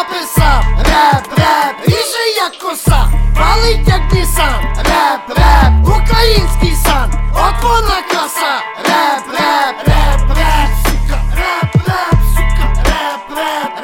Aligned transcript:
написав, 0.00 0.64
реп, 0.78 1.38
реп, 1.38 1.76
ріже 1.86 2.24
як 2.36 2.58
коса, 2.58 3.12
палить 3.36 3.88
як 3.88 4.12
Нісан, 4.12 4.62
реп, 4.76 5.38
реп, 5.38 5.72
український 5.88 6.74
сан, 6.74 7.12
от 7.32 7.62
вона 7.62 8.02
краса, 8.10 8.54
реп, 8.84 9.24
реп, 9.32 9.76
реп, 9.88 10.36
реп, 10.38 10.70
сука, 10.86 11.18
реп, 11.36 11.72
сука, 11.84 12.66
реп, 12.86 13.24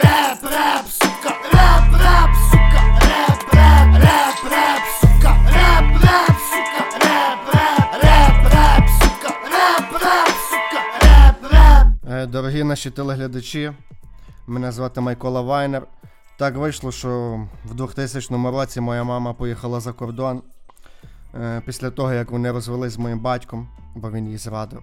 реп, 0.02 0.86
сука, 1.00 1.32
реп, 1.52 1.84
сука, 2.50 2.82
реп, 4.02 4.44
реп, 4.52 4.82
сука, 5.00 5.32
реп, 5.54 5.86
сука, 6.00 6.82
реп, 8.02 8.36
реп, 8.52 8.88
сука, 9.00 9.30
реп, 9.52 10.28
сука, 10.50 10.80
реп. 11.02 12.10
Е, 12.10 12.26
Дорогі 12.26 12.64
наші 12.64 12.90
телеглядачі, 12.90 13.72
мене 14.46 14.72
звати 14.72 15.00
Майкола 15.00 15.40
Вайнер. 15.40 15.82
Так 16.38 16.56
вийшло, 16.56 16.92
що 16.92 17.40
в 17.64 17.74
2000 17.74 18.50
році 18.50 18.80
моя 18.80 19.04
мама 19.04 19.32
поїхала 19.32 19.80
за 19.80 19.92
кордон 19.92 20.42
е, 21.34 21.62
після 21.66 21.90
того, 21.90 22.12
як 22.12 22.30
вони 22.30 22.52
розвелись 22.52 22.92
з 22.92 22.98
моїм 22.98 23.20
батьком, 23.20 23.68
бо 23.94 24.10
він 24.10 24.24
її 24.26 24.38
зрадив. 24.38 24.82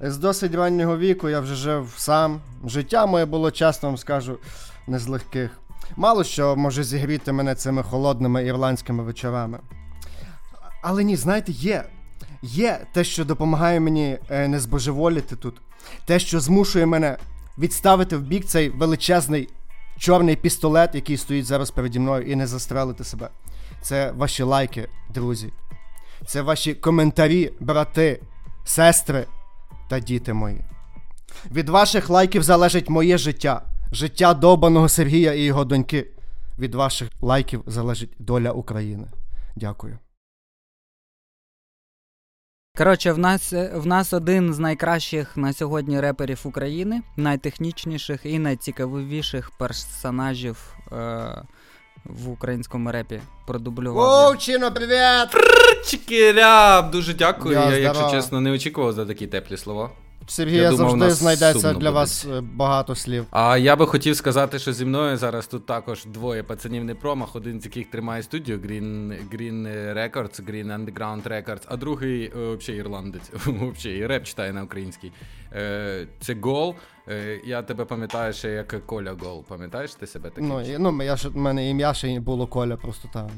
З 0.00 0.16
досить 0.16 0.54
раннього 0.54 0.98
віку 0.98 1.28
я 1.28 1.40
вже 1.40 1.54
жив 1.54 1.94
сам. 1.96 2.40
Життя 2.64 3.06
моє 3.06 3.24
було, 3.24 3.50
чесно 3.50 3.88
вам 3.88 3.98
скажу, 3.98 4.38
не 4.86 4.98
з 4.98 5.08
легких. 5.08 5.50
Мало 5.96 6.24
що 6.24 6.56
може 6.56 6.84
зігріти 6.84 7.32
мене 7.32 7.54
цими 7.54 7.82
холодними 7.82 8.46
ірландськими 8.46 9.02
вечорами. 9.02 9.58
Але 10.82 11.04
ні, 11.04 11.16
знаєте, 11.16 11.52
є. 11.52 11.84
Є 12.42 12.80
те, 12.92 13.04
що 13.04 13.24
допомагає 13.24 13.80
мені 13.80 14.18
е, 14.30 14.48
не 14.48 14.60
збожеволіти 14.60 15.36
тут. 15.36 15.60
Те, 16.04 16.18
що 16.18 16.40
змушує 16.40 16.86
мене 16.86 17.16
відставити 17.58 18.16
в 18.16 18.20
бік 18.20 18.44
цей 18.44 18.68
величезний 18.68 19.48
чорний 19.98 20.36
пістолет, 20.36 20.94
який 20.94 21.16
стоїть 21.16 21.46
зараз 21.46 21.70
переді 21.70 21.98
мною, 21.98 22.26
і 22.26 22.36
не 22.36 22.46
застрелити 22.46 23.04
себе. 23.04 23.28
Це 23.82 24.12
ваші 24.12 24.42
лайки, 24.42 24.88
друзі. 25.14 25.52
Це 26.26 26.42
ваші 26.42 26.74
коментарі, 26.74 27.52
брати, 27.60 28.20
сестри 28.64 29.26
та 29.88 30.00
діти 30.00 30.32
мої. 30.32 30.64
Від 31.50 31.68
ваших 31.68 32.10
лайків 32.10 32.42
залежить 32.42 32.88
моє 32.88 33.18
життя, 33.18 33.62
життя 33.92 34.34
довбаного 34.34 34.88
Сергія 34.88 35.34
і 35.34 35.40
його 35.40 35.64
доньки. 35.64 36.06
Від 36.58 36.74
ваших 36.74 37.08
лайків 37.20 37.62
залежить 37.66 38.16
доля 38.18 38.50
України. 38.50 39.06
Дякую. 39.56 39.98
Коротше, 42.76 43.12
в 43.12 43.18
нас, 43.18 43.52
в 43.52 43.86
нас 43.86 44.12
один 44.12 44.54
з 44.54 44.58
найкращих 44.58 45.36
на 45.36 45.52
сьогодні 45.52 46.00
реперів 46.00 46.40
України, 46.44 47.02
найтехнічніших 47.16 48.20
і 48.24 48.38
найцікавіших 48.38 49.50
персонажів 49.50 50.74
е, 50.92 50.96
в 52.04 52.28
українському 52.28 52.92
репі 52.92 53.20
продублював. 53.46 54.26
Вовчино, 54.26 54.72
привіт! 54.72 55.28
Чикиряб, 55.86 56.90
дуже 56.90 57.14
дякую. 57.14 57.54
Я 57.54 57.64
Я, 57.70 57.76
якщо 57.76 57.94
здорово. 57.94 58.12
чесно, 58.16 58.40
не 58.40 58.50
очікував 58.50 58.92
за 58.92 59.06
такі 59.06 59.26
теплі 59.26 59.56
слова. 59.56 59.90
Сергія 60.26 60.62
Я 60.62 60.70
думав, 60.70 60.90
завжди 60.90 61.10
знайдеться 61.10 61.68
для 61.68 61.78
буде. 61.78 61.90
вас 61.90 62.24
е, 62.24 62.40
багато 62.40 62.94
слів. 62.94 63.26
А 63.30 63.56
я 63.56 63.76
би 63.76 63.86
хотів 63.86 64.16
сказати, 64.16 64.58
що 64.58 64.72
зі 64.72 64.84
мною 64.84 65.16
зараз 65.16 65.46
тут 65.46 65.66
також 65.66 66.04
двоє 66.04 66.42
пацанів 66.42 66.84
не 66.84 66.94
промах, 66.94 67.36
один 67.36 67.60
з 67.60 67.64
яких 67.64 67.90
тримає 67.90 68.22
студію 68.22 68.58
Green, 68.58 69.16
Green 69.32 69.62
Records, 69.94 70.50
Green 70.50 70.66
Underground 70.66 71.22
Records, 71.28 71.62
а 71.68 71.76
другий 71.76 72.24
е, 72.24 72.54
взагалі 72.56 72.80
ірландець. 72.80 73.30
Взагалі, 73.46 73.98
і 73.98 74.06
реп 74.06 74.24
читає 74.24 74.52
на 74.52 74.62
українській. 74.62 75.12
Е, 75.52 76.06
Це 76.20 76.36
Гол. 76.42 76.74
Я 77.44 77.62
тебе 77.62 77.84
пам'ятаю 77.84 78.32
ще 78.32 78.50
як 78.50 78.86
Коля 78.86 79.16
Гол. 79.20 79.44
Пам'ятаєш 79.44 79.94
ти 79.94 80.06
себе 80.06 80.30
таким? 80.30 80.48
Ну, 80.48 80.62
ну 80.78 81.02
я 81.02 81.16
ж, 81.16 81.28
в 81.28 81.36
мене 81.36 81.70
ім'я 81.70 81.94
ще 81.94 82.20
було 82.20 82.46
Коля, 82.46 82.76
просто 82.76 83.08
там. 83.12 83.30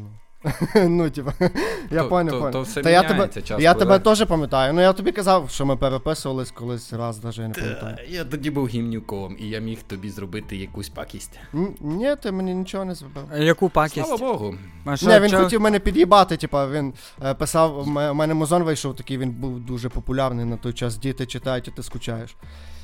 Ну, 0.74 1.10
типа, 1.10 1.32
я 1.90 2.02
То- 2.02 2.08
поняв, 2.08 2.30
то- 2.32 2.38
поняв. 2.38 2.52
то 2.52 2.62
все 2.62 2.82
Та 2.82 2.90
я 2.90 3.02
тебе, 3.02 3.12
міняється, 3.14 3.42
час 3.42 3.60
я 3.62 3.74
пливе. 3.74 3.98
тебе 3.98 4.14
теж 4.16 4.28
пам'ятаю. 4.28 4.72
Ну 4.72 4.80
я 4.80 4.92
тобі 4.92 5.12
казав, 5.12 5.50
що 5.50 5.66
ми 5.66 5.76
переписувались 5.76 6.50
колись 6.50 6.92
раз, 6.92 7.24
навіть 7.24 7.38
я 7.38 7.48
не 7.48 7.54
пам'ятаю. 7.54 7.96
Та, 7.96 8.02
Я 8.02 8.24
тоді 8.24 8.50
був 8.50 8.68
гімнюком, 8.68 9.36
і 9.40 9.48
я 9.48 9.58
міг 9.60 9.82
тобі 9.82 10.10
зробити 10.10 10.56
якусь 10.56 10.88
пакість. 10.88 11.38
М, 11.54 11.74
Ні, 11.80 12.16
ти 12.22 12.32
мені 12.32 12.54
нічого 12.54 12.84
не 12.84 12.94
зробив. 12.94 13.24
Яку 13.38 13.68
пакість? 13.68 14.06
Слава 14.06 14.32
Богу. 14.32 14.54
А 14.84 14.96
що, 14.96 15.06
Ні, 15.06 15.20
він 15.20 15.30
чо- 15.30 15.38
хотів 15.44 15.60
мене 15.60 15.78
під'їбати, 15.78 16.36
типа, 16.36 16.68
він 16.68 16.94
е, 17.24 17.34
писав, 17.34 17.78
у 17.78 17.82
у 17.82 18.14
мене 18.14 18.34
музон 18.34 18.62
вийшов 18.62 18.96
такий, 18.96 19.18
він 19.18 19.30
був 19.30 19.60
дуже 19.60 19.88
популярний 19.88 20.44
на 20.44 20.56
той 20.56 20.72
час. 20.72 20.96
Діти 20.98 21.26
читають, 21.26 21.68
а 21.68 21.76
ти 21.76 21.82
скучаєш. 21.82 22.36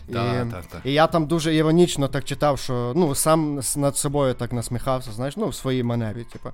І, 0.08 0.12
Та, 0.12 0.44
та, 0.44 0.62
та. 0.62 0.80
і 0.84 0.92
я 0.92 1.06
там 1.06 1.26
дуже 1.26 1.54
іронічно 1.54 2.08
так 2.08 2.24
читав, 2.24 2.58
що 2.58 2.92
ну, 2.96 3.14
сам 3.14 3.60
над 3.76 3.96
собою 3.96 4.34
так 4.34 4.52
насміхався, 4.52 5.12
знаєш, 5.12 5.36
ну, 5.36 5.48
в 5.48 5.54
своїй 5.54 5.82
манері, 5.82 6.24
типа. 6.24 6.52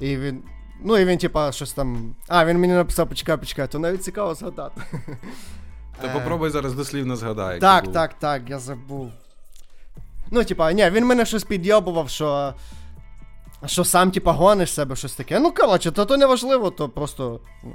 І 0.00 0.16
він. 0.16 0.42
Ну 0.84 0.96
і 0.98 1.04
він, 1.04 1.18
типа, 1.18 1.52
щось 1.52 1.72
там. 1.72 2.14
А, 2.28 2.44
він 2.46 2.58
мені 2.58 2.72
написав, 2.72 3.08
почекай, 3.08 3.36
почекай, 3.36 3.68
то 3.68 3.78
навіть 3.78 4.04
цікаво 4.04 4.34
згадати. 4.34 4.82
Та 6.00 6.06
Е, 6.06 6.10
попробуй 6.12 6.50
зараз 6.50 6.74
дослівно 6.74 7.16
згадай. 7.16 7.60
Так, 7.60 7.84
було. 7.84 7.94
так, 7.94 8.14
так, 8.14 8.42
я 8.50 8.58
забув. 8.58 9.10
Ну, 10.30 10.44
типа, 10.44 10.72
ні, 10.72 10.90
він 10.90 11.06
мене 11.06 11.24
щось 11.26 11.44
підйобував, 11.44 12.08
що. 12.10 12.54
Що 13.66 13.84
сам, 13.84 14.10
типа, 14.10 14.32
гониш 14.32 14.72
себе 14.72 14.96
щось 14.96 15.14
таке. 15.14 15.38
Ну, 15.40 15.52
коротше, 15.52 15.90
то, 15.90 16.04
то 16.04 16.16
не 16.16 16.26
важливо, 16.26 16.70
то 16.70 16.88
просто. 16.88 17.40
Ну, 17.64 17.74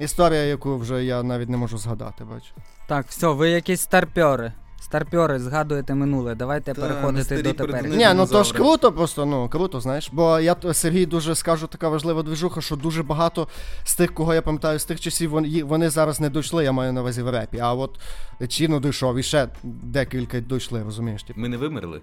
історія, 0.00 0.44
яку 0.44 0.78
вже 0.78 1.04
я 1.04 1.22
навіть 1.22 1.48
не 1.48 1.56
можу 1.56 1.78
згадати, 1.78 2.24
бачу. 2.24 2.52
Так, 2.88 3.06
все, 3.08 3.26
ви 3.28 3.50
якісь 3.50 3.80
старпьори. 3.80 4.52
Старпьори, 4.80 5.38
згадуєте 5.38 5.94
минуле. 5.94 6.34
Давайте 6.34 6.74
Та, 6.74 6.80
переходити 6.80 7.42
до 7.42 7.52
тепер. 7.52 7.88
Ні, 7.88 8.08
ну 8.14 8.26
то 8.26 8.44
ж 8.44 8.54
круто, 8.54 8.92
просто, 8.92 9.26
ну, 9.26 9.48
круто, 9.48 9.80
знаєш. 9.80 10.10
Бо 10.12 10.40
я 10.40 10.56
Сергій 10.72 11.06
дуже 11.06 11.34
скажу 11.34 11.66
така 11.66 11.88
важлива 11.88 12.22
движуха, 12.22 12.60
що 12.60 12.76
дуже 12.76 13.02
багато 13.02 13.48
з 13.84 13.96
тих, 13.96 14.14
кого 14.14 14.34
я 14.34 14.42
пам'ятаю, 14.42 14.78
з 14.78 14.84
тих 14.84 15.00
часів 15.00 15.30
вони, 15.30 15.62
вони 15.64 15.90
зараз 15.90 16.20
не 16.20 16.30
дійшли, 16.30 16.64
я 16.64 16.72
маю 16.72 16.92
на 16.92 17.00
увазі 17.00 17.22
в 17.22 17.30
репі. 17.30 17.58
А 17.58 17.74
от 17.74 18.00
Чіно 18.48 18.80
дійшов, 18.80 19.18
і 19.18 19.22
ще 19.22 19.48
декілька 19.62 20.40
дійшли, 20.40 20.82
розумієш? 20.82 21.22
Типу. 21.22 21.40
Ми 21.40 21.48
не 21.48 21.56
вимерли. 21.56 22.00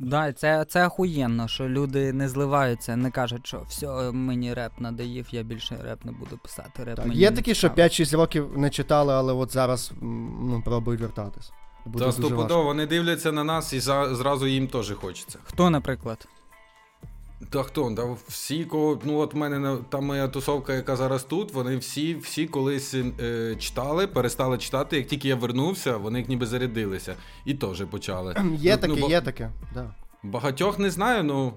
Да, 0.00 0.32
це, 0.32 0.64
це 0.68 0.86
охуєнно, 0.86 1.48
що 1.48 1.68
люди 1.68 2.12
не 2.12 2.28
зливаються, 2.28 2.96
не 2.96 3.10
кажуть, 3.10 3.46
що 3.46 3.62
все, 3.68 4.12
мені 4.12 4.54
реп 4.54 4.72
надоїв, 4.78 5.26
я 5.30 5.42
більше 5.42 5.76
реп 5.84 6.04
не 6.04 6.12
буду 6.12 6.38
писати. 6.38 6.84
Реп 6.84 6.96
Так, 6.96 7.06
мені 7.06 7.20
є 7.20 7.30
такі, 7.30 7.54
що 7.54 7.68
5-6 7.68 8.16
років 8.16 8.58
не 8.58 8.70
читали, 8.70 9.14
але 9.14 9.32
от 9.32 9.52
зараз 9.52 9.92
ну, 10.00 10.62
пробують 10.64 11.00
вертатись. 11.00 11.52
Буде 11.86 12.04
Та 12.04 12.12
стопудово, 12.12 12.64
вони 12.64 12.86
дивляться 12.86 13.32
на 13.32 13.44
нас 13.44 13.72
і 13.72 13.80
за, 13.80 14.14
зразу 14.14 14.46
їм 14.46 14.68
теж 14.68 14.92
хочеться. 14.92 15.38
Хто, 15.44 15.70
наприклад? 15.70 16.28
Та 17.50 17.62
хто? 17.62 17.94
Та 17.94 18.16
всі, 18.28 18.64
кого, 18.64 18.98
ну 19.04 19.18
от 19.18 19.34
в 19.34 19.36
мене 19.36 19.76
та 19.88 20.00
моя 20.00 20.28
тусовка, 20.28 20.74
яка 20.74 20.96
зараз 20.96 21.24
тут, 21.24 21.54
вони 21.54 21.76
всі, 21.76 22.14
всі 22.14 22.46
колись 22.46 22.94
е, 22.94 23.56
читали, 23.58 24.06
перестали 24.06 24.58
читати. 24.58 24.96
Як 24.96 25.06
тільки 25.06 25.28
я 25.28 25.36
вернувся, 25.36 25.96
вони 25.96 26.18
як 26.18 26.28
ніби 26.28 26.46
зарядилися. 26.46 27.14
І 27.44 27.54
теж 27.54 27.84
почали. 27.90 28.34
Є 28.56 28.72
Ну, 28.74 28.80
таке, 28.80 28.94
ну, 28.94 29.00
бо- 29.00 29.08
є 29.08 29.20
таке. 29.20 29.50
Да. 29.74 29.94
Багатьох 30.22 30.78
не 30.78 30.90
знаю, 30.90 31.24
ну 31.24 31.52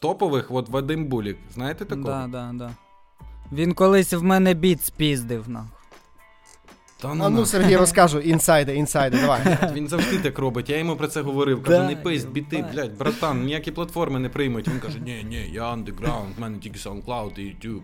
топових, 0.00 0.50
от 0.50 0.68
Вадим 0.68 1.04
Булік. 1.06 1.36
Знаєте 1.54 1.84
такого? 1.84 2.08
Да, 2.08 2.26
да, 2.26 2.50
да. 2.54 2.70
Він 3.52 3.74
колись 3.74 4.12
в 4.12 4.22
мене 4.22 4.54
біт 4.54 4.84
спіздив, 4.84 5.48
нахуй. 5.48 5.70
Та 7.04 7.10
А 7.10 7.14
ну, 7.14 7.30
ну. 7.30 7.46
Сергій, 7.46 7.76
розкажу, 7.76 8.18
інсайди, 8.18 8.74
інсайди, 8.74 9.18
давай. 9.20 9.58
Він 9.74 9.88
завжди 9.88 10.18
так 10.18 10.38
робить. 10.38 10.70
Я 10.70 10.78
йому 10.78 10.96
про 10.96 11.08
це 11.08 11.20
говорив. 11.20 11.62
Кажу, 11.62 11.78
Да, 11.78 11.88
не 11.88 11.96
пись, 11.96 12.24
біти, 12.24 12.64
блядь, 12.72 12.98
братан, 12.98 13.44
ніякі 13.44 13.70
платформи 13.70 14.18
не 14.18 14.28
приймуть. 14.28 14.68
Він 14.68 14.80
каже, 14.80 14.98
ні, 15.04 15.26
ні, 15.28 15.50
я 15.52 15.64
андеграунд, 15.64 16.36
в 16.38 16.40
мене 16.40 16.58
тільки 16.58 16.78
SoundCloud 16.78 17.38
і 17.38 17.42
YouTube. 17.42 17.82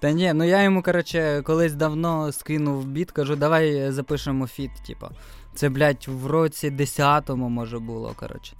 Та 0.00 0.10
ні, 0.10 0.32
ну 0.32 0.44
я 0.44 0.62
йому, 0.62 0.82
коротше, 0.82 1.42
колись 1.44 1.74
давно 1.74 2.32
скинув 2.32 2.86
біт, 2.86 3.10
кажу, 3.10 3.36
давай 3.36 3.90
запишемо 3.90 4.46
фіт, 4.46 4.70
типа. 4.86 5.10
Це, 5.54 5.68
блядь, 5.68 6.06
в 6.08 6.26
році 6.26 6.70
10-му, 6.70 7.48
може, 7.48 7.78
було, 7.78 8.12
коротше. 8.16 8.52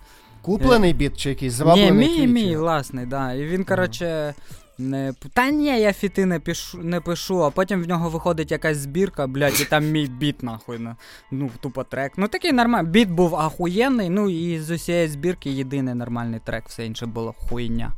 Куплений 0.42 0.92
біт 0.92 1.16
чи 1.16 1.28
якийсь 1.28 1.60
Ні, 1.60 1.92
мій, 1.92 2.26
мій, 2.26 2.56
власний, 2.56 3.06
да. 3.06 3.32
І 3.32 3.46
він, 3.46 3.64
коротше. 3.64 4.34
Не... 4.78 5.12
Та 5.34 5.50
ні, 5.50 5.66
я 5.80 5.92
фіти 5.92 6.26
не 6.26 6.40
пишу, 6.40 6.78
не 6.78 7.00
пишу, 7.00 7.44
а 7.44 7.50
потім 7.50 7.82
в 7.82 7.88
нього 7.88 8.08
виходить 8.10 8.50
якась 8.50 8.76
збірка, 8.76 9.26
блядь, 9.26 9.60
і 9.60 9.64
там 9.64 9.86
мій 9.90 10.06
біт, 10.06 10.42
нахуй. 10.42 10.78
на- 10.78 10.96
Ну, 11.30 11.50
тупо 11.60 11.84
трек. 11.84 12.12
Ну 12.16 12.28
такий 12.28 12.52
нормальний. 12.52 12.90
Біт 12.92 13.10
був 13.10 13.36
ахуєнний, 13.36 14.10
ну 14.10 14.30
і 14.30 14.60
з 14.60 14.70
усієї 14.70 15.08
збірки 15.08 15.50
єдиний 15.50 15.94
нормальний 15.94 16.40
трек, 16.44 16.68
все 16.68 16.86
інше 16.86 17.06
було 17.06 17.32
хуйня. 17.32 17.92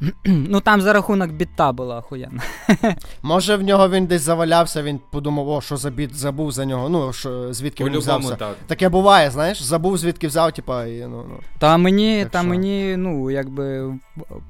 ну 0.24 0.60
там 0.60 0.80
за 0.80 0.92
рахунок 0.92 1.30
біта 1.30 1.72
була 1.72 1.98
ахуєнна. 1.98 2.42
Може 3.22 3.56
в 3.56 3.62
нього 3.62 3.88
він 3.88 4.06
десь 4.06 4.22
завалявся, 4.22 4.82
він 4.82 5.00
подумав, 5.10 5.48
о, 5.48 5.60
що 5.60 5.76
за 5.76 5.90
біт, 5.90 6.14
забув 6.16 6.52
за 6.52 6.64
нього. 6.64 6.88
Ну, 6.88 7.12
що, 7.12 7.52
звідки 7.52 7.84
він 7.84 7.98
взявся. 7.98 8.36
так. 8.36 8.56
Таке 8.66 8.88
буває, 8.88 9.30
знаєш, 9.30 9.62
забув, 9.62 9.98
звідки 9.98 10.26
взяв, 10.26 10.52
типа, 10.52 10.86
і 10.86 11.00
ну, 11.00 11.24
ну. 11.28 11.38
Та 11.58 11.76
мені, 11.76 12.22
Так 12.22 12.32
та 12.32 12.38
що? 12.38 12.48
мені, 12.48 12.96
ну, 12.96 13.30
якби 13.30 13.94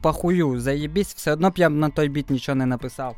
пахую, 0.00 0.60
заєбісь, 0.60 1.14
все 1.14 1.32
одно 1.32 1.50
б 1.50 1.52
я 1.56 1.70
б 1.70 1.72
на 1.72 1.88
той 1.88 2.08
біт 2.08 2.30
нічого 2.30 2.56
не 2.56 2.66
написав. 2.66 3.16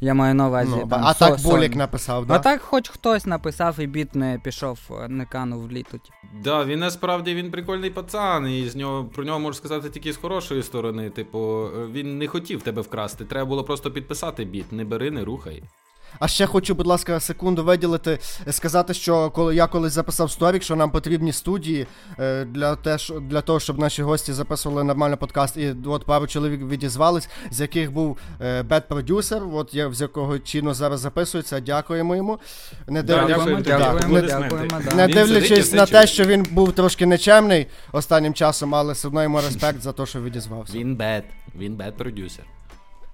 Я 0.00 0.14
маю 0.14 0.34
на 0.34 0.48
увазі. 0.48 0.72
Ну, 0.76 0.86
там, 0.90 1.00
а 1.04 1.14
со- 1.14 1.18
так 1.18 1.40
Болік 1.42 1.62
сольно. 1.72 1.76
написав, 1.76 2.26
да? 2.26 2.34
А 2.34 2.38
так 2.38 2.60
хоч 2.62 2.88
хтось 2.88 3.26
написав 3.26 3.80
і 3.80 3.86
біт 3.86 4.14
не 4.14 4.40
пішов, 4.44 4.78
е, 4.90 5.08
не 5.08 5.24
канув 5.26 5.62
в 5.66 5.70
літу. 5.72 6.00
Да, 6.44 6.64
він 6.64 6.78
насправді 6.78 7.34
він 7.34 7.50
прикольний 7.50 7.90
пацан, 7.90 8.48
і 8.50 8.68
з 8.68 8.76
нього 8.76 9.04
про 9.04 9.24
нього 9.24 9.38
можу 9.40 9.54
сказати 9.54 9.90
тільки 9.90 10.12
з 10.12 10.16
хорошої 10.16 10.62
сторони. 10.62 11.10
Типу, 11.10 11.66
е, 11.76 11.86
він 11.92 12.18
не 12.18 12.26
хотів 12.26 12.62
тебе 12.62 12.82
вкрасти. 12.82 13.24
Треба 13.24 13.46
було 13.48 13.64
просто 13.64 13.90
підписати 13.90 14.44
біт. 14.44 14.72
Не 14.72 14.84
бери, 14.84 15.10
не 15.10 15.24
рухай. 15.24 15.62
А 16.18 16.28
ще 16.28 16.46
хочу, 16.46 16.74
будь 16.74 16.86
ласка, 16.86 17.20
секунду 17.20 17.64
виділити, 17.64 18.18
е, 18.48 18.52
сказати, 18.52 18.94
що 18.94 19.30
коли 19.30 19.54
я 19.54 19.66
колись 19.66 19.92
записав 19.92 20.30
сторік, 20.30 20.62
що 20.62 20.76
нам 20.76 20.90
потрібні 20.90 21.32
студії 21.32 21.86
е, 22.18 22.44
для, 22.44 22.76
те, 22.76 22.98
що- 22.98 23.20
для 23.20 23.40
того, 23.40 23.60
щоб 23.60 23.78
наші 23.78 24.02
гості 24.02 24.32
записували 24.32 24.84
нормально 24.84 25.16
подкаст. 25.16 25.56
І 25.56 25.74
от 25.86 26.04
пару 26.04 26.26
чоловік 26.26 26.62
відізвались, 26.62 27.28
з 27.50 27.60
яких 27.60 27.92
був 27.92 28.18
е, 28.40 28.62
бет-продюсер, 28.62 29.42
от 29.54 29.74
я 29.74 29.92
з 29.92 30.00
якого 30.00 30.38
чину 30.38 30.74
зараз 30.74 31.00
записується. 31.00 31.60
Дякуємо 31.60 32.16
йому. 32.16 32.38
Не 32.88 33.02
Да, 33.02 33.16
дивлячись, 33.16 33.36
дякуємо, 33.36 33.62
так, 33.62 33.78
дякуємо, 33.80 34.14
не, 34.14 34.22
дякуємо, 34.22 34.80
да. 34.84 34.94
не 34.94 35.06
Він 35.06 35.14
сидить 35.14 35.14
дивлячись 35.14 35.72
на 35.72 35.86
те, 35.86 36.06
що 36.06 36.24
він 36.24 36.46
був 36.50 36.72
трошки 36.72 37.06
нечемний 37.06 37.66
останнім 37.92 38.34
часом, 38.34 38.74
але 38.74 38.92
все 38.92 39.08
одно 39.08 39.22
йому 39.22 39.40
респект 39.46 39.82
за 39.82 39.92
те, 39.92 40.06
що 40.06 40.20
відізвався. 40.22 40.78
Він 40.78 40.96
бет, 40.96 41.24
він 41.58 41.76
бет 41.76 41.96
продюсер. 41.96 42.44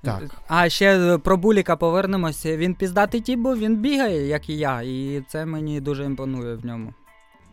Так. 0.02 0.22
А 0.48 0.68
ще 0.68 0.98
е, 1.14 1.18
про 1.18 1.36
Буліка 1.36 1.76
повернемося. 1.76 2.56
Він 2.56 2.74
піздатий 2.74 3.20
тіп, 3.20 3.38
бо 3.40 3.56
він 3.56 3.76
бігає, 3.76 4.26
як 4.26 4.48
і 4.48 4.56
я, 4.56 4.82
і 4.82 5.22
це 5.28 5.46
мені 5.46 5.80
дуже 5.80 6.04
імпонує 6.04 6.54
в 6.54 6.66
ньому. 6.66 6.94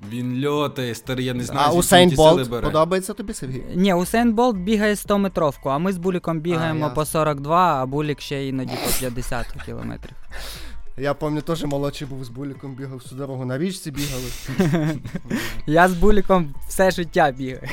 Він 0.10 0.46
льотає, 0.48 0.96
старий, 0.96 1.25
я 1.25 1.34
не 1.34 1.44
знаю, 1.44 1.68
А 1.69 1.74
Усейн 1.74 2.10
Болт 2.16 2.50
бере. 2.50 2.62
подобається 2.68 3.13
тобі, 3.13 3.34
Сергій? 3.34 3.63
Ні, 3.75 3.94
Усейн 3.94 4.34
Болт 4.34 4.57
бігає 4.57 4.96
100 4.96 5.18
метровку, 5.18 5.69
а 5.69 5.78
ми 5.78 5.94
з 5.94 5.98
Буліком 5.98 6.40
бігаємо 6.40 6.80
ясно. 6.80 6.96
по 6.96 7.06
42, 7.06 7.81
а 7.81 7.86
Булік 7.86 8.22
ще 8.22 8.48
іноді 8.48 8.74
по 8.86 9.00
50 9.00 9.45
кілометрів. 9.66 10.16
Я 10.98 11.13
пам'ятаю, 11.13 11.57
теж 11.57 11.66
молодший 11.68 12.07
був 12.07 12.24
з 12.24 12.30
буліком, 12.30 12.75
бігав 12.75 12.98
всю 12.98 13.19
дорогу 13.19 13.45
на 13.45 13.57
річці 13.57 13.92
бігали. 13.92 14.24
Я 15.68 15.88
з 15.88 15.94
Буліком 15.94 16.54
все 16.68 16.92
життя 16.92 17.31
бігаю. 17.31 17.69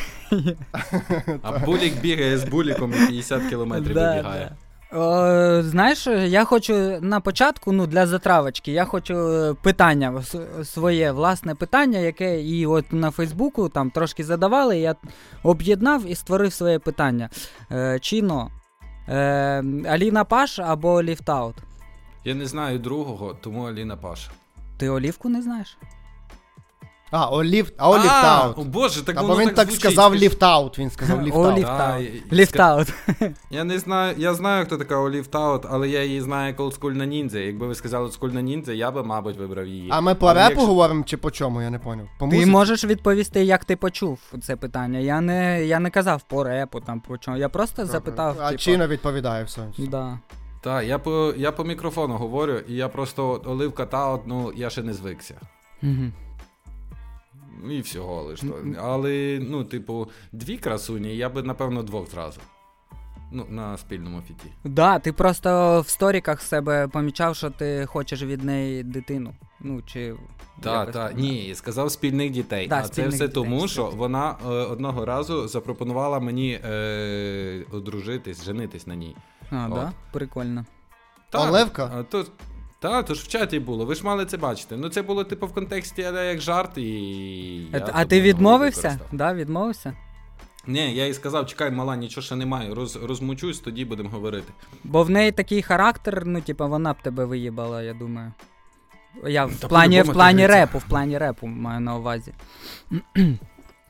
А 1.43 1.59
булік 1.59 2.01
бігає 2.01 2.39
з 2.39 2.45
буліком 2.45 2.93
і 2.93 3.07
50 3.07 3.43
кілометрів 3.49 3.95
Да, 3.95 4.11
вибігає. 4.15 4.53
О, 4.97 5.63
знаєш, 5.63 6.07
я 6.07 6.45
хочу 6.45 6.99
на 7.01 7.21
початку, 7.21 7.73
ну 7.73 7.87
для 7.87 8.07
затравочки, 8.07 8.73
я 8.73 8.85
хочу 8.85 9.15
е, 9.15 9.55
питання 9.55 10.23
своє 10.65 11.13
власне 11.13 11.55
питання, 11.55 11.99
яке 11.99 12.43
і 12.43 12.67
от 12.67 12.93
на 12.93 13.11
Фейсбуку 13.11 13.69
там 13.69 13.91
трошки 13.91 14.25
задавали. 14.25 14.79
Я 14.79 14.95
об'єднав 15.43 16.07
і 16.07 16.15
створив 16.15 16.53
своє 16.53 16.79
питання. 16.79 17.31
Е, 17.73 17.99
Чіно, 18.01 18.51
е, 19.09 19.15
Аліна 19.89 20.25
Паш 20.25 20.59
або 20.59 21.03
Ліфтаут? 21.03 21.57
Я 22.25 22.35
не 22.35 22.47
знаю 22.47 22.79
другого, 22.79 23.37
тому 23.41 23.63
Аліна 23.65 23.97
Паша. 23.97 24.31
Ти 24.79 24.89
олівку 24.89 25.29
не 25.29 25.43
знаєш? 25.43 25.79
А, 27.11 27.31
о, 27.31 27.45
ліфт, 27.45 27.75
а 27.79 27.91
о, 27.91 27.97
ліфт 27.99 28.59
О 28.59 28.63
боже, 28.65 29.05
так 29.05 29.17
Або 29.19 29.29
воно 29.29 29.41
він 29.41 29.49
так, 29.55 29.67
звучить, 29.67 29.81
сказав 29.81 30.11
скажи. 30.11 30.25
ліфт 30.25 30.43
аут, 30.43 30.79
він 30.79 30.91
сказав 30.91 31.23
ліфт 31.23 31.37
О, 31.37 31.43
аут. 31.45 31.59
ліфт 31.59 31.67
Да, 31.67 31.95
аут. 31.95 32.03
і- 32.05 32.23
Ліфтаут. 32.35 32.93
Я 33.51 33.65
не 33.65 33.79
знаю, 33.79 34.15
я 34.19 34.35
знаю, 34.35 34.65
хто 34.67 34.77
така 34.77 34.97
Олів 34.97 35.27
Таут, 35.27 35.63
але 35.71 35.89
я 35.89 36.05
її 36.05 36.21
знаю 36.21 36.47
як 36.49 36.61
олдскульна 36.61 37.07
ніндзя. 37.07 37.39
Якби 37.39 37.67
ви 37.67 37.75
сказали 37.75 38.05
олдскульна 38.05 38.41
ніндзя, 38.43 38.73
я 38.73 38.91
би, 38.91 39.03
мабуть, 39.05 39.37
вибрав 39.37 39.67
її. 39.67 39.89
А 39.93 40.01
ми 40.01 40.15
по 40.15 40.27
Але 40.27 40.35
репу 40.35 40.51
якщо- 40.51 40.67
говоримо 40.67 41.03
чи 41.05 41.17
по 41.17 41.31
чому, 41.31 41.63
я 41.63 41.71
не 41.71 41.79
поняв. 41.79 42.07
По 42.19 42.27
Ти 42.27 42.35
музиці? 42.35 42.51
можеш 42.51 42.85
відповісти, 42.85 43.45
як 43.45 43.65
ти 43.65 43.77
почув 43.77 44.19
це 44.43 44.57
питання. 44.57 44.99
Я 44.99 45.21
не, 45.21 45.65
я 45.67 45.79
не 45.79 45.91
казав 45.91 46.23
по 46.23 46.45
репу, 46.45 46.81
там 46.81 47.01
по 47.01 47.19
чому. 47.19 47.37
Я 47.37 47.49
просто 47.49 47.83
Добре. 47.83 47.93
запитав. 47.93 48.37
А 48.41 48.47
типу, 48.51 48.59
Чіно 48.63 48.87
відповідає 48.89 49.45
все. 49.45 49.61
Да. 49.79 50.19
Так, 50.63 50.85
я 50.87 50.99
по, 50.99 51.35
я 51.37 51.53
по 51.53 51.65
мікрофону 51.65 52.15
говорю, 52.17 52.59
і 52.69 52.75
я 52.75 52.89
просто 52.89 53.29
от 53.31 53.47
Оливка 53.47 53.87
Таут, 53.87 54.21
ну, 54.27 54.53
я 54.57 54.71
ще 54.71 54.83
не 54.83 54.93
звикся. 54.93 55.35
Угу. 55.83 55.93
І 57.71 57.81
всього 57.81 58.23
лиш. 58.23 58.41
то. 58.41 58.65
Але, 58.79 59.39
ну, 59.43 59.65
типу, 59.65 60.09
дві 60.33 60.57
красуні, 60.59 61.17
я 61.17 61.29
би, 61.29 61.43
напевно, 61.43 61.83
двох 61.83 62.11
зразу. 62.11 62.41
Ну, 63.33 63.47
на 63.49 63.77
спільному 63.77 64.23
фіті. 64.29 64.53
Да, 64.65 64.99
ти 64.99 65.13
просто 65.13 65.81
в 65.81 65.89
сторіках 65.89 66.43
себе 66.43 66.89
помічав, 66.89 67.37
що 67.37 67.51
ти 67.51 67.87
хочеш 67.87 68.23
від 68.23 68.45
неї 68.45 68.83
дитину. 68.83 69.35
Ну, 69.61 69.83
чи. 69.83 70.15
Так, 70.61 70.73
якось 70.75 70.95
так, 70.95 71.09
так. 71.09 71.19
ні, 71.19 71.55
сказав 71.55 71.91
спільних 71.91 72.31
дітей. 72.31 72.69
Да, 72.69 72.79
а 72.79 72.89
це 72.89 73.09
все 73.09 73.11
дітей, 73.11 73.29
тому, 73.29 73.69
що 73.69 73.87
вона 73.87 74.37
е, 74.45 74.49
одного 74.49 75.05
разу 75.05 75.49
запропонувала 75.49 76.21
мені 76.21 76.61
е, 76.65 77.65
одружитись, 77.73 78.45
женитись 78.45 78.87
на 78.87 78.95
ній. 78.95 79.17
А, 79.51 79.67
От. 79.67 79.75
да? 79.75 79.93
Прикольно. 80.13 80.65
Так, 81.31 81.49
Оливка? 81.49 81.91
А, 81.95 82.03
то, 82.03 82.25
та, 82.79 83.03
то 83.03 83.15
ж 83.15 83.23
в 83.25 83.29
чаті 83.29 83.59
було, 83.59 83.85
ви 83.85 83.95
ж 83.95 84.05
мали 84.05 84.27
це 84.27 84.37
бачити. 84.37 84.77
Ну 84.77 84.89
це 84.89 85.03
було 85.03 85.25
типу 85.25 85.47
в 85.47 85.53
контексті 85.53 86.03
але 86.03 86.27
як 86.27 86.41
жарт, 86.41 86.79
і. 86.79 87.69
А, 87.73 87.77
я 87.79 87.91
а 87.93 88.05
ти 88.05 88.21
відмовився? 88.21 89.01
Да, 89.13 89.35
відмовився? 89.35 89.93
Ні, 90.67 90.95
я 90.95 91.07
їй 91.07 91.15
сказав, 91.15 91.47
чекай, 91.47 91.71
мала, 91.71 91.97
нічого 91.97 92.25
ще 92.25 92.37
немає, 92.37 92.75
роз, 92.75 92.97
розмучусь, 92.97 93.61
тоді 93.61 93.85
будемо 93.85 94.09
говорити. 94.09 94.53
Бо 94.85 95.03
в 95.03 95.11
неї 95.11 95.33
такий 95.33 95.63
характер, 95.63 96.23
ну, 96.27 96.41
типа, 96.41 96.67
вона 96.67 96.93
б 96.93 96.97
тебе 97.03 97.25
виїбала, 97.25 97.83
я 97.83 97.95
думаю. 97.95 98.33
Я 99.27 99.45
в 99.45 99.57
Та 99.57 99.69
плані, 99.69 100.03
в 100.03 100.13
плані 100.13 100.47
репу, 100.47 100.79
в 100.79 100.85
плані 100.85 101.19
репу 101.19 101.47
маю 101.47 101.81
на 101.81 101.97
увазі. 101.97 102.35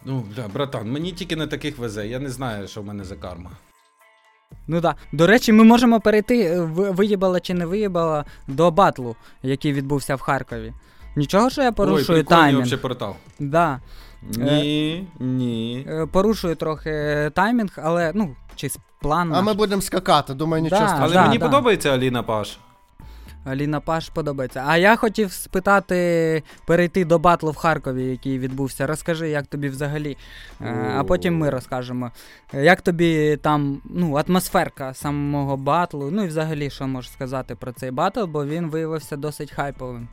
Ну, 0.04 0.24
бля, 0.34 0.48
братан, 0.48 0.92
мені 0.92 1.12
тільки 1.12 1.36
на 1.36 1.46
таких 1.46 1.78
везе, 1.78 2.08
я 2.08 2.18
не 2.18 2.30
знаю, 2.30 2.68
що 2.68 2.82
в 2.82 2.84
мене 2.84 3.04
за 3.04 3.16
карма. 3.16 3.50
Ну 4.66 4.80
так. 4.80 4.96
Да. 5.12 5.16
До 5.18 5.26
речі, 5.26 5.52
ми 5.52 5.64
можемо 5.64 6.00
перейти, 6.00 6.40
е, 6.40 6.60
виїбала 6.76 7.40
чи 7.40 7.54
не 7.54 7.66
виїбала, 7.66 8.24
до 8.48 8.70
батлу, 8.70 9.16
який 9.42 9.72
відбувся 9.72 10.14
в 10.14 10.20
Харкові. 10.20 10.72
Нічого, 11.16 11.50
що 11.50 11.62
я 11.62 11.72
порушую 11.72 11.98
Ой, 12.00 12.04
прикольний 12.06 12.24
таймінг. 12.42 12.56
вообще 12.56 12.76
портал. 12.76 13.14
Да. 13.40 13.80
Ні, 14.22 15.08
ні. 15.20 15.86
Е, 15.88 16.06
Порушую 16.06 16.56
трохи 16.56 16.90
таймінг, 17.34 17.70
але 17.76 18.12
ну, 18.14 18.36
чи 18.56 18.68
з 18.68 18.78
план. 19.02 19.34
А 19.34 19.42
ми 19.42 19.54
будемо 19.54 19.82
скакати, 19.82 20.34
думаю, 20.34 20.62
нічого 20.62 20.80
Да, 20.82 20.86
страшного. 20.88 21.06
Але 21.06 21.14
да, 21.14 21.26
мені 21.26 21.38
да. 21.38 21.44
подобається 21.44 21.90
Аліна 21.90 22.22
Паш. 22.22 22.58
Аліна 23.46 23.80
Паш 23.80 24.08
подобається. 24.08 24.64
А 24.66 24.76
я 24.76 24.96
хотів 24.96 25.32
спитати, 25.32 26.42
перейти 26.66 27.04
до 27.04 27.18
батлу 27.18 27.50
в 27.50 27.56
Харкові, 27.56 28.04
який 28.04 28.38
відбувся. 28.38 28.86
Розкажи, 28.86 29.28
як 29.28 29.46
тобі 29.46 29.68
взагалі. 29.68 30.16
Е, 30.60 30.94
А 30.96 31.04
потім 31.04 31.38
ми 31.38 31.50
розкажемо. 31.50 32.10
Як 32.52 32.82
тобі 32.82 33.36
там 33.36 33.82
ну, 33.84 34.14
атмосферка 34.14 34.94
самого 34.94 35.56
батлу, 35.56 36.10
ну 36.10 36.24
і 36.24 36.26
взагалі, 36.26 36.70
що 36.70 36.86
можеш 36.86 37.10
сказати 37.10 37.54
про 37.54 37.72
цей 37.72 37.90
батл, 37.90 38.24
бо 38.24 38.46
він 38.46 38.70
виявився 38.70 39.16
досить 39.16 39.52
хайповим. 39.52 40.08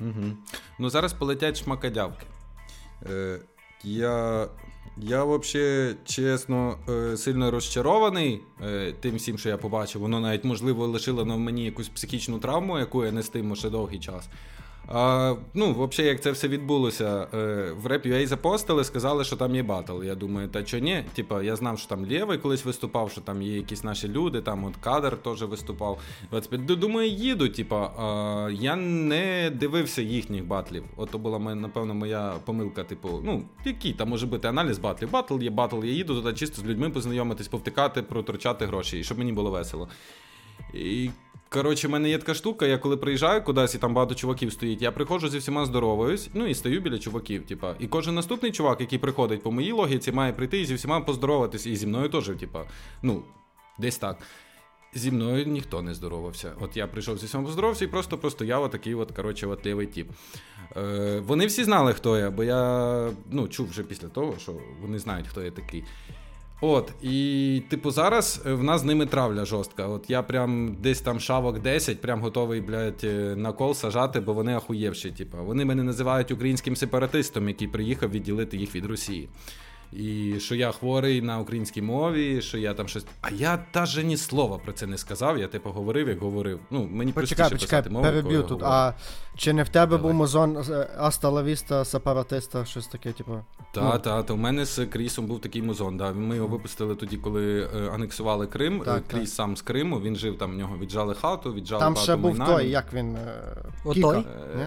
Угу. 0.00 0.36
Ну 0.78 0.90
зараз 0.90 1.12
полетять 1.12 1.64
шмакодявки. 1.64 2.26
Е, 3.10 3.38
я, 3.84 4.46
я 4.96 5.24
взагалі, 5.24 5.96
чесно, 6.04 6.78
е, 6.88 7.16
сильно 7.16 7.50
розчарований 7.50 8.40
е, 8.62 8.92
тим 9.00 9.16
всім, 9.16 9.38
що 9.38 9.48
я 9.48 9.56
побачив. 9.56 10.00
Воно 10.00 10.20
навіть, 10.20 10.44
можливо, 10.44 10.86
лишило 10.86 11.24
на 11.24 11.36
мені 11.36 11.64
якусь 11.64 11.88
психічну 11.88 12.38
травму, 12.38 12.78
яку 12.78 13.04
я 13.04 13.12
нестиму 13.12 13.56
ще 13.56 13.70
довгий 13.70 13.98
час. 13.98 14.28
А, 14.88 15.34
ну, 15.54 15.72
взагалі, 15.72 16.08
як 16.08 16.20
це 16.20 16.30
все 16.30 16.48
відбулося, 16.48 17.26
е, 17.34 17.36
в 17.72 17.86
Rap.ua 17.86 18.26
запостили, 18.26 18.84
сказали, 18.84 19.24
що 19.24 19.36
там 19.36 19.54
є 19.54 19.62
батл. 19.62 20.02
Я 20.02 20.14
думаю, 20.14 20.48
та 20.48 20.62
чо 20.62 20.78
ні? 20.78 21.04
Типа, 21.14 21.42
я 21.42 21.56
знав, 21.56 21.78
що 21.78 21.88
там 21.88 22.06
Лєвий 22.10 22.38
колись 22.38 22.64
виступав, 22.64 23.10
що 23.10 23.20
там 23.20 23.42
є 23.42 23.56
якісь 23.56 23.84
наші 23.84 24.08
люди, 24.08 24.40
там 24.40 24.64
от 24.64 24.76
кадр 24.76 25.16
теж 25.16 25.42
виступав. 25.42 26.00
25. 26.30 26.64
Думаю, 26.64 27.08
їду. 27.08 27.48
Типа, 27.48 27.86
а, 27.86 28.50
я 28.50 28.76
не 28.76 29.52
дивився 29.54 30.02
їхніх 30.02 30.44
батлів. 30.44 30.84
От 30.96 31.10
то 31.10 31.18
була 31.18 31.38
напевно, 31.38 31.94
моя 31.94 32.34
помилка. 32.44 32.84
Типу, 32.84 33.20
ну, 33.24 33.44
який 33.64 33.92
там 33.92 34.08
може 34.08 34.26
бути 34.26 34.48
аналіз 34.48 34.78
батлів? 34.78 35.10
Батл 35.10 35.38
є 35.42 35.50
батл, 35.50 35.84
я 35.84 35.92
їду 35.92 36.14
туди 36.14 36.32
чисто 36.34 36.62
з 36.62 36.64
людьми 36.64 36.90
познайомитись, 36.90 37.48
повтикати, 37.48 38.02
протручати 38.02 38.66
гроші, 38.66 38.98
і 38.98 39.04
щоб 39.04 39.18
мені 39.18 39.32
було 39.32 39.50
весело. 39.50 39.88
І 40.74 41.10
Коротше, 41.54 41.88
в 41.88 41.90
мене 41.90 42.08
є 42.08 42.18
така 42.18 42.34
штука, 42.34 42.66
я 42.66 42.78
коли 42.78 42.96
приїжджаю 42.96 43.42
кудись 43.42 43.74
і 43.74 43.78
там 43.78 43.94
багато 43.94 44.14
чуваків 44.14 44.52
стоїть, 44.52 44.82
я 44.82 44.92
приходжу 44.92 45.28
зі 45.28 45.38
всіма 45.38 45.66
здороваюсь, 45.66 46.30
ну 46.34 46.46
і 46.46 46.54
стою 46.54 46.80
біля 46.80 46.98
чуваків. 46.98 47.46
Типа. 47.46 47.74
І 47.78 47.86
кожен 47.86 48.14
наступний 48.14 48.52
чувак, 48.52 48.80
який 48.80 48.98
приходить 48.98 49.42
по 49.42 49.52
моїй 49.52 49.72
логіці, 49.72 50.12
має 50.12 50.32
прийти 50.32 50.60
і 50.60 50.64
зі 50.64 50.74
всіма 50.74 51.00
поздороватись, 51.00 51.66
і 51.66 51.76
зі 51.76 51.86
мною 51.86 52.08
теж, 52.08 52.30
типа, 52.40 52.64
ну, 53.02 53.22
десь 53.78 53.98
так. 53.98 54.18
Зі 54.94 55.10
мною 55.10 55.46
ніхто 55.46 55.82
не 55.82 55.94
здоровався. 55.94 56.52
От 56.60 56.76
я 56.76 56.86
прийшов 56.86 57.18
зі 57.18 57.26
всіма 57.26 57.44
поздоровався 57.44 57.84
і 57.84 57.88
просто 57.88 58.18
простояв 58.18 58.62
отакий 58.62 58.94
от, 58.94 59.12
коротше, 59.12 59.46
от 59.46 59.62
тип. 59.62 60.10
Е, 60.76 61.22
вони 61.26 61.46
всі 61.46 61.64
знали, 61.64 61.92
хто 61.92 62.18
я, 62.18 62.30
бо 62.30 62.44
я 62.44 63.10
ну, 63.30 63.48
чув 63.48 63.68
вже 63.68 63.82
після 63.82 64.08
того, 64.08 64.34
що 64.38 64.52
вони 64.80 64.98
знають, 64.98 65.26
хто 65.28 65.42
я 65.42 65.50
такий. 65.50 65.84
От, 66.66 66.92
і 67.02 67.62
типу 67.68 67.90
зараз 67.90 68.42
е, 68.46 68.52
в 68.52 68.62
нас 68.62 68.80
з 68.80 68.84
ними 68.84 69.06
травля 69.06 69.44
жорстка. 69.44 69.86
От 69.86 70.10
я 70.10 70.22
прям 70.22 70.76
десь 70.80 71.00
там 71.00 71.20
шавок 71.20 71.58
10, 71.62 72.00
прям 72.00 72.20
готовий, 72.20 72.60
блядь, 72.60 73.04
е, 73.04 73.36
на 73.36 73.52
кол 73.52 73.74
сажати, 73.74 74.20
бо 74.20 74.32
вони 74.32 74.54
ахуєвші. 74.54 75.10
Типу. 75.10 75.36
Вони 75.44 75.64
мене 75.64 75.82
називають 75.82 76.30
українським 76.30 76.76
сепаратистом, 76.76 77.48
який 77.48 77.68
приїхав 77.68 78.10
відділити 78.10 78.56
їх 78.56 78.74
від 78.74 78.86
Росії. 78.86 79.28
І 79.92 80.34
що 80.40 80.54
я 80.54 80.72
хворий 80.72 81.22
на 81.22 81.38
українській 81.38 81.82
мові, 81.82 82.42
що 82.42 82.58
я 82.58 82.74
там 82.74 82.88
щось. 82.88 83.06
А 83.20 83.30
я 83.30 83.64
навіть 83.74 84.04
ні 84.04 84.16
слова 84.16 84.58
про 84.58 84.72
це 84.72 84.86
не 84.86 84.98
сказав. 84.98 85.38
Я 85.38 85.48
типу 85.48 85.70
говорив, 85.70 86.08
як 86.08 86.18
говорив. 86.18 86.60
Ну, 86.70 86.88
мені 86.90 87.12
Почекай, 87.12 87.36
простіше 87.36 87.54
почекай, 87.54 87.80
писати 87.80 87.90
мову. 87.90 88.04
переб'ю 88.04 88.32
я 88.36 88.42
тут. 88.42 88.50
говорю. 88.50 88.66
А 88.70 88.92
чи 89.36 89.52
не 89.52 89.62
в 89.62 89.68
тебе 89.68 89.86
Давай. 89.96 90.02
був 90.02 90.14
музон 90.14 90.56
е, 90.70 90.88
Аста 90.98 91.84
сепаратиста, 91.84 92.64
щось 92.64 92.86
таке, 92.86 93.12
типу. 93.12 93.38
Та, 93.72 93.98
та, 93.98 94.22
та. 94.22 94.32
У 94.34 94.36
мене 94.36 94.64
з 94.64 94.86
Крісом 94.86 95.26
був 95.26 95.40
такий 95.40 95.62
музон. 95.62 95.96
Да. 95.96 96.12
Ми 96.12 96.36
його 96.36 96.48
випустили 96.48 96.94
тоді, 96.96 97.16
коли 97.16 97.62
е, 97.76 97.90
анексували 97.94 98.46
Крим. 98.46 98.80
Так, 98.84 98.98
Е, 98.98 99.02
Кріс 99.10 99.30
так. 99.30 99.36
сам 99.36 99.56
з 99.56 99.62
Криму, 99.62 100.00
він 100.00 100.16
жив 100.16 100.38
там, 100.38 100.52
в 100.52 100.54
нього 100.54 100.78
віджали 100.78 101.14
хату, 101.14 101.54
віджали 101.54 101.80
Там 101.80 101.94
багато 101.94 102.12
ще 102.12 102.16
був 102.16 102.38
майна. 102.38 102.54
той, 102.56 102.70
як 102.70 102.92
він. 102.92 103.16
е, 103.16 103.42
Отой? 103.84 104.18
Е, 104.18 104.24
Ні? 104.56 104.66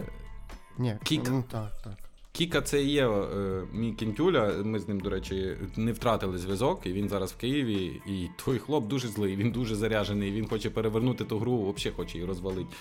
Ні, 0.77 0.95
Кік. 1.03 1.21
Ну, 1.29 1.43
так, 1.51 1.71
так. 1.83 1.93
Кіка 2.37 2.61
це 2.61 2.83
і 2.83 2.89
є 2.89 3.07
е, 3.07 3.63
мій 3.73 3.91
кінтюля. 3.91 4.53
Ми 4.63 4.79
з 4.79 4.87
ним, 4.87 4.99
до 4.99 5.09
речі, 5.09 5.57
не 5.75 5.91
втратили 5.91 6.37
зв'язок, 6.37 6.85
і 6.85 6.93
він 6.93 7.09
зараз 7.09 7.31
в 7.31 7.37
Києві. 7.37 8.01
І 8.05 8.29
той 8.45 8.59
хлоп 8.59 8.87
дуже 8.87 9.07
злий, 9.07 9.35
він 9.35 9.51
дуже 9.51 9.75
заряжений. 9.75 10.31
Він 10.31 10.47
хоче 10.47 10.69
перевернути 10.69 11.25
ту 11.25 11.39
гру, 11.39 11.73
взагалі 11.77 11.95
хоче 11.95 12.17
її 12.17 12.27
розвалити. 12.27 12.75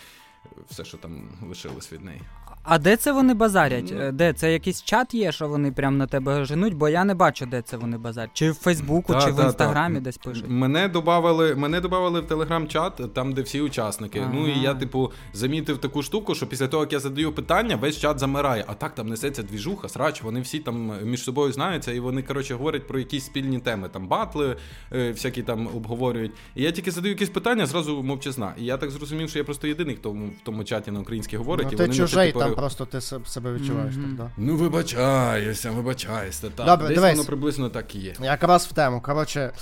Все, 0.71 0.85
що 0.85 0.97
там 0.97 1.29
лишилось 1.49 1.93
від 1.93 2.05
неї. 2.05 2.21
А 2.69 2.79
де 2.79 2.97
це 2.97 3.13
вони 3.13 3.35
базарять? 3.35 3.93
Ну. 3.97 4.01
Е, 4.01 4.13
Де 4.13 4.33
це 4.33 4.53
якийсь 4.53 4.83
чат 4.83 5.15
є, 5.15 5.33
що 5.33 5.49
вони 5.49 5.73
прям 5.73 5.97
на 5.97 6.07
тебе 6.07 6.45
женуть, 6.45 6.75
бо 6.75 6.89
я 6.89 7.05
не 7.05 7.15
бачу, 7.15 7.47
де 7.47 7.63
це 7.63 7.77
вони 7.77 7.99
базарять. 7.99 8.31
Чи 8.33 8.51
в 8.51 8.55
Фейсбуку, 8.55 9.13
Та, 9.13 9.21
чи 9.21 9.31
в 9.31 9.37
та, 9.37 9.43
та. 9.43 9.45
інстаграмі 9.49 10.01
десь 10.01 10.17
пишуть. 10.19 10.45
Мене 10.49 10.89
добавили, 10.89 11.55
мене 11.55 11.81
добавили 11.81 12.21
в 12.21 12.27
телеграм-чат, 12.27 13.15
там, 13.15 13.33
де 13.33 13.43
всі 13.43 13.61
учасники. 13.61 14.19
Ага. 14.19 14.31
Ну 14.35 14.49
і 14.49 14.59
я, 14.61 14.75
типу, 14.75 15.13
замітив 15.33 15.79
таку 15.79 16.03
штуку, 16.03 16.35
що 16.35 16.47
після 16.47 16.69
того, 16.69 16.83
як 16.83 16.93
я 16.93 17.01
задаю 17.01 17.33
питання, 17.33 17.77
весь 17.77 17.99
чат 17.99 18.19
замирає. 18.19 18.65
А 18.67 18.75
так 18.75 18.95
там 18.95 19.09
несеться 19.09 19.43
двіжуха, 19.43 19.89
срач, 19.89 20.23
вони 20.23 20.41
всі 20.41 20.59
там 20.59 20.93
між 21.05 21.23
собою 21.23 21.53
знаються, 21.53 21.93
і 21.93 22.01
вони, 22.01 22.23
коротше, 22.23 22.55
говорять 22.55 22.87
про 22.87 22.99
якісь 22.99 23.25
спільні 23.25 23.59
теми. 23.59 23.89
Там 23.89 24.09
батли, 24.09 24.57
е, 24.93 25.11
всякі 25.13 25.43
там 25.43 25.67
обговорюють. 25.67 26.33
І 26.55 26.63
я 26.63 26.71
тільки 26.71 26.91
задаю 26.91 27.15
якісь 27.15 27.29
питання, 27.29 27.67
зразу 27.67 28.03
мовчазна. 28.03 28.55
І 28.59 28.65
я 28.65 28.77
так 28.77 28.91
зрозумів, 28.91 29.29
що 29.31 29.39
я 29.39 29.45
просто 29.45 29.69
єдиний, 29.69 29.97
хто 29.97 30.11
в 30.11 30.19
тому 30.45 30.65
чаті 30.65 30.91
на 30.91 31.01
українській 31.01 31.37
говорить. 31.37 31.67
Ну, 31.67 31.73
і 31.73 31.77
вони 31.77 31.95
чужий, 31.95 32.27
типу, 32.27 32.39
там 32.41 32.56
просто 32.57 32.85
ти 32.87 33.01
себе 33.01 33.53
відчуваєш 33.53 33.95
Мгм. 33.97 34.05
так, 34.07 34.17
да. 34.17 34.31
Ну, 34.37 34.57
вибачаюся, 34.57 35.71
вибачаюся. 35.71 36.51
Так, 36.57 36.67
Добре, 36.67 36.89
десь 36.89 36.97
дивись. 36.97 37.13
воно 37.17 37.25
приблизно 37.27 37.69
так 37.71 37.95
і 37.95 37.99
є. 37.99 38.15
Якраз 38.21 38.67
в 38.67 38.73
тему. 38.73 39.01
Коротше, 39.01 39.53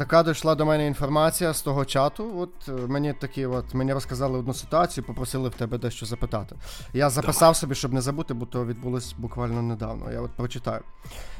така 0.00 0.22
дійшла 0.22 0.54
до 0.54 0.66
мене 0.66 0.86
інформація 0.86 1.52
з 1.52 1.62
того 1.62 1.84
чату. 1.84 2.32
От 2.38 2.68
е, 2.68 2.72
мені 2.72 3.12
такі, 3.12 3.46
от 3.46 3.74
мені 3.74 3.92
розказали 3.92 4.38
одну 4.38 4.54
ситуацію, 4.54 5.04
попросили 5.04 5.48
в 5.48 5.54
тебе 5.54 5.78
дещо 5.78 6.06
запитати. 6.06 6.56
Я 6.92 7.10
записав 7.10 7.56
собі, 7.56 7.74
щоб 7.74 7.92
не 7.92 8.00
забути, 8.00 8.34
бо 8.34 8.46
то 8.46 8.66
відбулось 8.66 9.14
буквально 9.18 9.62
недавно. 9.62 10.12
Я 10.12 10.20
от 10.20 10.30
прочитаю. 10.30 10.80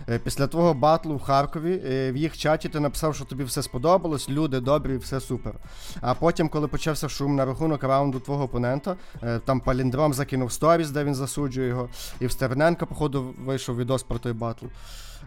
Е, 0.08 0.18
Після 0.18 0.46
твого 0.46 0.74
батлу 0.74 1.16
в 1.16 1.22
Харкові 1.22 1.82
е, 1.86 2.12
в 2.12 2.16
їх 2.16 2.38
чаті 2.38 2.68
ти 2.68 2.80
написав, 2.80 3.14
що 3.14 3.24
тобі 3.24 3.44
все 3.44 3.62
сподобалось, 3.62 4.30
люди 4.30 4.60
добрі, 4.60 4.96
все 4.96 5.20
супер. 5.20 5.54
А 6.00 6.14
потім, 6.14 6.48
коли 6.48 6.68
почався 6.68 7.08
шум 7.08 7.36
на 7.36 7.44
рахунок 7.44 7.84
раунду 7.84 8.20
твого 8.20 8.44
опонента, 8.44 8.96
там 9.44 9.60
Паліндром 9.60 10.14
закинув 10.14 10.52
сторіс, 10.52 10.90
де 10.90 11.04
він 11.04 11.14
засуджує 11.14 11.68
його, 11.68 11.88
і 12.20 12.26
в 12.26 12.32
Стерненка, 12.32 12.86
походу, 12.86 13.34
вийшов 13.44 13.76
відос 13.76 14.02
про 14.02 14.18
той 14.18 14.32
батл. 14.32 14.66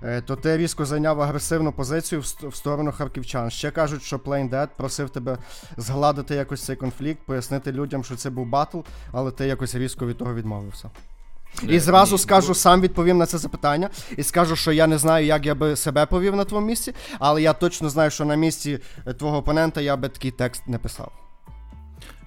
Е, 0.03 0.21
То 0.21 0.35
ти 0.35 0.57
різко 0.57 0.85
зайняв 0.85 1.21
агресивну 1.21 1.71
позицію 1.71 2.21
в 2.41 2.55
сторону 2.55 2.91
харківчан. 2.91 3.49
Ще 3.49 3.71
кажуть, 3.71 4.03
що 4.03 4.17
Plain 4.17 4.49
Dead 4.49 4.67
просив 4.77 5.09
тебе 5.09 5.37
згладити 5.77 6.35
якось 6.35 6.63
цей 6.65 6.75
конфлікт, 6.75 7.19
пояснити 7.25 7.71
людям, 7.71 8.03
що 8.03 8.15
це 8.15 8.29
був 8.29 8.47
батл, 8.47 8.79
але 9.11 9.31
ти 9.31 9.47
якось 9.47 9.75
різко 9.75 10.05
від 10.07 10.17
того 10.17 10.33
відмовився. 10.33 10.89
І 11.61 11.75
Е, 11.75 11.79
зразу 11.79 12.17
скажу, 12.17 12.55
сам 12.55 12.81
відповім 12.81 13.17
на 13.17 13.25
це 13.25 13.37
запитання, 13.37 13.89
і 14.17 14.23
скажу, 14.23 14.55
що 14.55 14.71
я 14.71 14.87
не 14.87 14.97
знаю, 14.97 15.25
як 15.25 15.45
я 15.45 15.55
би 15.55 15.75
себе 15.75 16.05
повів 16.05 16.35
на 16.35 16.45
твоєму 16.45 16.67
місці, 16.67 16.93
але 17.19 17.41
я 17.41 17.53
точно 17.53 17.89
знаю, 17.89 18.11
що 18.11 18.25
на 18.25 18.35
місці 18.35 18.79
е, 19.07 19.13
твого 19.13 19.37
опонента 19.37 19.81
я 19.81 19.97
би 19.97 20.09
такий 20.09 20.31
текст 20.31 20.67
не 20.67 20.77
писав. 20.77 21.22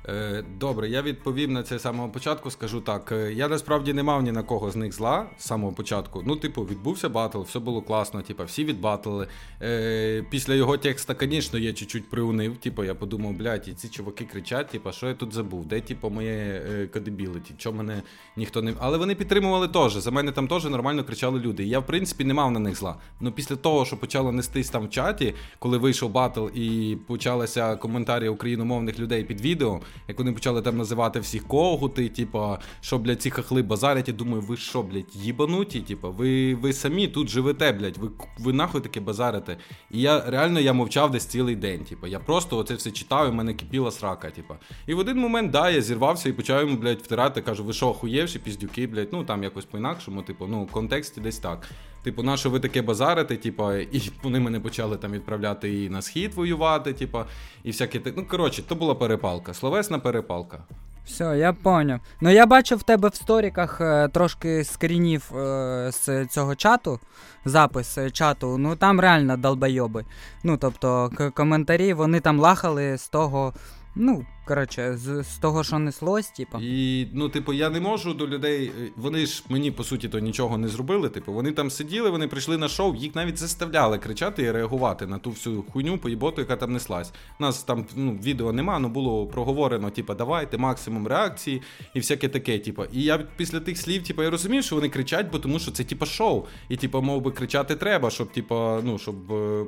Е, 0.09 0.45
Добре, 0.61 0.89
я 0.89 1.03
відповім 1.03 1.53
на 1.53 1.63
це 1.63 1.79
самого 1.79 2.09
початку. 2.09 2.51
Скажу 2.51 2.81
так. 2.81 3.13
е, 3.13 3.33
Я 3.33 3.49
насправді 3.49 3.93
не 3.93 4.03
мав 4.03 4.23
ні 4.23 4.33
на 4.33 4.43
кого 4.43 4.71
з 4.71 4.77
них 4.77 4.93
зла 4.93 5.27
з 5.39 5.45
самого 5.45 5.73
початку. 5.73 6.23
Ну, 6.27 6.37
типу, 6.37 6.63
відбувся 6.65 7.09
батл, 7.09 7.41
все 7.41 7.59
було 7.59 7.83
класно, 7.83 8.23
типу, 8.23 8.45
всі 8.45 8.65
відбатлили. 8.65 9.27
Е, 9.63 10.25
Після 10.31 10.55
його 10.55 10.79
текста, 10.79 11.17
звісно, 11.21 11.59
я 11.59 11.73
чуть-чуть 11.73 12.11
приунив. 12.11 12.57
Типу, 12.57 12.85
я 12.85 12.95
подумав, 12.95 13.33
блядь, 13.33 13.69
і 13.69 13.73
ці 13.73 13.89
чуваки 13.89 14.25
кричать, 14.25 14.69
типу, 14.69 14.93
що 14.93 15.09
я 15.09 15.15
тут 15.15 15.33
забув? 15.33 15.67
Де, 15.67 15.81
типу, 15.81 16.11
моє 16.11 16.89
credibility? 16.93 17.55
Чого 17.59 17.77
мене 17.77 18.03
ніхто 18.37 18.63
не. 18.63 18.75
Але 18.79 18.99
вони 18.99 19.15
підтримували 19.15 19.69
теж. 19.69 19.93
За 19.95 20.11
мене 20.11 20.33
там 20.33 20.49
теж 20.49 20.65
нормально 20.65 21.05
кричали 21.05 21.41
люди. 21.41 21.65
Я, 21.65 21.79
в 21.79 21.87
принципі, 21.87 22.25
не 22.25 22.35
мав 22.35 22.51
на 22.51 22.59
них 22.59 22.77
зла. 22.77 22.97
Ну, 23.21 23.33
після 23.33 23.57
того, 23.57 23.85
що 23.85 23.97
почало 23.97 24.33
нестись 24.33 24.71
там 24.71 24.87
в 24.87 24.91
чаті, 24.91 25.35
коли 25.59 25.79
вийшов 25.79 26.11
батл 26.11 26.47
і 26.55 26.97
почалися 27.07 27.77
коментарі 27.77 28.29
україномовних 28.29 28.99
людей 28.99 29.25
під 29.25 29.41
відео, 29.41 29.81
як 30.09 30.19
вони 30.19 30.33
почали 30.33 30.63
там 30.63 30.77
називати 30.77 31.21
всіх 31.21 31.49
когути, 31.49 32.09
типа, 32.09 32.59
що, 32.81 32.99
блядь, 32.99 33.23
ці 33.23 33.31
хахли 33.31 33.63
базарять, 33.63 34.09
я 34.09 34.15
думаю, 34.15 34.43
ви 34.43 34.57
що, 34.57 34.83
блядь, 34.83 35.17
їбануті? 35.17 35.81
Типа, 35.81 36.09
ви, 36.09 36.55
ви 36.55 36.73
самі 36.73 37.09
тут 37.09 37.29
живете, 37.29 37.73
блядь, 37.73 37.97
ви, 37.97 38.11
ви 38.39 38.53
нахуй 38.53 38.81
таке 38.81 39.01
базарите. 39.01 39.57
І 39.91 40.01
я 40.01 40.31
реально 40.31 40.61
я 40.61 40.73
мовчав 40.73 41.11
десь 41.11 41.27
цілий 41.27 41.57
день. 41.57 41.85
Типа, 41.85 42.09
я 42.09 42.19
просто 42.19 42.59
оце 42.59 42.75
все 42.75 42.91
читав, 42.91 43.27
і 43.27 43.31
в 43.31 43.35
мене 43.35 43.55
кипіла 43.55 43.91
срака. 43.91 44.31
Типа. 44.31 44.59
І 44.87 44.95
в 44.95 44.99
один 44.99 45.19
момент, 45.19 45.51
да, 45.51 45.71
я 45.71 45.81
зірвався 45.81 46.29
і 46.29 46.33
почав 46.33 46.61
йому, 46.61 46.77
блядь, 46.77 47.01
втирати, 47.01 47.43
кажу, 47.43 47.65
ви 47.65 47.73
що, 47.73 47.89
охуєвші, 47.89 48.39
піздюки, 48.39 48.87
блядь, 48.87 49.09
ну 49.13 49.25
там 49.25 49.43
якось 49.43 49.65
по-інакшому, 49.65 50.23
типу, 50.23 50.47
ну, 50.47 50.65
в 50.65 50.71
контексті 50.71 51.21
десь 51.21 51.39
так. 51.39 51.69
Типу, 52.07 52.23
на 52.23 52.37
що 52.37 52.51
ви 52.51 52.61
таке 52.61 52.83
базарите, 52.83 53.37
типу, 53.37 53.73
і 53.73 54.11
вони 54.23 54.41
мене 54.41 54.61
почали 54.61 54.97
там 54.97 55.13
відправляти 55.13 55.85
і 55.85 55.89
на 55.91 56.03
схід 56.03 56.35
воювати, 56.35 56.93
типу, 56.93 57.19
і 57.65 57.71
всяке. 57.71 58.01
Ну, 58.17 58.27
коротше, 58.29 58.63
то 58.63 58.75
була 58.75 58.95
перепалка. 58.95 59.55
Словесна 59.55 59.99
перепалка. 59.99 60.59
Все, 61.07 61.39
я 61.39 61.53
поняв. 61.53 62.01
Ну 62.21 62.31
я 62.31 62.47
бачив 62.47 62.79
в 62.79 62.83
тебе 62.83 63.09
в 63.09 63.15
сторіках 63.15 63.81
е, 63.81 64.09
трошки 64.09 64.65
скрінів 64.65 65.37
е, 65.37 65.91
з 65.93 66.27
цього 66.27 66.55
чату, 66.55 67.01
запис 67.45 67.99
е, 67.99 68.11
чату. 68.11 68.59
Ну 68.59 68.77
там 68.77 69.01
реально 69.01 69.37
долбойоби. 69.37 70.05
Ну 70.45 70.57
тобто 70.57 71.11
к- 71.17 71.31
коментарі, 71.31 71.93
вони 71.93 72.21
там 72.21 72.41
лахали 72.41 72.99
з 72.99 73.09
того. 73.09 73.53
Ну, 73.99 74.27
коротше, 74.47 74.97
з, 74.97 75.23
з 75.23 75.39
того, 75.39 75.65
що 75.65 75.79
неслось, 75.79 76.29
типу. 76.29 76.59
І, 76.59 77.09
ну, 77.13 77.29
типу, 77.29 77.53
я 77.53 77.71
не 77.71 77.81
можу 77.81 78.15
до 78.15 78.27
людей. 78.29 78.73
е, 78.81 78.89
Вони 78.97 79.27
ж 79.27 79.45
мені, 79.49 79.71
по 79.71 79.85
суті, 79.85 80.09
то 80.09 80.19
нічого 80.19 80.59
не 80.59 80.69
зробили. 80.69 81.09
Типу, 81.09 81.33
вони 81.33 81.53
там 81.53 81.71
сиділи, 81.71 82.11
вони 82.11 82.29
прийшли 82.29 82.59
на 82.59 82.69
шоу, 82.69 82.95
їх 82.95 83.15
навіть 83.15 83.39
заставляли 83.39 83.99
кричати 83.99 84.43
і 84.43 84.51
реагувати 84.51 85.07
на 85.07 85.19
ту 85.19 85.31
всю 85.31 85.65
хуйню 85.73 85.99
поїботу, 85.99 86.41
яка 86.41 86.57
там 86.57 86.73
неслась. 86.73 87.13
У 87.41 87.43
нас 87.43 87.63
там 87.63 87.87
ну, 87.95 88.13
відео 88.23 88.53
нема, 88.53 88.79
ну 88.79 88.89
було 88.89 89.27
проговорено, 89.27 89.91
типу, 89.91 90.15
давайте 90.15 90.59
максимум 90.59 91.07
реакції 91.07 91.63
і 91.95 91.99
всяке 92.01 92.29
таке. 92.29 92.59
Типу. 92.59 92.85
І 92.93 93.03
я 93.03 93.19
після 93.37 93.61
тих 93.61 93.79
слів, 93.79 94.07
типу, 94.07 94.23
я 94.23 94.31
розумів, 94.31 94.65
що 94.65 94.75
вони 94.77 94.89
кричать, 94.89 95.31
бо 95.33 95.39
тому 95.39 95.59
що 95.59 95.71
це 95.71 95.85
типу, 95.85 96.07
шоу. 96.07 96.45
І, 96.69 96.77
типу, 96.77 97.03
мов 97.03 97.23
би, 97.23 97.31
кричати 97.31 97.77
треба, 97.77 98.11
щоб, 98.11 98.33
типу, 98.33 98.55
ну, 98.85 98.99
щоб 98.99 99.33
е, 99.33 99.65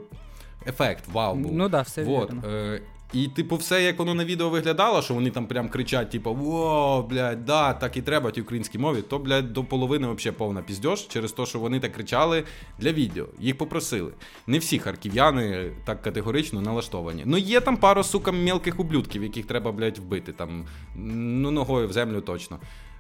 ефект, 0.67 1.05
вау 1.13 1.35
був. 1.37 1.53
Ну 1.53 1.69
да, 1.69 1.83
все 1.83 2.05
Вот, 2.05 2.29
вірно. 2.31 2.43
е, 2.49 2.83
і, 3.13 3.29
типу, 3.29 3.57
все, 3.57 3.83
як 3.83 3.99
воно 3.99 4.15
на 4.15 4.25
відео 4.25 4.49
виглядало, 4.49 5.03
що 5.03 5.15
вони 5.15 5.31
там 5.31 5.47
прям 5.47 5.69
кричать, 5.69 6.11
типу, 6.11 6.31
о, 6.31 7.03
блядь, 7.11 7.45
да, 7.45 7.73
так 7.73 7.97
і 7.97 8.03
треба 8.03 8.31
тій 8.31 8.41
українській 8.41 8.79
мові, 8.79 9.03
то, 9.03 9.19
блядь, 9.19 9.53
до 9.53 9.65
половини 9.65 10.09
взагалі 10.09 10.37
повна 10.39 10.63
піздьош 10.63 11.03
через 11.03 11.33
те, 11.33 11.47
що 11.47 11.59
вони 11.59 11.81
так 11.81 11.93
кричали 11.93 12.45
для 12.79 12.93
відео. 12.93 13.27
Їх 13.39 13.59
попросили. 13.59 14.13
Не 14.47 14.59
всі 14.59 14.79
харків'яни 14.79 15.73
так 15.85 16.03
категорично 16.03 16.61
налаштовані. 16.61 17.23
Ну, 17.27 17.39
є 17.39 17.61
там 17.61 17.77
пара, 17.77 18.03
сука, 18.03 18.33
мелких 18.33 18.81
ублюдків, 18.81 19.23
яких 19.23 19.47
треба, 19.47 19.73
блядь, 19.73 19.99
вбити. 19.99 20.33
Там, 20.33 20.65
ну, 20.97 21.51
ногою 21.51 21.89
в 21.89 21.93
землю 21.93 22.21
точно. 22.21 22.59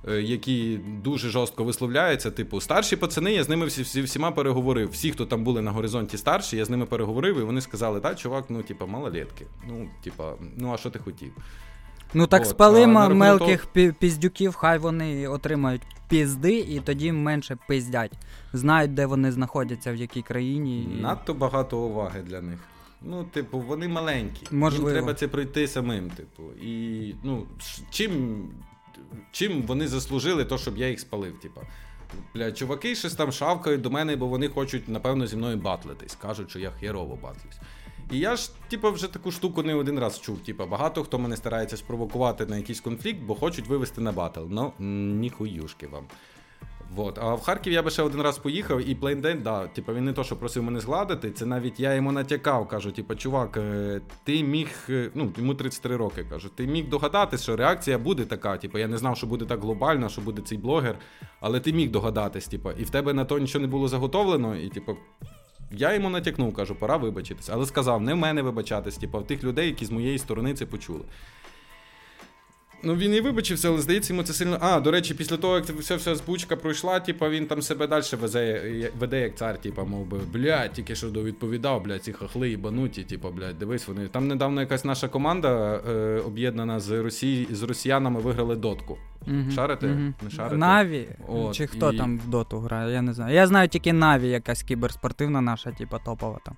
Е, 0.09 0.23
Які 0.23 0.81
дуже 1.03 1.29
жорстко 1.29 1.65
висловляються, 1.65 2.31
типу, 2.31 2.61
старші 2.61 2.97
пацани, 2.97 3.33
я 3.33 3.45
з 3.45 3.49
ними 3.49 3.67
всі, 3.67 3.83
всі, 3.83 4.03
всіма 4.03 4.31
переговорив. 4.31 4.91
Всі, 4.91 5.11
хто 5.11 5.27
там 5.27 5.45
були 5.45 5.63
на 5.63 5.71
горизонті 5.71 6.19
старші, 6.19 6.57
я 6.57 6.65
з 6.65 6.71
ними 6.71 6.87
переговорив, 6.87 7.39
і 7.39 7.43
вони 7.43 7.61
сказали, 7.61 8.01
та, 8.01 8.15
чувак, 8.15 8.45
ну, 8.49 8.63
типа, 8.63 8.87
малолетки. 8.87 9.47
Ну, 9.69 9.89
типа, 10.05 10.33
ну 10.57 10.75
а 10.75 10.77
що 10.77 10.91
ти 10.91 10.99
хотів? 10.99 11.33
Ну 12.15 12.27
так 12.27 12.43
от, 12.43 12.49
спали 12.49 12.83
а 12.83 13.09
мелких 13.09 13.67
пі- 13.75 13.93
піздюків, 13.93 14.55
хай 14.55 14.79
вони 14.79 15.29
отримають 15.29 15.83
пізди 16.09 16.59
і 16.59 16.81
тоді 16.81 17.13
менше 17.13 17.57
пиздять. 17.69 18.13
Знають, 18.53 18.95
де 18.95 19.07
вони 19.07 19.33
знаходяться, 19.33 19.93
в 19.93 19.97
якій 19.97 20.23
країні. 20.23 20.83
І... 20.83 21.03
Надто 21.03 21.35
багато 21.35 21.79
уваги 21.79 22.23
для 22.27 22.41
них. 22.41 22.59
Ну, 23.03 23.25
типу, 23.25 23.59
вони 23.61 23.89
маленькі. 23.89 24.47
Можливо. 24.51 24.91
Їм 24.91 24.99
треба 24.99 25.15
це 25.15 25.29
пройти 25.29 25.69
самим, 25.69 26.11
типу. 26.11 26.43
І 26.63 27.15
ну, 27.23 27.47
чим, 27.91 28.43
чим 29.33 29.63
вони 29.63 29.89
заслужили 29.89 30.45
то, 30.45 30.59
щоб 30.59 30.79
я 30.79 30.89
їх 30.89 31.01
спалив, 31.01 31.41
Типа. 31.41 31.61
Бля, 32.35 32.53
чуваки 32.53 32.95
щось 32.95 33.15
там 33.15 33.33
шавкають 33.33 33.81
до 33.81 33.91
мене, 33.91 34.17
бо 34.17 34.27
вони 34.27 34.49
хочуть, 34.49 34.89
напевно, 34.89 35.27
зі 35.27 35.37
мною 35.37 35.57
батлитись. 35.57 36.15
Кажуть, 36.23 36.51
що 36.51 36.59
я 36.59 36.71
херово 36.71 37.19
батлюсь. 37.23 37.59
І 38.11 38.19
я 38.19 38.37
ж, 38.37 38.51
типу, 38.69 38.93
вже 38.93 39.09
таку 39.09 39.33
штуку 39.33 39.63
не 39.63 39.75
один 39.75 39.99
раз 39.99 40.21
чув. 40.21 40.39
Типу, 40.39 40.67
багато 40.67 41.05
хто 41.05 41.19
мене 41.19 41.37
старається 41.37 41.77
спровокувати 41.77 42.47
на 42.47 42.57
якийсь 42.57 42.81
конфлікт, 42.81 43.21
бо 43.23 43.35
хочуть 43.35 43.67
вивести 43.67 44.01
на 44.01 44.13
батл. 44.13 44.41
Ну, 44.49 44.73
ніхуюшки 45.21 45.87
вам. 45.87 46.05
Вот. 46.95 47.19
А 47.19 47.35
в 47.35 47.41
Харків 47.41 47.73
я 47.73 47.83
би 47.83 47.91
ще 47.91 48.03
один 48.03 48.23
раз 48.23 48.39
поїхав, 48.39 48.89
і 48.89 48.95
Plain 48.95 49.19
Dead, 49.19 49.43
да, 49.43 49.67
типу, 49.67 49.95
він 49.95 50.05
не 50.05 50.13
то, 50.13 50.25
що 50.25 50.37
просив 50.37 50.63
мене 50.63 50.81
згладити, 50.81 51.31
це 51.31 51.47
навіть 51.47 51.81
я 51.81 51.95
йому 51.95 52.13
натякав, 52.13 52.69
кажу, 52.69 52.93
типу, 52.93 53.15
чувак, 53.15 53.57
е, 53.57 54.01
ти 54.25 54.43
міг, 54.43 54.69
е, 54.89 55.11
ну, 55.15 55.33
йому 55.37 55.55
33 55.55 55.97
роки, 55.97 56.25
кажу, 56.31 56.49
ти 56.49 56.67
міг 56.67 56.89
догадатись, 56.89 57.43
що 57.43 57.57
реакція 57.57 57.99
буде 57.99 58.25
така. 58.25 58.57
Типу, 58.57 58.79
я 58.79 58.89
не 58.89 58.99
знав, 58.99 59.17
що 59.17 59.27
буде 59.27 59.45
так 59.45 59.61
глобально, 59.61 60.09
що 60.09 60.21
буде 60.21 60.43
цей 60.43 60.59
блогер, 60.59 60.99
але 61.41 61.61
ти 61.61 61.73
міг 61.73 61.91
догадатись, 61.91 62.49
типу, 62.49 62.71
і 62.71 62.85
в 62.85 62.91
тебе 62.91 63.13
на 63.13 63.25
то 63.25 63.39
нічого 63.39 63.63
не 63.63 63.69
було 63.69 63.89
заготовлено, 63.89 64.57
і 64.57 64.69
типу. 64.69 64.97
Я 65.71 65.95
йому 65.95 66.11
натякнув, 66.11 66.55
кажу, 66.55 66.75
пора 66.75 66.97
вибачитись. 66.97 67.49
Але 67.53 67.67
сказав, 67.67 68.01
не 68.01 68.15
в 68.15 68.17
мене 68.17 68.43
вибачатись, 68.43 68.97
типу, 68.97 69.19
в 69.19 69.27
тих 69.27 69.45
людей, 69.45 69.67
які 69.67 69.85
з 69.85 69.91
моєї 69.91 70.19
сторони 70.19 70.55
це 70.55 70.67
почули. 70.67 71.01
Ну, 72.83 72.95
він 72.95 73.15
і 73.15 73.21
вибачився, 73.21 73.69
але 73.69 73.81
здається, 73.81 74.13
йому 74.13 74.23
це 74.23 74.33
сильно. 74.33 74.59
А, 74.61 74.81
до 74.81 74.91
речі, 74.91 75.15
після 75.15 75.37
того, 75.37 75.55
як 75.55 75.65
вся 75.65 75.97
вся 75.97 76.15
збучка 76.15 76.57
пройшла, 76.57 77.01
типа 77.01 77.29
він 77.29 77.47
там 77.47 77.63
себе 77.63 77.87
далі 77.87 78.05
везе, 78.21 78.63
веде 78.99 79.21
як 79.21 79.37
цар, 79.37 79.59
типа, 79.59 79.85
мов 79.85 80.07
би, 80.07 80.19
блядь, 80.33 80.73
тільки 80.73 80.95
що 80.95 81.11
довідповідав, 81.11 81.83
блядь, 81.85 82.05
ці 82.05 82.13
хахли 82.13 82.51
їбануті, 82.51 83.03
типа, 83.03 83.31
блядь, 83.31 83.59
дивись, 83.59 83.89
вони. 83.89 84.09
Там 84.09 84.29
недавно 84.29 84.61
якась 84.61 84.85
наша 84.85 85.09
команда 85.09 85.81
е, 85.89 86.21
об'єднана 86.27 86.81
з 86.81 86.91
Росії, 86.91 87.49
з 87.51 87.63
росіянами 87.63 88.21
виграли 88.21 88.57
дотку. 88.57 88.99
Мгм, 89.27 89.51
Шарите? 89.51 89.87
мгм. 89.87 90.15
Не 90.23 90.31
шарите? 90.31 90.57
Наві. 90.57 91.09
От, 91.29 91.55
Чи 91.55 91.67
хто 91.67 91.93
і- 91.93 91.97
там 91.97 92.19
в 92.19 92.29
доту 92.29 92.59
грає, 92.59 92.93
я 92.93 93.03
не 93.03 93.13
знаю. 93.13 93.35
Я 93.35 93.47
знаю 93.47 93.69
тільки 93.69 93.93
Наві, 93.93 94.29
якась 94.29 94.63
кіберспортивна 94.63 95.41
наша, 95.41 95.73
типа 95.73 95.99
топова 95.99 96.39
там 96.45 96.55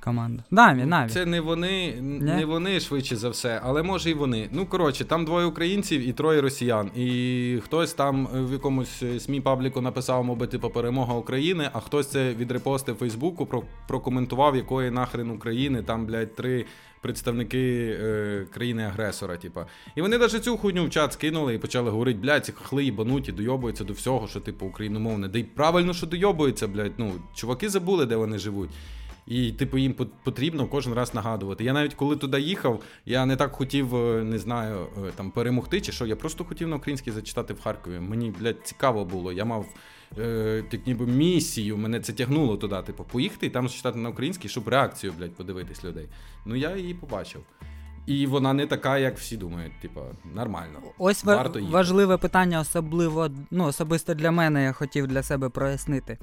команда. 0.00 0.44
Наві, 0.50 0.84
Наві. 0.84 1.10
Це 1.10 1.26
не 1.26 1.40
вони, 1.40 2.00
не 2.02 2.44
вони 2.44 2.80
швидше 2.80 3.16
за 3.16 3.28
все, 3.28 3.60
але 3.64 3.82
може 3.82 4.10
і 4.10 4.14
вони. 4.14 4.48
Ну 4.52 4.66
коротше, 4.66 5.04
там 5.04 5.24
двоє 5.24 5.46
українців 5.46 6.08
і 6.08 6.12
троє 6.12 6.40
росіян. 6.40 6.90
І 6.96 7.58
хтось 7.64 7.92
там 7.92 8.28
в 8.32 8.52
якомусь 8.52 9.02
е, 9.02 9.20
СМІ 9.20 9.40
пабліку 9.40 9.80
написав, 9.80 10.24
мовби, 10.24 10.46
типу, 10.46 10.70
перемога 10.70 11.14
України, 11.14 11.70
а 11.72 11.80
хтось 11.80 12.06
це 12.06 12.34
відрепостив 12.34 12.94
в 12.94 12.98
Фейсбуку, 12.98 13.46
про, 13.46 13.62
прокоментував, 13.88 14.56
якої 14.56 14.90
нахрен 14.90 15.30
України, 15.30 15.82
там, 15.82 16.06
блядь, 16.06 16.34
три. 16.34 16.66
Представники 17.00 17.96
е, 18.00 18.46
країни-агресора, 18.54 19.36
типа. 19.36 19.66
І 19.96 20.02
вони 20.02 20.18
навіть 20.18 20.44
цю 20.44 20.56
хуйню 20.56 20.84
в 20.84 20.90
чат 20.90 21.12
скинули 21.12 21.54
і 21.54 21.58
почали 21.58 21.90
говорити, 21.90 22.18
блядь, 22.18 22.46
ці 22.46 22.52
хахли 22.52 22.84
їбануті, 22.84 23.32
дойобуються 23.32 23.84
до 23.84 23.92
всього, 23.92 24.28
що, 24.28 24.40
типу, 24.40 24.66
україномовне. 24.66 25.28
Да 25.28 25.38
й 25.38 25.42
правильно, 25.42 25.94
що 25.94 26.06
дойобуються, 26.06 26.68
блядь. 26.68 26.92
Ну, 26.98 27.12
чуваки 27.34 27.68
забули, 27.68 28.06
де 28.06 28.16
вони 28.16 28.38
живуть. 28.38 28.70
І, 29.28 29.52
типу, 29.52 29.78
їм 29.78 29.94
потрібно 30.24 30.66
кожен 30.66 30.94
раз 30.94 31.14
нагадувати. 31.14 31.64
Я 31.64 31.72
навіть 31.72 31.94
коли 31.94 32.16
туди 32.16 32.40
їхав, 32.40 32.82
я 33.06 33.26
не 33.26 33.36
так 33.36 33.52
хотів, 33.52 33.96
е, 33.96 34.24
не 34.24 34.38
знаю, 34.38 34.86
е, 34.98 35.10
там 35.14 35.30
перемогти 35.30 35.80
чи 35.80 35.92
що. 35.92 36.06
Я 36.06 36.16
просто 36.16 36.44
хотів 36.44 36.68
на 36.68 36.76
українській 36.76 37.10
зачитати 37.10 37.54
в 37.54 37.60
Харкові. 37.60 37.98
Мені, 38.00 38.34
блядь, 38.40 38.66
цікаво 38.66 39.04
було. 39.04 39.32
Я 39.32 39.44
мав 39.44 39.66
е, 40.18 40.64
як 40.72 40.86
ніби 40.86 41.06
місію, 41.06 41.76
мене 41.76 42.00
це 42.00 42.12
тягнуло 42.12 42.56
туди. 42.56 42.82
Типу, 42.86 43.04
поїхати 43.04 43.46
і 43.46 43.50
там 43.50 43.68
зачитати 43.68 43.98
на 43.98 44.08
українській, 44.08 44.48
щоб 44.48 44.68
реакцію, 44.68 45.12
блядь, 45.18 45.34
подивитись 45.34 45.84
людей. 45.84 46.08
Ну 46.44 46.56
я 46.56 46.76
її 46.76 46.94
побачив. 46.94 47.40
І 48.06 48.26
вона 48.26 48.52
не 48.52 48.66
така, 48.66 48.98
як 48.98 49.18
всі 49.18 49.36
думають. 49.36 49.72
Типу, 49.82 50.00
нормально. 50.34 50.78
Ось 50.98 51.24
Варто 51.24 51.58
їхати. 51.58 51.74
важливе 51.74 52.16
питання, 52.16 52.60
особливо, 52.60 53.28
ну, 53.50 53.64
особисто 53.64 54.14
для 54.14 54.30
мене, 54.30 54.64
я 54.64 54.72
хотів 54.72 55.06
для 55.06 55.22
себе 55.22 55.48
прояснити. 55.48 56.18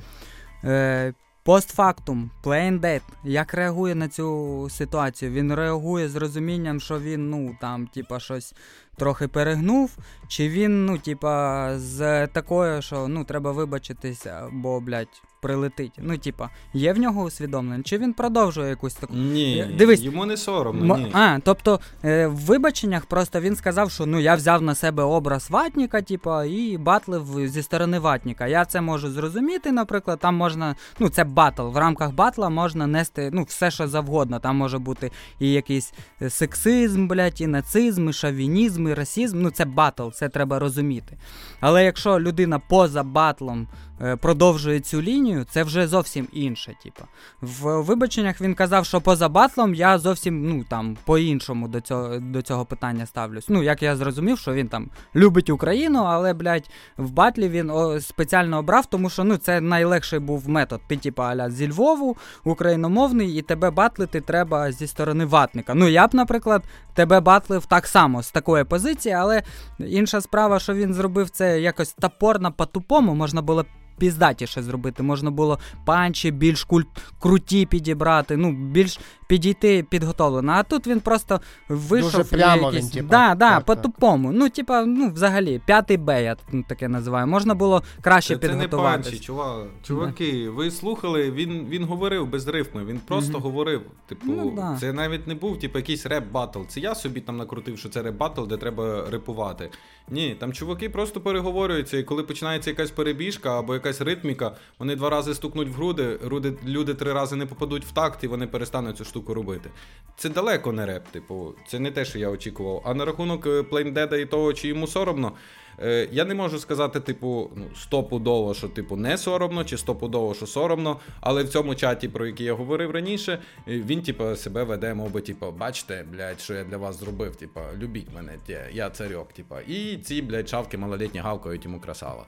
Е, 0.64 1.14
постфактум, 1.46 2.32
Dead, 2.80 3.02
як 3.24 3.54
реагує 3.54 3.96
на 3.96 4.08
цю 4.08 4.68
ситуацію? 4.70 5.32
Він 5.32 5.54
реагує 5.54 6.10
з 6.10 6.16
розумінням, 6.16 6.80
що 6.80 7.00
він, 7.00 7.30
ну, 7.30 7.58
там, 7.62 7.88
типа, 7.88 8.20
щось 8.20 8.54
трохи 8.98 9.28
перегнув, 9.28 9.98
чи 10.28 10.50
він, 10.50 10.86
ну, 10.86 10.98
типа, 10.98 11.70
з 11.80 12.28
такою, 12.28 12.82
що 12.82 13.08
ну, 13.08 13.24
треба 13.24 13.52
вибачитися, 13.52 14.50
бо, 14.52 14.80
блядь, 14.80 15.22
прилетить. 15.46 15.92
Ну, 15.98 16.18
типа, 16.18 16.50
є 16.74 16.94
в 16.94 16.98
нього 16.98 17.24
усвідомлення, 17.24 17.84
чи 17.84 17.98
він 17.98 18.14
продовжує 18.14 18.70
якусь 18.70 18.94
таку. 18.94 19.14
Ні, 19.14 19.68
Дивись. 19.78 20.02
йому 20.02 20.26
не 20.26 20.38
соромно. 20.38 20.98
Ні. 20.98 21.12
А, 21.14 21.40
тобто 21.44 21.80
е, 22.04 22.28
в 22.28 22.36
вибаченнях 22.36 23.06
просто 23.06 23.42
він 23.42 23.56
сказав, 23.56 23.92
що 23.92 24.06
ну 24.06 24.20
я 24.20 24.36
взяв 24.36 24.62
на 24.62 24.76
себе 24.76 25.04
образ 25.04 25.50
ватніка, 25.50 26.02
типа, 26.02 26.46
і 26.46 26.78
батлив 26.78 27.48
зі 27.48 27.64
сторони 27.64 28.00
ватніка. 28.00 28.48
Я 28.48 28.66
це 28.66 28.82
можу 28.82 29.12
зрозуміти, 29.12 29.72
наприклад, 29.72 30.20
там 30.20 30.36
можна, 30.36 30.76
ну 31.00 31.10
це 31.10 31.24
батл. 31.24 31.68
В 31.68 31.78
рамках 31.78 32.14
батла 32.14 32.50
можна 32.50 32.88
нести 32.88 33.30
ну, 33.34 33.44
все, 33.44 33.72
що 33.72 33.88
завгодно. 33.88 34.40
Там 34.40 34.58
може 34.58 34.80
бути 34.80 35.12
і 35.40 35.52
якийсь 35.52 35.94
е, 36.22 36.30
сексизм, 36.30 37.08
блядь, 37.08 37.42
і 37.42 37.48
нацизм, 37.48 38.10
і 38.10 38.14
шовінізм, 38.14 38.85
і 38.88 38.94
расізм. 38.94 39.42
Ну 39.42 39.52
це 39.52 39.66
батл, 39.66 40.10
це 40.10 40.30
треба 40.30 40.60
розуміти. 40.60 41.18
Але 41.60 41.86
якщо 41.86 42.20
людина 42.20 42.60
поза 42.60 43.04
батлом 43.04 43.68
е, 43.95 43.95
продовжує 44.22 44.80
цю 44.80 45.02
лінію, 45.02 45.46
це 45.50 45.64
вже 45.64 45.88
зовсім 45.88 46.28
інше. 46.34 46.76
Типа. 46.84 47.04
В 47.42 47.82
вибаченнях 47.82 48.42
він 48.42 48.54
казав, 48.54 48.86
що 48.86 49.02
поза 49.02 49.30
батлом 49.30 49.74
я 49.74 50.00
зовсім 50.00 50.50
ну 50.50 50.64
там 50.70 50.98
по-іншому 51.06 51.68
до 51.68 51.82
цього 51.82 52.20
до 52.20 52.42
цього 52.42 52.66
питання 52.66 53.06
ставлюсь. 53.06 53.50
Ну, 53.50 53.64
як 53.64 53.84
я 53.84 53.96
зрозумів, 53.96 54.40
що 54.40 54.54
він 54.54 54.68
там 54.68 54.90
любить 55.16 55.50
Україну, 55.50 56.04
але, 56.04 56.34
блядь, 56.34 56.70
в 56.98 57.12
батлі 57.12 57.50
він 57.50 57.70
о, 57.70 58.00
спеціально 58.00 58.58
обрав, 58.58 58.86
тому 58.86 59.10
що 59.10 59.24
ну 59.24 59.38
це 59.38 59.62
найлегший 59.62 60.20
був 60.20 60.50
метод. 60.50 60.82
Ти, 60.88 60.98
типа, 60.98 61.30
аля 61.30 61.50
зі 61.50 61.70
Львову, 61.70 62.18
україномовний, 62.44 63.38
і 63.38 63.42
тебе 63.42 63.72
батлити 63.72 64.22
треба 64.22 64.72
зі 64.72 64.88
сторони 64.88 65.26
ватника. 65.26 65.74
Ну, 65.74 65.88
я 65.88 66.08
б, 66.08 66.16
наприклад, 66.16 66.64
тебе 66.94 67.20
батлив 67.20 67.66
так 67.66 67.88
само 67.88 68.24
з 68.24 68.32
такої 68.32 68.64
позиції, 68.64 69.16
але 69.16 69.44
інша 69.80 70.22
справа, 70.22 70.60
що 70.60 70.74
він 70.74 70.94
зробив 70.94 71.30
це 71.30 71.62
якось 71.62 71.94
топорно 71.94 72.52
по-тупому, 72.52 73.16
можна 73.16 73.42
було 73.42 73.66
піздатіше 73.98 74.64
зробити. 74.64 75.04
Можна 75.04 75.32
було 75.32 75.60
панчі 75.86 76.32
більш 76.32 76.64
культ, 76.64 76.88
круті 77.20 77.66
підібрати, 77.66 78.38
ну, 78.38 78.52
більш 78.52 79.00
підійти 79.28 79.84
підготовлено. 79.90 80.52
А 80.52 80.64
тут 80.64 80.88
він 80.88 81.00
просто 81.00 81.42
вийшов. 81.70 82.12
Дуже 82.12 82.24
прямо 82.24 82.66
якийсь- 82.68 82.84
він, 82.86 82.92
типа. 82.92 83.08
Да, 83.10 83.36
да, 83.36 83.50
Так, 83.50 83.58
так. 83.58 83.66
по-тупому. 83.66 84.32
Ну, 84.32 84.50
типа, 84.50 84.86
ну, 84.86 85.10
взагалі, 85.12 85.62
п'ятий 85.66 85.98
Б, 85.98 86.24
я 86.24 86.36
ну, 86.52 86.64
таке 86.70 86.88
називаю. 86.88 87.28
Можна 87.28 87.56
було 87.56 87.84
краще 88.02 88.38
Це, 88.38 88.48
це 88.48 88.56
не 88.56 88.68
панчі, 88.68 89.20
чувак. 89.20 89.66
Чуваки, 89.84 90.50
ви 90.50 90.72
слухали, 90.72 91.32
він, 91.32 91.66
він 91.70 91.84
говорив 91.84 92.28
без 92.28 92.48
рифми, 92.48 92.86
він 92.86 93.00
просто 93.08 93.34
Мгм. 93.34 93.42
говорив. 93.42 93.82
Типу, 94.08 94.26
Ну, 94.28 94.54
да. 94.56 94.78
це 94.80 94.94
навіть 94.94 95.28
не 95.28 95.36
був 95.36 95.60
типу, 95.60 95.78
якийсь 95.78 96.06
реп 96.06 96.32
батл. 96.32 96.60
Це 96.68 96.80
я 96.80 96.96
собі 96.96 97.20
там 97.22 97.38
накрутив, 97.38 97.78
що 97.78 97.90
це 97.90 98.02
реп 98.02 98.18
батл, 98.18 98.44
де 98.44 98.58
треба 98.58 99.10
репувати. 99.12 99.70
Ні, 100.10 100.36
там 100.40 100.54
чуваки 100.54 100.90
просто 100.90 101.22
переговорюються, 101.22 101.98
і 101.98 102.04
коли 102.04 102.24
починається 102.24 102.70
якась 102.70 102.92
перебіжка 102.92 103.60
або 103.60 103.74
якась 103.86 104.02
ритміка, 104.02 104.52
вони 104.80 104.96
два 104.96 105.10
рази 105.10 105.36
стукнуть 105.36 105.70
в 105.70 105.74
груди, 105.74 106.20
груди 106.24 106.54
люди 106.66 106.94
три 106.94 107.14
рази 107.14 107.36
не 107.36 107.46
попадуть 107.46 107.86
в 107.86 107.92
такт, 107.92 108.24
і 108.24 108.28
вони 108.28 108.48
перестануть 108.48 108.98
цю 108.98 109.06
штуку 109.06 109.34
робити. 109.34 109.70
Це 110.18 110.30
далеко 110.30 110.72
не 110.72 110.86
реп, 110.86 111.08
типу, 111.08 111.54
це 111.68 111.80
не 111.80 111.92
те, 111.92 112.06
що 112.06 112.20
я 112.20 112.30
очікував. 112.30 112.82
А 112.86 112.94
на 112.94 113.06
рахунок 113.06 113.48
е, 113.48 113.64
Плейндеда 113.64 114.18
і 114.18 114.26
того, 114.26 114.54
чи 114.54 114.68
йому 114.68 114.88
соромно. 114.88 115.32
Е, 115.80 116.08
я 116.12 116.26
не 116.26 116.36
можу 116.36 116.60
сказати, 116.60 117.00
типу, 117.00 117.52
ну, 117.56 117.66
стопудово, 117.76 118.54
що 118.54 118.68
типу 118.68 118.96
не 118.96 119.18
соромно, 119.18 119.64
чи 119.66 119.78
стопудово, 119.78 120.34
що 120.34 120.48
соромно. 120.48 121.00
Але 121.22 121.44
в 121.44 121.50
цьому 121.50 121.76
чаті, 121.76 122.08
про 122.08 122.28
який 122.28 122.46
я 122.46 122.54
говорив 122.54 122.92
раніше, 122.92 123.40
е, 123.68 123.80
він, 123.80 124.02
типу, 124.02 124.36
себе 124.36 124.64
веде, 124.64 124.94
мов 124.94 125.12
би, 125.12 125.22
типу, 125.22 125.52
бачите, 125.52 126.06
блядь, 126.12 126.42
що 126.42 126.54
я 126.54 126.64
для 126.64 126.78
вас 126.78 127.00
зробив, 127.00 127.36
типу, 127.36 127.60
любіть 127.78 128.08
мене, 128.16 128.34
я 128.74 128.90
царьок, 128.90 129.34
типу. 129.34 129.56
І 129.68 129.98
ці, 129.98 130.22
блядь, 130.22 130.50
шавки 130.50 130.78
малолітні 130.78 131.20
гавкають 131.20 131.66
йому 131.66 131.80
красава. 131.80 132.26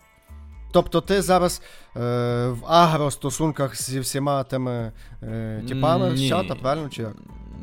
Тобто 0.77 1.01
ти 1.01 1.21
зараз 1.21 1.61
е, 1.95 1.99
в 2.47 2.65
агростосунках 2.65 3.81
зі 3.81 3.99
всіма 3.99 4.43
тими 4.43 4.91
е, 5.23 5.63
типами 5.67 6.17
з 6.17 6.27
чата, 6.29 6.55
правильно 6.55 6.89
чи 6.89 7.01
як? 7.01 7.13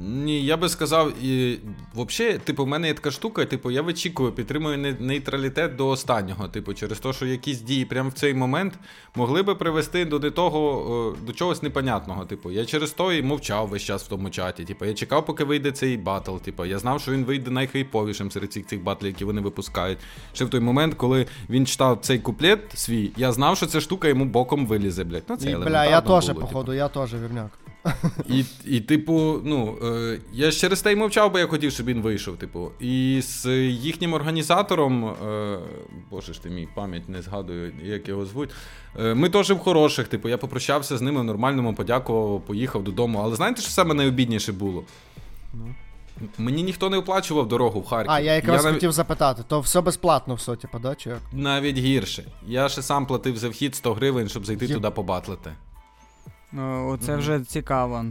Ні, 0.01 0.45
я 0.45 0.57
би 0.57 0.69
сказав, 0.69 1.13
і 1.23 1.59
взагалі, 1.95 2.39
типу, 2.39 2.65
в 2.65 2.69
мене 2.69 2.89
є 2.89 2.95
така 2.95 3.11
штука, 3.11 3.45
типу, 3.45 3.71
я 3.71 3.83
вичікую, 3.83 4.33
підтримую 4.33 4.97
нейтралітет 5.01 5.77
до 5.77 5.89
останнього. 5.89 6.49
Типу, 6.49 6.75
через 6.75 6.99
те, 6.99 7.13
що 7.13 7.27
якісь 7.27 7.61
дії 7.61 7.85
прямо 7.85 8.09
в 8.09 8.13
цей 8.13 8.35
момент 8.35 8.75
могли 9.15 9.43
би 9.43 9.55
привести 9.55 10.05
до 10.05 10.19
не 10.19 10.31
того, 10.31 11.17
до 11.27 11.33
чогось 11.33 11.63
непонятного. 11.63 12.25
Типу, 12.25 12.51
я 12.51 12.65
через 12.65 12.91
то 12.91 13.13
і 13.13 13.23
мовчав 13.23 13.69
весь 13.69 13.83
час 13.83 14.05
в 14.05 14.09
тому 14.09 14.31
чаті. 14.31 14.65
Типу, 14.65 14.85
я 14.85 14.95
чекав, 14.95 15.27
поки 15.27 15.45
вийде 15.45 15.73
цей 15.73 15.97
батл. 15.97 16.37
Типу, 16.37 16.65
я 16.65 16.79
знав, 16.79 17.01
що 17.01 17.13
він 17.13 17.25
вийде 17.25 17.51
найхайповішим 17.51 18.31
серед 18.31 18.53
цих 18.53 18.67
цих 18.67 18.83
батлів, 18.83 19.09
які 19.09 19.25
вони 19.25 19.41
випускають. 19.41 19.99
Ще 20.33 20.45
в 20.45 20.51
той 20.51 20.61
момент, 20.61 20.95
коли 20.95 21.27
він 21.51 21.67
читав 21.67 21.99
цей 22.03 22.19
куплет 22.19 22.61
свій, 22.75 23.13
я 23.17 23.33
знав, 23.33 23.57
що 23.57 23.67
ця 23.67 23.81
штука 23.81 24.09
йому 24.09 24.25
боком 24.25 24.67
вилізе, 24.67 25.05
блядь. 25.05 25.25
Ну, 25.29 25.37
це 25.37 25.51
І, 25.51 25.57
бля, 25.57 25.85
я 25.85 26.01
теж, 26.01 26.27
типу. 26.27 26.41
походу, 26.41 26.73
я 26.73 26.89
теж 26.89 27.15
вірняк. 27.15 27.51
І, 28.29 28.45
і 28.65 28.81
типу, 28.81 29.41
ну, 29.45 29.79
е, 29.83 30.19
я 30.33 30.53
через 30.53 30.83
те 30.83 30.93
й 30.93 30.97
мовчав, 30.97 31.33
бо 31.33 31.39
я 31.39 31.47
хотів, 31.47 31.73
щоб 31.73 31.87
він 31.87 32.01
вийшов. 32.03 32.37
Типу. 32.37 32.71
І 32.81 33.21
з 33.23 33.47
їхнім 33.69 34.13
організатором, 34.13 35.05
е, 35.05 35.59
боже 36.11 36.33
ж 36.35 36.43
ти 36.43 36.51
мій 36.51 36.69
пам'ять 36.75 37.09
не 37.09 37.23
згадую, 37.23 37.73
як 37.85 38.09
його 38.09 38.27
звуть. 38.27 38.51
Е, 39.01 39.15
ми 39.15 39.31
теж 39.31 39.51
в 39.51 39.59
хороших, 39.59 40.09
типу, 40.09 40.29
я 40.29 40.39
попрощався 40.39 40.97
з 40.99 41.03
ними 41.03 41.21
в 41.21 41.25
нормальному, 41.25 41.75
подякував, 41.75 42.41
поїхав 42.47 42.85
додому. 42.85 43.21
Але 43.25 43.37
знаєте, 43.37 43.63
що 43.63 43.71
саме 43.71 43.95
найобідніше 43.95 44.53
було? 44.53 44.85
Мені 46.39 46.63
ніхто 46.63 46.91
не 46.91 46.97
оплачував 46.97 47.49
дорогу 47.49 47.81
в 47.81 47.87
Харків. 47.87 48.11
А, 48.13 48.21
я 48.21 48.35
якраз 48.35 48.65
нав- 48.65 48.75
хотів 48.75 48.93
запитати, 48.93 49.43
то 49.49 49.61
все 49.61 49.81
безплатно 49.81 50.35
все, 50.35 50.57
типу, 50.57 50.79
да, 50.79 50.95
чи 50.95 51.11
як? 51.11 51.19
Навіть 51.33 51.79
гірше. 51.79 52.25
Я 52.47 52.69
ще 52.69 52.83
сам 52.83 53.07
платив 53.07 53.37
за 53.37 53.49
вхід 53.49 53.75
100 53.75 53.95
гривень, 53.95 54.29
щоб 54.29 54.47
зайти 54.47 54.67
Є- 54.67 54.75
туди 54.75 54.91
побатлити. 54.91 55.53
Ну, 56.55 56.89
Оце 56.89 57.17
вже 57.17 57.41
цікаво. 57.41 58.05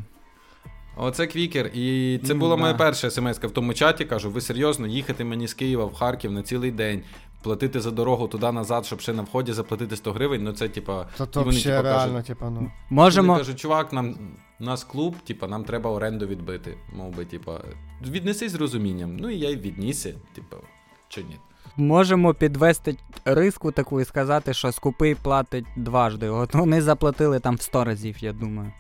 Оце 0.98 1.28
квікер. 1.28 1.72
І 1.74 2.20
це 2.24 2.34
була 2.34 2.56
моя 2.56 2.74
да. 2.74 2.78
перша 2.78 3.10
смс 3.10 3.38
в 3.40 3.52
тому 3.52 3.74
чаті. 3.74 4.06
Кажу, 4.06 4.32
ви 4.32 4.42
серйозно 4.42 4.88
їхати 4.88 5.24
мені 5.24 5.48
з 5.48 5.54
Києва 5.54 5.86
в 5.86 5.94
Харків 5.94 6.32
на 6.32 6.44
цілий 6.44 6.72
день, 6.72 7.04
платити 7.42 7.80
за 7.80 7.92
дорогу 7.92 8.28
туди-назад, 8.28 8.86
щоб 8.86 9.02
ще 9.02 9.14
на 9.14 9.22
вході 9.22 9.54
заплатити 9.54 9.96
100 9.96 10.12
гривень. 10.12 10.44
Ну 10.44 10.54
це 10.54 10.70
типа. 10.70 11.08
То 11.18 11.24
і 11.24 11.28
то 11.28 11.44
вони, 11.44 11.62
типа, 11.62 11.82
реально, 11.82 12.14
кажуть, 12.14 12.38
ну. 12.42 12.72
Можемо. 12.90 13.28
Вони 13.28 13.40
кажуть, 13.40 13.60
чувак, 13.60 13.94
нам 13.94 14.16
у 14.60 14.64
нас 14.64 14.84
клуб, 14.84 15.16
типа, 15.28 15.48
нам 15.48 15.64
треба 15.64 15.90
оренду 15.90 16.28
відбити. 16.28 16.78
Мов 16.94 17.16
би, 17.16 17.26
типа, 17.26 17.62
віднеси 18.08 18.50
з 18.50 18.56
розумінням. 18.56 19.18
Ну 19.18 19.30
і 19.30 19.40
я 19.40 19.50
й 19.50 19.56
відніся, 19.56 20.14
типа, 20.36 20.58
чи 21.10 21.24
ні. 21.24 21.40
Можемо 21.78 22.34
підвести 22.34 22.96
риску 23.26 23.72
таку 23.72 24.02
і 24.02 24.06
сказати, 24.06 24.54
що 24.54 24.72
скупий 24.72 25.16
платить 25.16 25.66
дважди. 25.76 26.30
От 26.30 26.54
вони 26.56 26.82
заплатили 26.82 27.40
там 27.40 27.56
в 27.56 27.62
100 27.62 27.84
разів, 27.84 28.16
я 28.24 28.34
думаю. 28.34 28.72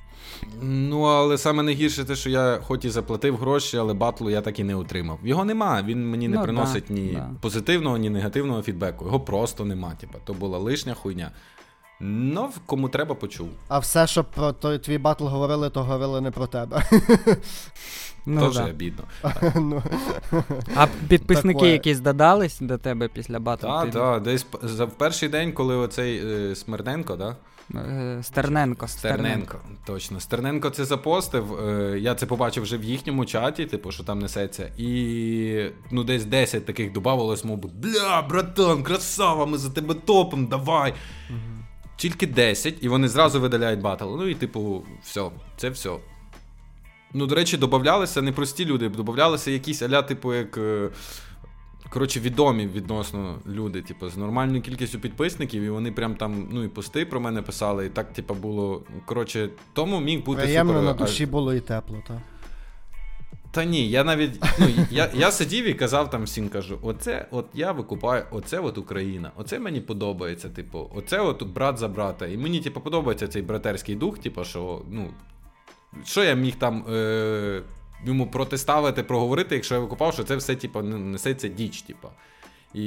Ну, 0.62 1.01
але 1.01 1.38
саме 1.38 1.63
найгірше 1.63 2.03
те, 2.06 2.15
що 2.15 2.29
я 2.29 2.60
хоч 2.63 2.86
і 2.86 2.89
заплатив 2.89 3.38
гроші, 3.38 3.77
але 3.77 3.93
батлу 3.93 4.29
я 4.29 4.41
так 4.41 4.60
і 4.60 4.63
не 4.63 4.75
отримав. 4.75 5.19
Його 5.23 5.45
нема. 5.45 5.82
Він 5.82 6.10
мені 6.10 6.27
не 6.27 6.38
Ну, 6.38 6.43
приносить 6.43 6.84
да, 6.88 6.93
ні 6.93 7.12
да. 7.13 7.29
позитивного, 7.41 7.97
ні 7.97 8.10
негативного 8.10 8.62
фідбеку. 8.62 9.06
Його 9.06 9.19
просто 9.19 9.65
нема. 9.65 9.91
Типа, 9.95 10.17
то 10.25 10.34
була 10.34 10.58
лишня 10.58 10.93
хуйня. 10.93 11.32
Ну, 11.99 12.49
кому 12.65 12.89
треба, 12.89 13.15
почув. 13.15 13.49
А 13.67 13.79
все, 13.79 14.08
що 14.08 14.23
про 14.23 14.51
той 14.53 14.79
твій 14.79 14.97
батл 14.97 15.25
говорили, 15.27 15.69
то 15.69 15.84
говорили 15.84 16.21
не 16.21 16.32
про 16.32 16.47
тебе. 16.47 16.84
Ну, 18.25 18.41
Тоже 18.41 18.59
да. 18.59 18.69
обідно. 18.69 19.03
Ну, 19.55 19.83
А 20.75 20.88
підписники 21.07 21.53
Такое. 21.59 21.71
якісь 21.71 21.99
додались 21.99 22.59
до 22.59 22.77
тебе 22.77 23.07
після 23.07 23.39
батлу? 23.39 23.69
Так, 23.69 23.91
так, 23.91 24.21
десь 24.23 24.45
в 24.62 24.88
перший 24.88 25.29
день, 25.29 25.51
коли 25.53 25.75
оцей 25.75 26.21
е, 26.25 26.55
Смерденко, 26.55 27.15
да? 27.15 27.36
Е, 27.75 28.19
Стерненко. 28.23 28.88
Стерненко, 28.88 29.57
точно. 29.86 30.19
Стерненко 30.19 30.69
це 30.69 30.86
запостив. 30.86 31.53
е, 31.69 31.99
Я 31.99 32.15
це 32.15 32.25
побачив 32.25 32.63
вже 32.63 32.77
в 32.77 32.83
їхньому 32.83 33.25
чаті, 33.25 33.65
типу, 33.65 33.91
що 33.91 34.03
там 34.03 34.19
несеться. 34.19 34.71
І 34.77 35.69
ну, 35.91 36.03
десь 36.03 36.25
10 36.25 36.65
таких 36.65 36.91
додавалось, 36.91 37.43
мов 37.43 37.57
бля, 37.57 38.21
братан, 38.29 38.83
красава, 38.83 39.45
ми 39.45 39.57
за 39.57 39.69
тебе 39.69 39.93
топом, 39.93 40.45
давай. 40.47 40.93
Тільки 41.95 42.27
10, 42.27 42.75
і 42.81 42.88
вони 42.89 43.07
зразу 43.07 43.41
видаляють 43.41 43.81
батл. 43.81 44.05
Ну 44.17 44.27
і, 44.27 44.36
типу, 44.36 44.83
все, 45.03 45.29
це 45.57 45.69
все. 45.69 45.89
Ну, 47.13 47.26
до 47.26 47.36
речі, 47.36 47.58
додавалися 47.58 48.21
не 48.21 48.32
прості 48.32 48.65
люди, 48.65 48.89
додавалися 48.89 49.52
якісь 49.52 49.82
аля, 49.82 50.02
типу, 50.02 50.34
як. 50.34 50.58
е, 50.58 50.89
Коротше, 51.89 52.19
відомі 52.19 52.67
відносно 52.67 53.39
люди, 53.47 53.82
типу, 53.82 54.10
з 54.10 54.17
нормальною 54.17 54.62
кількістю 54.62 54.99
підписників, 54.99 55.63
і 55.63 55.69
вони 55.69 55.91
прям 55.91 56.15
там, 56.15 56.47
ну 56.52 56.63
і 56.63 56.67
пости 56.67 57.06
про 57.06 57.19
мене 57.19 57.41
писали, 57.41 57.86
і 57.86 57.89
так, 57.89 58.13
типу, 58.13 58.34
було. 58.34 58.84
Коротше, 59.06 59.49
тому 59.73 59.99
міг 59.99 60.23
бути 60.23 60.41
приємно 60.41 60.73
супер. 60.73 60.86
на 60.86 60.93
душі 60.93 61.26
було 61.26 61.54
і 61.54 61.60
тепло, 61.60 62.04
так. 62.08 62.17
Та 63.52 63.63
ні, 63.63 63.89
я 63.89 64.04
навіть. 64.04 64.43
Ну, 64.60 64.67
я, 64.91 65.10
я 65.13 65.32
сидів 65.32 65.65
і 65.65 65.73
казав 65.73 66.10
там 66.10 66.23
всім 66.23 66.49
кажу: 66.49 66.80
оце 66.82 67.28
от 67.32 67.45
я 67.54 67.71
викупаю, 67.71 68.26
оце 68.32 68.60
от 68.60 68.78
Україна, 68.78 69.32
оце 69.36 69.60
мені 69.60 69.82
подобається. 69.82 70.49
Типу, 70.49 70.91
оце 70.95 71.19
от 71.19 71.43
брат 71.43 71.78
за 71.78 71.88
брата. 71.88 72.28
І 72.28 72.38
мені, 72.38 72.60
типу, 72.60 72.82
подобається 72.82 73.28
цей 73.28 73.41
братерський 73.41 73.95
дух, 73.95 74.19
типу, 74.19 74.43
що, 74.43 74.82
ну. 74.91 75.10
Що 76.06 76.23
я 76.23 76.34
міг 76.34 76.56
там 76.56 76.86
е, 76.93 77.62
йому 78.06 78.27
протиставити, 78.27 79.03
проговорити, 79.03 79.56
якщо 79.56 79.75
я 79.75 79.82
викупав, 79.82 80.13
що 80.13 80.23
це 80.23 80.36
все, 80.36 80.56
типу, 80.56 80.82
несеться 80.82 81.47
діч, 81.47 81.82
типу. 81.82 82.08
І 82.73 82.84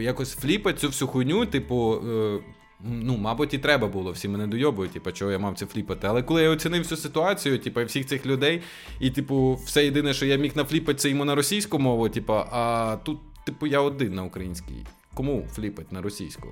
якось 0.00 0.34
фліпати 0.34 0.78
цю 0.78 0.86
всю 0.86 1.08
хуйню, 1.08 1.46
типу. 1.46 1.94
Е, 1.94 2.38
Ну, 2.80 3.16
мабуть, 3.16 3.54
і 3.54 3.58
треба 3.58 3.88
було, 3.88 4.12
всі 4.12 4.28
мене 4.28 4.46
дойобують, 4.46 4.92
типу, 4.92 5.12
чого 5.12 5.30
я 5.30 5.38
мав 5.38 5.54
це 5.54 5.66
фліпати. 5.66 6.06
Але 6.06 6.22
коли 6.22 6.42
я 6.42 6.50
оцінив 6.50 6.82
всю 6.82 6.98
ситуацію, 6.98 7.58
типу, 7.58 7.80
і 7.80 7.84
всіх 7.84 8.06
цих 8.06 8.26
людей, 8.26 8.62
і, 9.00 9.10
типу, 9.10 9.58
все 9.64 9.84
єдине, 9.84 10.14
що 10.14 10.26
я 10.26 10.36
міг 10.36 10.56
нафліпати, 10.56 10.98
це 10.98 11.10
йому 11.10 11.24
на 11.24 11.34
російську 11.34 11.78
мову, 11.78 12.08
типу, 12.08 12.32
а 12.32 12.96
тут, 13.04 13.18
типу, 13.44 13.66
я 13.66 13.80
один 13.80 14.14
на 14.14 14.24
українській. 14.24 14.86
Кому 15.16 15.44
фліпати 15.52 15.88
на 15.90 16.02
російську? 16.02 16.48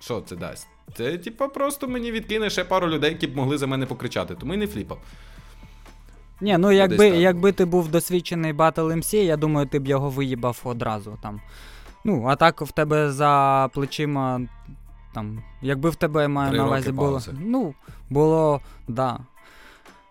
Що 0.00 0.20
це 0.20 0.36
дасть? 0.36 0.66
Це, 0.94 1.18
типу, 1.18 1.48
просто 1.48 1.88
мені 1.88 2.12
відкине 2.12 2.50
ще 2.50 2.64
пару 2.64 2.88
людей, 2.88 3.10
які 3.10 3.26
б 3.26 3.36
могли 3.36 3.58
за 3.58 3.66
мене 3.66 3.86
покричати, 3.86 4.34
тому 4.34 4.54
і 4.54 4.56
не 4.56 4.66
фліпав. 4.66 4.98
Ні, 6.40 6.58
ну 6.58 6.72
якби, 6.72 7.08
якби 7.08 7.52
ти 7.52 7.64
був 7.64 7.88
досвідчений 7.88 8.52
Battle 8.52 8.92
MC, 8.96 9.16
я 9.16 9.36
думаю, 9.36 9.66
ти 9.66 9.78
б 9.78 9.86
його 9.86 10.10
виїбав 10.10 10.60
одразу 10.64 11.18
там. 11.22 11.40
Ну, 12.04 12.24
а 12.28 12.36
так 12.36 12.60
в 12.62 12.72
тебе 12.72 13.12
за 13.12 13.68
плечима. 13.74 14.40
Там, 15.14 15.42
якби 15.62 15.90
в 15.90 15.94
тебе 15.94 16.28
маю 16.28 16.50
Три 16.50 16.58
на 16.58 16.66
увазі 16.66 16.92
було. 16.92 17.08
паузи. 17.10 17.32
Ну, 17.40 17.74
було, 18.10 18.60
да. 18.88 19.18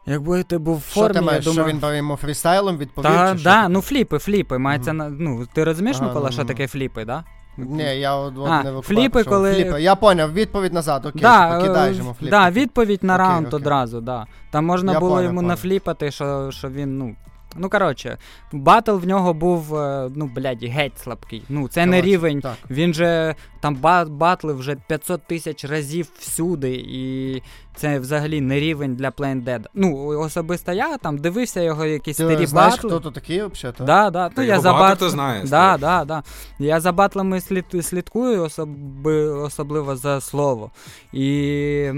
Якби 0.05 0.43
ти 0.43 0.57
був 0.57 0.77
в 0.77 0.83
Що 0.83 0.99
формі, 0.99 1.13
ти 1.13 1.19
я 1.19 1.39
думаю. 1.39 1.41
що 1.41 1.63
він 1.65 1.79
там 1.79 1.95
йому 1.95 2.15
фрістайлом 2.15 2.77
відповів? 2.77 3.11
Та, 3.11 3.37
чи 3.37 3.43
да, 3.43 3.69
ну 3.69 3.81
фліпи, 3.81 4.17
фліпи. 4.19 4.57
Мається 4.57 4.93
на. 4.93 5.09
Ну, 5.09 5.47
ти 5.53 5.63
розумієш, 5.63 6.01
Микола, 6.01 6.31
що 6.31 6.45
таке 6.45 6.67
фліпи, 6.67 7.05
да? 7.05 7.23
Ні, 7.57 7.83
я 7.99 8.15
от, 8.15 8.33
от 8.37 8.47
А, 8.49 8.63
не 8.63 8.71
викупаю, 8.71 8.81
фліпи, 8.81 9.21
що- 9.21 9.29
коли- 9.29 9.53
Фліпи. 9.53 9.81
Я 9.81 9.95
поняв, 9.95 10.33
відповідь 10.33 10.73
назад, 10.73 11.05
окей, 11.05 11.21
да, 11.21 11.55
покидай 11.59 11.93
йому 11.95 12.13
фліпи. 12.19 12.31
да, 12.31 12.49
відповідь 12.51 13.03
на 13.03 13.15
Окей, 13.15 13.25
раунд 13.27 13.47
окей. 13.47 13.59
одразу, 13.59 14.01
да. 14.01 14.25
Там 14.51 14.65
можна 14.65 14.91
Я 14.93 14.99
було 14.99 15.11
поняв, 15.11 15.23
йому 15.25 15.37
поняв. 15.37 15.49
нафліпати, 15.49 16.11
що, 16.11 16.51
що 16.51 16.69
він, 16.69 16.97
ну. 16.97 17.15
Ну, 17.57 17.69
коротше, 17.69 18.17
батл 18.51 18.91
в 18.91 19.07
нього 19.07 19.33
був, 19.33 19.75
е, 19.75 20.11
ну, 20.15 20.31
блядь, 20.35 20.63
геть 20.63 20.99
слабкий. 20.99 21.43
Ну, 21.49 21.67
це 21.67 21.85
не 21.85 22.01
рівень. 22.01 22.41
Так. 22.41 22.57
Він 22.69 22.93
же 22.93 23.35
там 23.59 23.75
ба- 23.75 24.05
батли 24.05 24.53
вже 24.53 24.75
500 24.87 25.21
тисяч 25.27 25.65
разів 25.65 26.11
всюди, 26.19 26.75
і 26.75 27.41
це 27.75 27.99
взагалі 27.99 28.41
не 28.41 28.59
рівень 28.59 28.95
для 28.95 29.09
Plain 29.09 29.43
Dead. 29.43 29.65
Ну, 29.73 30.07
особисто 30.19 30.73
я 30.73 30.97
там 30.97 31.17
дивився 31.17 31.61
його 31.61 31.85
якісь 31.85 32.17
старі 32.17 32.37
Ти 32.37 32.47
знаєш, 32.47 32.73
батли. 32.73 32.89
хто 32.89 32.99
то 32.99 33.11
такий 33.11 33.43
взагалі? 33.43 33.75
Да, 33.79 34.09
да. 34.09 34.23
Ну, 34.23 34.35
Та 34.35 34.43
я 34.43 34.59
за 34.59 34.71
багато 34.71 35.05
бат... 35.05 35.41
хто 35.41 35.47
Да, 35.47 35.77
да, 35.77 36.05
да. 36.05 36.23
Я 36.59 36.79
за 36.79 36.91
батлами 36.91 37.41
слід... 37.41 37.65
слідкую, 37.81 38.43
особи... 38.43 39.25
особливо 39.27 39.95
за 39.95 40.21
слово. 40.21 40.71
І. 41.13 41.91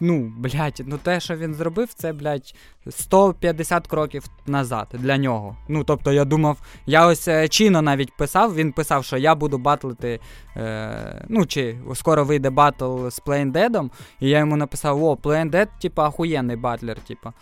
Ну, 0.00 0.32
блядь, 0.36 0.82
ну 0.86 0.98
те, 0.98 1.20
що 1.20 1.36
він 1.36 1.54
зробив, 1.54 1.94
це, 1.94 2.12
блядь, 2.12 2.54
150 2.88 3.86
кроків 3.86 4.24
назад 4.46 4.88
для 4.92 5.16
нього. 5.16 5.56
Ну, 5.68 5.84
тобто, 5.84 6.12
я 6.12 6.24
думав, 6.24 6.58
я 6.86 7.06
ось 7.06 7.24
чино 7.24 7.48
Чіно 7.48 7.82
навіть 7.82 8.16
писав, 8.16 8.54
він 8.54 8.72
писав, 8.72 9.04
що 9.04 9.16
я 9.16 9.34
буду 9.34 9.58
батлити. 9.58 10.20
Е... 10.56 11.26
Ну, 11.28 11.46
чи 11.46 11.78
скоро 11.94 12.24
вийде 12.24 12.50
батл 12.50 13.08
з 13.08 13.20
Dead, 13.26 13.90
і 14.20 14.28
я 14.28 14.38
йому 14.38 14.56
написав: 14.56 15.04
о, 15.04 15.14
Dead, 15.14 15.68
типа, 15.80 16.06
ахуєнний 16.06 16.56
батлер, 16.56 17.00
типа. 17.00 17.32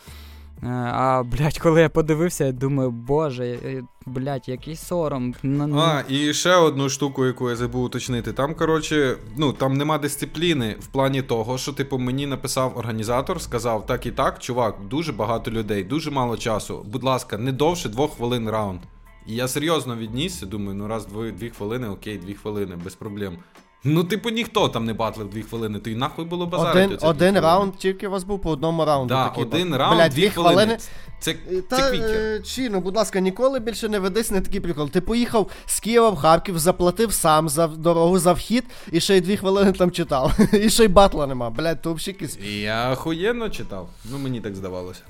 Е, 0.62 0.66
А, 0.92 1.22
блядь, 1.22 1.58
коли 1.58 1.80
я 1.80 1.88
подивився, 1.88 2.44
я 2.44 2.52
думаю, 2.52 2.90
боже, 2.90 3.58
блядь, 4.06 4.48
який 4.48 4.76
сором. 4.76 5.34
Ну, 5.42 5.66
ну, 5.66 5.78
А, 5.78 6.04
і 6.08 6.34
ще 6.34 6.56
одну 6.56 6.88
штуку, 6.88 7.26
яку 7.26 7.50
я 7.50 7.56
забув 7.56 7.84
уточнити. 7.84 8.32
Там, 8.32 8.54
коротше, 8.54 9.16
ну 9.36 9.52
там 9.52 9.76
нема 9.76 9.98
дисципліни 9.98 10.76
в 10.80 10.86
плані 10.86 11.22
того, 11.22 11.58
що, 11.58 11.72
типу, 11.72 11.98
мені 11.98 12.26
написав 12.26 12.78
організатор, 12.78 13.40
сказав 13.40 13.86
так 13.86 14.06
і 14.06 14.10
так, 14.10 14.38
чувак, 14.38 14.76
дуже 14.90 15.12
багато 15.12 15.50
людей, 15.50 15.84
дуже 15.84 16.10
мало 16.10 16.36
часу. 16.36 16.86
Будь 16.92 17.04
ласка, 17.04 17.38
не 17.38 17.52
довше 17.52 17.88
двох 17.88 18.16
хвилин 18.16 18.50
раунд. 18.50 18.80
І 19.26 19.34
я 19.34 19.48
серйозно 19.48 19.96
віднісся, 19.96 20.46
думаю, 20.46 20.74
ну 20.74 20.88
раз 20.88 21.06
дві, 21.06 21.32
дві 21.32 21.50
хвилини, 21.50 21.88
окей, 21.88 22.18
дві 22.18 22.34
хвилини, 22.34 22.76
без 22.84 22.94
проблем. 22.94 23.38
Ну, 23.84 24.04
типу, 24.04 24.30
ніхто 24.30 24.68
там 24.68 24.84
не 24.84 24.92
батлив 24.94 25.30
дві 25.30 25.42
хвилини, 25.42 25.78
то 25.78 25.90
й 25.90 25.94
нахуй 25.94 26.24
було 26.24 26.46
базарити. 26.46 26.94
Один, 26.94 27.08
один 27.08 27.38
раунд 27.38 27.76
тільки 27.76 28.08
у 28.08 28.10
вас 28.10 28.24
був 28.24 28.40
по 28.42 28.50
одному 28.50 28.84
раунду. 28.84 29.14
Да, 29.14 29.28
такий 29.28 29.44
один 29.44 29.68
був. 29.68 29.78
раунд, 29.78 29.96
Блядь, 29.96 30.12
дві 30.12 30.28
хвилини. 30.30 30.78
Це, 31.20 31.34
це 31.50 31.60
Та, 31.62 31.90
квікер. 31.90 32.10
е, 32.10 32.40
Чіно, 32.40 32.80
будь 32.80 32.96
ласка, 32.96 33.20
ніколи 33.20 33.60
більше 33.60 33.88
не 33.88 33.98
ведись 33.98 34.30
на 34.30 34.40
такий 34.40 34.60
прикол. 34.60 34.90
Ти 34.90 35.00
поїхав 35.00 35.50
з 35.66 35.80
Києва 35.80 36.10
в 36.10 36.16
Харків, 36.16 36.58
заплатив 36.58 37.12
сам 37.12 37.48
за 37.48 37.66
дорогу 37.66 38.18
за 38.18 38.32
вхід, 38.32 38.64
і 38.92 39.00
ще 39.00 39.16
й 39.16 39.20
дві 39.20 39.36
хвилини 39.36 39.72
там 39.72 39.90
читав. 39.90 40.38
І 40.52 40.70
ще 40.70 40.84
й 40.84 40.88
батла 40.88 41.26
нема. 41.26 41.50
Блядь, 41.50 41.82
то 41.82 41.94
взагалі 41.94 42.12
якийсь. 42.20 42.38
І 42.46 42.60
Я 42.60 42.92
охуєнно 42.92 43.48
читав. 43.50 43.88
Ну, 44.04 44.18
мені 44.18 44.40
так 44.40 44.54
здавалося. 44.56 45.02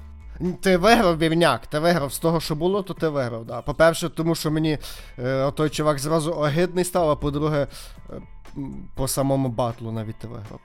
Ти 0.60 0.76
виграв 0.76 1.18
вірняк, 1.18 1.66
ти 1.66 1.78
виграв 1.78 2.12
з 2.12 2.18
того, 2.18 2.40
що 2.40 2.54
було, 2.54 2.82
то 2.82 2.94
ти 2.94 3.08
виграв. 3.08 3.44
Да. 3.44 3.62
По-перше, 3.62 4.08
тому 4.08 4.34
що 4.34 4.50
мені 4.50 4.78
е, 5.18 5.50
той 5.50 5.70
чувак 5.70 5.98
зразу 5.98 6.32
огидний 6.32 6.84
став, 6.84 7.10
а 7.10 7.16
по-друге, 7.16 7.66
е, 8.10 8.12
по 8.94 9.08
самому 9.08 9.48
батлу 9.48 9.92
навіть 9.92 10.16
ти 10.16 10.26
виграв. 10.28 10.60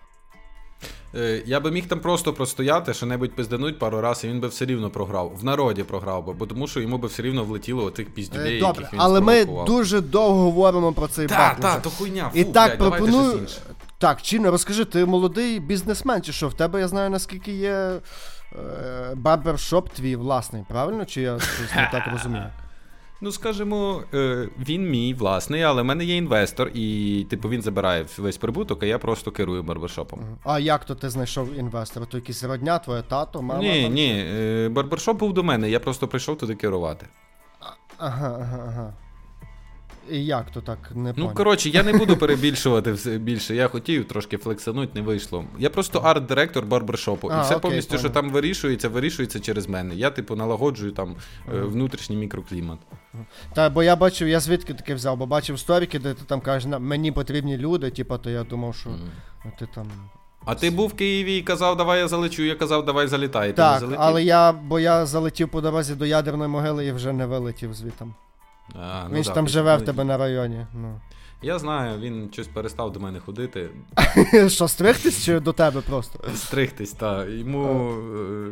Е, 1.16 1.44
Я 1.46 1.60
би 1.60 1.72
міг 1.72 1.88
там 1.88 2.00
просто 2.00 2.34
простояти, 2.34 2.94
що-небудь 2.94 3.36
пиздануть 3.36 3.80
пару 3.80 4.02
разів, 4.02 4.30
і 4.30 4.34
він 4.34 4.40
би 4.40 4.48
все 4.48 4.66
рівно 4.66 4.90
програв. 4.90 5.32
В 5.36 5.44
народі 5.44 5.84
програв 5.84 6.26
би, 6.26 6.34
бо 6.34 6.46
тому 6.46 6.68
що 6.68 6.80
йому 6.82 6.98
би 6.98 7.08
все 7.08 7.22
рівно 7.24 7.44
влетіло 7.44 7.84
оцих 7.84 8.08
Е, 8.08 8.10
піздюлей, 8.12 8.60
Добре, 8.60 8.82
яких 8.84 8.94
він 8.94 9.00
але 9.02 9.22
ми 9.22 9.46
дуже 9.66 10.02
довго 10.02 10.42
говоримо 10.44 10.94
про 10.94 11.08
цей 11.08 11.28
Та, 11.28 11.38
батл. 11.38 11.62
та, 11.62 11.72
вже. 11.72 11.80
то 11.84 11.90
хуйня. 11.90 12.30
Фу, 12.34 12.40
І 12.40 12.44
так 12.44 12.54
блядь, 12.70 12.78
давайте 12.80 13.06
пропоную. 13.06 13.30
щось 13.32 13.42
інше. 13.42 13.62
Так, 13.98 14.22
Чіно, 14.22 14.52
розкажи, 14.52 14.86
ти 14.86 15.06
молодий 15.06 15.60
бізнесмен, 15.60 16.22
чи 16.22 16.32
що? 16.34 16.48
В 16.48 16.54
тебе 16.54 16.80
я 16.80 16.88
знаю, 16.88 17.10
наскільки 17.10 17.52
є 17.54 17.72
е, 17.72 18.00
барбершоп 19.16 19.90
твій 19.90 20.16
власний, 20.16 20.64
правильно? 20.68 21.06
Чи 21.06 21.22
я 21.22 21.40
щось 21.40 21.76
не 21.76 21.90
так 21.92 22.04
розумію? 22.12 22.46
Ну, 23.24 23.32
скажімо, 23.32 24.04
е, 24.14 24.50
він 24.60 24.90
мій 24.90 25.14
власний, 25.14 25.64
але 25.64 25.82
в 25.82 25.86
мене 25.86 26.06
є 26.06 26.16
інвестор, 26.16 26.72
і 26.74 27.26
типу 27.30 27.50
він 27.50 27.62
забирає 27.62 28.06
весь 28.18 28.38
прибуток, 28.38 28.84
а 28.84 28.86
я 28.86 29.00
просто 29.00 29.32
керую 29.32 29.64
барбершопом. 29.64 30.20
А 30.44 30.60
як 30.60 30.86
то 30.86 30.96
ти 30.96 31.10
знайшов 31.10 31.54
інвестора? 31.54 32.06
То 32.06 32.18
якийсь 32.18 32.44
родня, 32.44 32.80
твоє 32.80 33.02
тато, 33.02 33.42
мама? 33.42 33.62
Ні, 33.62 33.84
там? 33.84 33.94
ні, 33.94 34.26
е, 34.28 34.70
барбершоп 34.70 35.20
був 35.20 35.34
до 35.34 35.44
мене, 35.44 35.70
я 35.70 35.80
просто 35.80 36.08
прийшов 36.08 36.38
туди 36.38 36.56
керувати. 36.56 37.08
Ага, 37.98 38.38
ага, 38.42 38.64
ага. 38.68 38.94
Як 40.10 40.52
то 40.52 40.62
так 40.62 40.92
не 40.96 41.14
Ну, 41.18 41.30
коротше, 41.34 41.70
я 41.70 41.84
не 41.84 41.94
буду 41.94 42.18
перебільшувати 42.18 42.92
все 42.92 43.18
більше. 43.18 43.56
Я 43.56 43.68
хотів 43.68 44.08
трошки 44.08 44.38
флексануть, 44.38 44.96
не 44.96 45.02
вийшло. 45.02 45.46
Я 45.60 45.70
просто 45.70 46.00
арт-директор 46.00 46.66
барбершопу. 46.66 47.28
А, 47.28 47.38
і 47.38 47.42
все 47.42 47.56
окей, 47.56 47.62
повністю, 47.62 47.98
що 47.98 48.10
там 48.10 48.30
вирішується, 48.30 48.90
вирішується 48.90 49.40
через 49.40 49.70
мене. 49.70 49.96
Я, 49.96 50.10
типу, 50.10 50.36
налагоджую 50.36 50.92
там 50.92 51.16
е, 51.54 51.62
внутрішній 51.62 52.16
мікроклімат. 52.16 52.80
Та, 53.54 53.70
бо 53.70 53.84
я 53.84 53.96
бачив, 53.96 54.28
я 54.28 54.40
звідки 54.40 54.74
таке 54.74 54.96
взяв, 54.96 55.18
бо 55.18 55.26
бачив 55.26 55.60
сторіки, 55.60 56.00
де 56.00 56.14
ти 56.14 56.22
там 56.28 56.42
кажеш, 56.42 56.74
мені 56.80 57.12
потрібні 57.12 57.58
люди, 57.58 57.90
типу, 57.90 58.18
то 58.18 58.30
я 58.30 58.44
думав, 58.44 58.76
що 58.76 58.90
ти 59.60 59.68
там. 59.76 59.88
А 60.46 60.56
ти 60.56 60.70
був 60.72 60.88
в 60.90 60.94
Києві 60.94 61.38
і 61.38 61.42
казав, 61.42 61.78
давай 61.78 62.00
я 62.00 62.08
залечу, 62.08 62.44
я 62.44 62.56
казав, 62.56 62.86
давай 62.86 63.08
залітай. 63.08 63.54
Ти 63.54 63.62
не 63.62 63.80
залетів? 63.80 63.98
але 64.02 64.24
я, 64.24 64.52
бо 64.52 64.80
я 64.80 65.06
залетів 65.06 65.50
по 65.50 65.62
дорозі 65.62 65.96
до 65.96 66.06
ядерної 66.06 66.50
могили 66.50 66.86
і 66.86 66.92
вже 66.92 67.14
не 67.14 67.26
вилетів 67.26 67.74
звітом. 67.74 68.14
А, 68.76 69.04
ну 69.10 69.16
Він 69.16 69.24
ж 69.24 69.30
да, 69.30 69.36
там 69.36 69.46
ти 69.46 69.52
живе 69.52 69.78
в 69.78 69.82
тебе 69.82 70.04
на 70.04 70.18
районі. 70.18 70.66
Ну. 70.74 71.00
Я 71.44 71.60
знаю, 71.60 72.00
він 72.00 72.30
щось 72.34 72.48
перестав 72.48 72.92
до 72.92 73.00
мене 73.00 73.20
ходити, 73.20 73.70
Що, 74.48 74.68
стригтись 74.68 75.26
чи 75.26 75.40
до 75.40 75.54
тебе 75.54 75.82
просто? 75.82 76.20
стригтись, 76.36 76.92
та 76.92 77.26
йому. 77.26 77.94
е, 78.28 78.52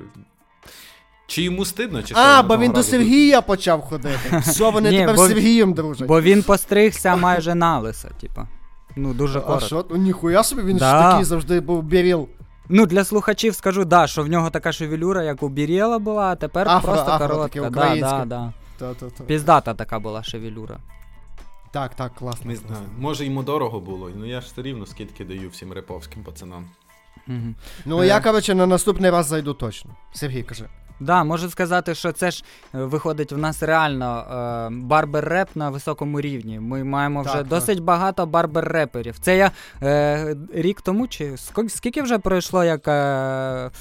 Чи 1.28 1.42
йому 1.42 1.66
стидно, 1.66 2.02
чи 2.02 2.08
що? 2.08 2.18
А, 2.18 2.40
Одного 2.40 2.44
бо 2.58 2.64
він 2.64 2.72
до 2.72 2.78
разу 2.78 2.90
Сергія 2.90 3.42
почав 3.42 3.82
ходити. 3.82 4.38
Все, 4.40 4.72
вони 4.72 4.90
Ні, 4.92 4.98
тепер 5.00 5.16
бо- 5.16 5.26
з 5.26 5.30
Сергієм 5.30 5.74
дружать. 5.74 6.08
Бо 6.08 6.22
він 6.22 6.44
постригся 6.44 7.16
майже 7.16 7.56
на 7.56 7.80
лисо, 7.80 8.08
типа. 8.22 8.48
Ну, 8.96 9.14
дуже 9.14 9.40
А 9.40 9.42
коротко. 9.42 9.66
що? 9.68 9.86
Ну 9.90 9.96
ніхуя 9.98 10.44
собі, 10.44 10.62
він 10.62 10.76
ж 10.78 10.80
Да. 10.80 11.10
такий 11.12 11.26
завжди 11.26 11.60
був 11.60 11.84
біріл. 11.84 12.28
Ну, 12.70 12.86
для 12.86 13.04
слухачів 13.04 13.56
скажу, 13.56 13.86
да, 13.86 14.08
що 14.08 14.24
в 14.24 14.28
нього 14.28 14.50
така 14.50 14.72
шевелюра, 14.72 15.24
як 15.24 15.44
у 15.44 15.50
Бірєла 15.50 16.00
була, 16.00 16.24
а 16.24 16.36
тепер 16.36 16.68
Афро- 16.68 16.82
просто 16.82 17.12
афро 17.12 17.28
коротка. 17.28 17.60
да, 17.62 17.68
українське. 17.68 18.18
да, 18.18 18.26
да. 18.26 18.54
Та-та-та. 18.80 19.24
Піздата 19.24 19.74
така 19.74 20.00
була 20.00 20.24
шевелюра. 20.24 20.78
Так, 21.72 21.96
так, 21.96 22.16
класно. 22.16 22.52
Не 22.52 22.56
знаю. 22.56 22.84
Може 23.00 23.26
йому 23.26 23.44
дорого 23.44 23.80
було, 23.80 24.10
ну 24.16 24.26
я 24.26 24.42
ж 24.42 24.48
все 24.48 24.62
рівно 24.62 24.86
скидки 24.86 25.26
даю 25.26 25.50
всім 25.50 25.74
реповським 25.74 26.24
пацанам. 26.24 26.66
Угу. 27.28 27.38
Ну 27.86 28.02
Е. 28.02 28.08
я, 28.08 28.20
коротше, 28.22 28.56
на 28.56 28.66
наступний 28.66 29.12
раз 29.12 29.26
зайду 29.26 29.54
точно. 29.54 29.92
Сергій 30.14 30.44
каже. 30.44 30.66
Да, 31.00 31.24
можу 31.24 31.50
сказати, 31.50 31.96
що 31.96 32.12
це 32.12 32.32
ж 32.32 32.44
е, 32.76 32.78
виходить 32.84 33.32
в 33.32 33.38
нас 33.38 33.64
реально 33.64 34.26
е, 34.32 34.36
барбер-реп 34.76 35.48
на 35.56 35.70
високому 35.70 36.22
рівні. 36.22 36.60
Ми 36.60 36.84
маємо 36.84 37.22
вже 37.22 37.32
Так, 37.34 37.40
так. 37.42 37.48
досить 37.48 37.80
багато 37.80 38.26
барбер-реперів. 38.26 39.16
Це 39.20 39.38
я 39.38 39.52
е, 39.84 40.36
рік 40.54 40.82
тому, 40.82 41.08
чи 41.08 41.38
скільки 41.68 42.02
вже 42.02 42.20
пройшло, 42.20 42.64
як 42.64 42.88
е, 42.88 43.72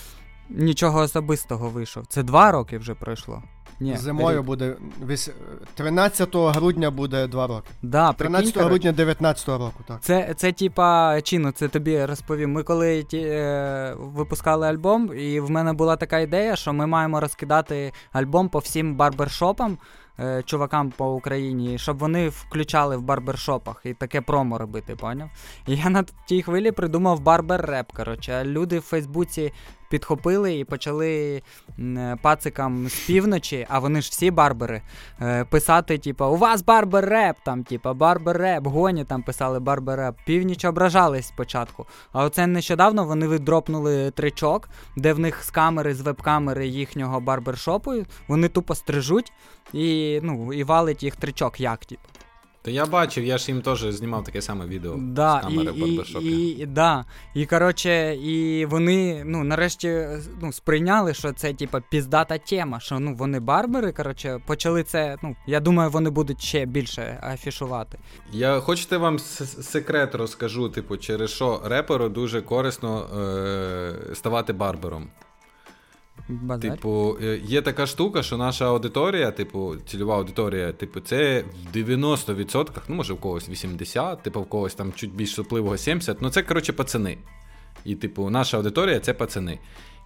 нічого 0.50 1.00
особистого 1.00 1.68
вийшов? 1.68 2.06
Це 2.06 2.22
два 2.22 2.52
роки 2.52 2.78
вже 2.78 2.94
пройшло. 2.94 3.42
Ні, 3.80 3.96
Зимою 3.96 4.38
рік. 4.38 4.46
буде. 4.46 4.76
вісь- 5.06 5.30
13 5.74 6.50
грудня 6.50 6.90
буде 6.90 7.26
2 7.26 7.46
роки. 7.46 7.68
Да, 7.82 8.12
прикинь, 8.12 8.34
13 8.34 8.54
коротше. 8.54 8.68
грудня 8.68 8.92
19 8.92 9.48
року, 9.58 9.84
так. 9.88 10.00
Це, 10.00 10.34
це 10.36 10.52
типа, 10.52 11.20
Чіно, 11.20 11.50
це 11.52 11.68
тобі 11.68 12.04
розповім. 12.04 12.52
Ми 12.52 12.62
коли 12.62 13.02
ті, 13.02 13.18
е, 13.18 13.94
випускали 13.98 14.66
альбом, 14.68 15.10
і 15.18 15.40
в 15.40 15.50
мене 15.50 15.72
була 15.72 15.96
така 15.96 16.18
ідея, 16.18 16.56
що 16.56 16.72
ми 16.72 16.86
маємо 16.86 17.20
розкидати 17.20 17.92
альбом 18.12 18.48
по 18.48 18.58
всім 18.58 18.96
барбершопам, 18.96 19.78
е, 20.20 20.42
чувакам 20.42 20.90
по 20.90 21.14
Україні, 21.14 21.78
щоб 21.78 21.98
вони 21.98 22.28
включали 22.28 22.96
в 22.96 23.02
барбершопах 23.02 23.80
і 23.84 23.94
таке 23.94 24.20
промо 24.20 24.58
робити, 24.58 24.96
поняв? 24.96 25.30
І 25.66 25.76
я 25.76 25.90
на 25.90 26.04
тій 26.26 26.42
хвилі 26.42 26.72
придумав 26.72 27.20
барбер-реп. 27.20 27.84
Коротше, 27.96 28.44
люди 28.44 28.78
в 28.78 28.82
Фейсбуці 28.82 29.52
підхопили 29.88 30.58
і 30.58 30.64
почали 30.64 31.42
е, 31.78 32.16
пацикам 32.22 32.88
з 32.88 32.94
півночі, 33.06 33.66
а 33.70 33.78
вони 33.78 34.02
ж 34.02 34.10
всі 34.10 34.30
барбери, 34.30 34.82
е, 35.20 35.44
писати, 35.44 35.98
типу, 35.98 36.24
у 36.24 36.36
вас 36.36 36.64
барбер-реп, 36.64 37.34
там, 37.44 37.64
типу, 37.64 37.88
барбер-реп, 37.88 38.68
гоні 38.68 39.04
там 39.04 39.22
писали 39.22 39.60
барбер-реп. 39.60 40.14
Північ 40.26 40.64
ображались 40.64 41.28
спочатку. 41.28 41.86
А 42.12 42.24
оце 42.24 42.46
нещодавно 42.46 43.04
вони 43.04 43.26
видропнули 43.26 44.10
тричок, 44.10 44.68
де 44.96 45.12
в 45.12 45.18
них 45.18 45.44
з 45.44 45.50
камери, 45.50 45.94
з 45.94 46.00
веб-камери 46.00 46.66
їхнього 46.66 47.20
барбершопу, 47.20 47.94
вони 48.28 48.48
тупо 48.48 48.74
стрижуть 48.74 49.32
і, 49.72 50.20
ну, 50.22 50.52
і 50.52 50.64
валить 50.64 51.02
їх 51.02 51.16
тричок, 51.16 51.60
як, 51.60 51.84
типу. 51.84 52.02
Та 52.62 52.70
я 52.70 52.86
бачив, 52.86 53.24
я 53.24 53.38
ж 53.38 53.52
їм 53.52 53.62
теж 53.62 53.80
знімав 53.80 54.24
таке 54.24 54.42
саме 54.42 54.66
відео 54.66 54.94
Да, 54.98 55.38
з 55.40 55.44
камери 55.44 55.72
і, 55.76 56.00
і, 56.20 56.48
і, 56.48 56.66
да. 56.66 57.04
і 57.34 57.46
коротше, 57.46 58.16
і 58.16 58.66
вони 58.66 59.22
ну, 59.24 59.44
нарешті 59.44 60.06
ну, 60.42 60.52
сприйняли, 60.52 61.14
що 61.14 61.32
це 61.32 61.54
типа 61.54 61.80
піздата 61.90 62.38
тема, 62.38 62.80
що 62.80 62.98
ну, 62.98 63.14
вони 63.14 63.40
барбери, 63.40 63.92
коротше, 63.92 64.40
почали 64.46 64.82
це. 64.82 65.16
Ну, 65.22 65.36
я 65.46 65.60
думаю, 65.60 65.90
вони 65.90 66.10
будуть 66.10 66.42
ще 66.42 66.66
більше 66.66 67.20
афішувати. 67.22 67.98
Я 68.32 68.60
хочете 68.60 68.96
вам 68.96 69.18
секрет 69.18 70.14
розкажу, 70.14 70.68
типу, 70.68 70.96
через 70.96 71.30
що 71.30 71.60
реперу 71.64 72.08
дуже 72.08 72.42
корисно 72.42 73.06
е- 74.10 74.14
ставати 74.14 74.52
барбером. 74.52 75.08
Базар. 76.28 76.70
Типу, 76.70 77.16
е, 77.22 77.40
є 77.44 77.62
така 77.62 77.86
штука, 77.86 78.22
що 78.22 78.36
наша 78.36 78.68
аудиторія, 78.68 79.30
типу, 79.30 79.76
цільова 79.86 80.16
аудиторія, 80.16 80.72
типу, 80.72 81.00
це 81.00 81.44
в 81.72 81.76
90%, 81.76 82.82
ну 82.88 82.94
може 82.94 83.12
в 83.12 83.20
когось 83.20 83.48
80%, 83.48 84.22
типу, 84.22 84.40
в 84.40 84.46
когось 84.46 84.74
там 84.74 84.92
чуть 84.92 85.14
більш 85.14 85.34
сопливого 85.34 85.76
70%, 85.76 86.16
ну 86.20 86.30
це, 86.30 86.42
коротше, 86.42 86.72
пацани. 86.72 87.18
І, 87.84 87.94
типу, 87.94 88.30
наша 88.30 88.56
аудиторія 88.56 89.00
це 89.00 89.14
пацани. 89.14 89.58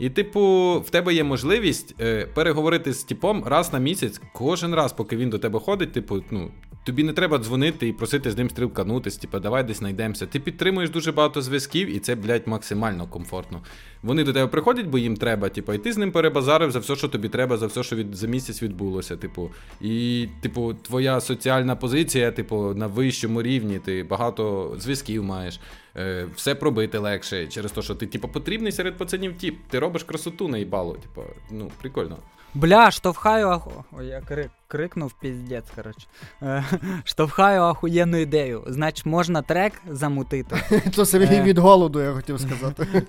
І, 0.03 0.11
типу, 0.11 0.41
в 0.87 0.91
тебе 0.91 1.15
є 1.15 1.25
можливість 1.25 1.95
е, 2.01 2.27
переговорити 2.35 2.93
з 2.93 3.05
типом 3.05 3.45
раз 3.45 3.73
на 3.73 3.79
місяць, 3.79 4.21
кожен 4.33 4.75
раз, 4.75 4.93
поки 4.93 5.17
він 5.17 5.31
до 5.31 5.39
тебе 5.39 5.61
ходить, 5.61 5.93
типу, 5.93 6.23
ну, 6.31 6.51
тобі 6.85 7.05
не 7.05 7.13
треба 7.13 7.39
дзвонити 7.39 7.89
і 7.89 7.93
просити 7.93 8.31
з 8.31 8.37
ним 8.37 8.51
стрілканутись, 8.51 9.17
типу, 9.17 9.39
давай 9.39 9.65
десь 9.65 9.79
знайдемося. 9.79 10.27
Ти 10.27 10.41
підтримуєш 10.41 10.91
дуже 10.91 11.13
багато 11.13 11.43
зв'язків, 11.43 11.97
і 11.97 11.99
це, 11.99 12.15
блядь, 12.15 12.47
максимально 12.47 13.07
комфортно. 13.07 13.61
Вони 14.03 14.25
до 14.25 14.33
тебе 14.33 14.47
приходять, 14.47 14.87
бо 14.87 14.99
їм 14.99 15.17
треба, 15.17 15.49
типу, 15.49 15.73
і 15.73 15.79
ти 15.79 15.93
з 15.93 15.97
ним 15.97 16.13
перебазарив 16.13 16.71
за 16.71 16.79
все, 16.79 16.97
що 16.97 17.09
тобі 17.09 17.29
треба, 17.29 17.57
за 17.57 17.67
все, 17.67 17.83
що 17.83 17.97
від, 17.97 18.15
за 18.15 18.27
місяць 18.27 18.63
відбулося. 18.63 19.17
Типу, 19.17 19.51
і, 19.81 20.29
типу, 20.41 20.75
твоя 20.75 21.21
соціальна 21.21 21.77
позиція, 21.77 22.31
типу, 22.31 22.75
на 22.75 22.87
вищому 22.87 23.43
рівні, 23.43 23.79
ти 23.79 24.03
багато 24.05 24.75
зв'язків 24.79 25.25
маєш. 25.25 25.61
Е, 25.97 26.27
все 26.35 26.55
пробити 26.55 26.99
легше 26.99 27.47
через 27.47 27.73
те, 27.73 27.83
що 27.83 27.95
ти, 27.95 28.07
типу, 28.07 28.29
потрібний 28.29 28.73
серед 28.73 28.99
пацанів 28.99 29.39
тіп. 29.39 29.59
Ти 29.71 29.79
робиш 29.79 30.05
красоту 30.05 30.49
на 30.49 30.59
їбалу. 30.59 30.93
Типу, 30.95 31.23
ну, 31.51 31.71
прикольно. 31.81 32.19
Бля, 32.55 32.91
штовхаю 32.91 33.49
аху... 33.49 33.85
Ой, 33.93 34.07
я 34.07 34.21
крик, 34.21 34.51
крикнув 34.69 35.13
піздець, 35.21 35.65
коротше. 35.77 36.07
Е, 36.43 36.65
штовхаю 37.05 37.63
ахуєнну 37.63 38.17
ідею. 38.17 38.65
Значить, 38.67 39.07
можна 39.07 39.43
трек 39.43 39.73
замутити. 39.89 40.57
То 40.97 41.07
Сергій 41.07 41.41
від 41.41 41.59
голоду, 41.59 42.01
я 42.01 42.13
хотів 42.13 42.41
сказати. 42.41 42.87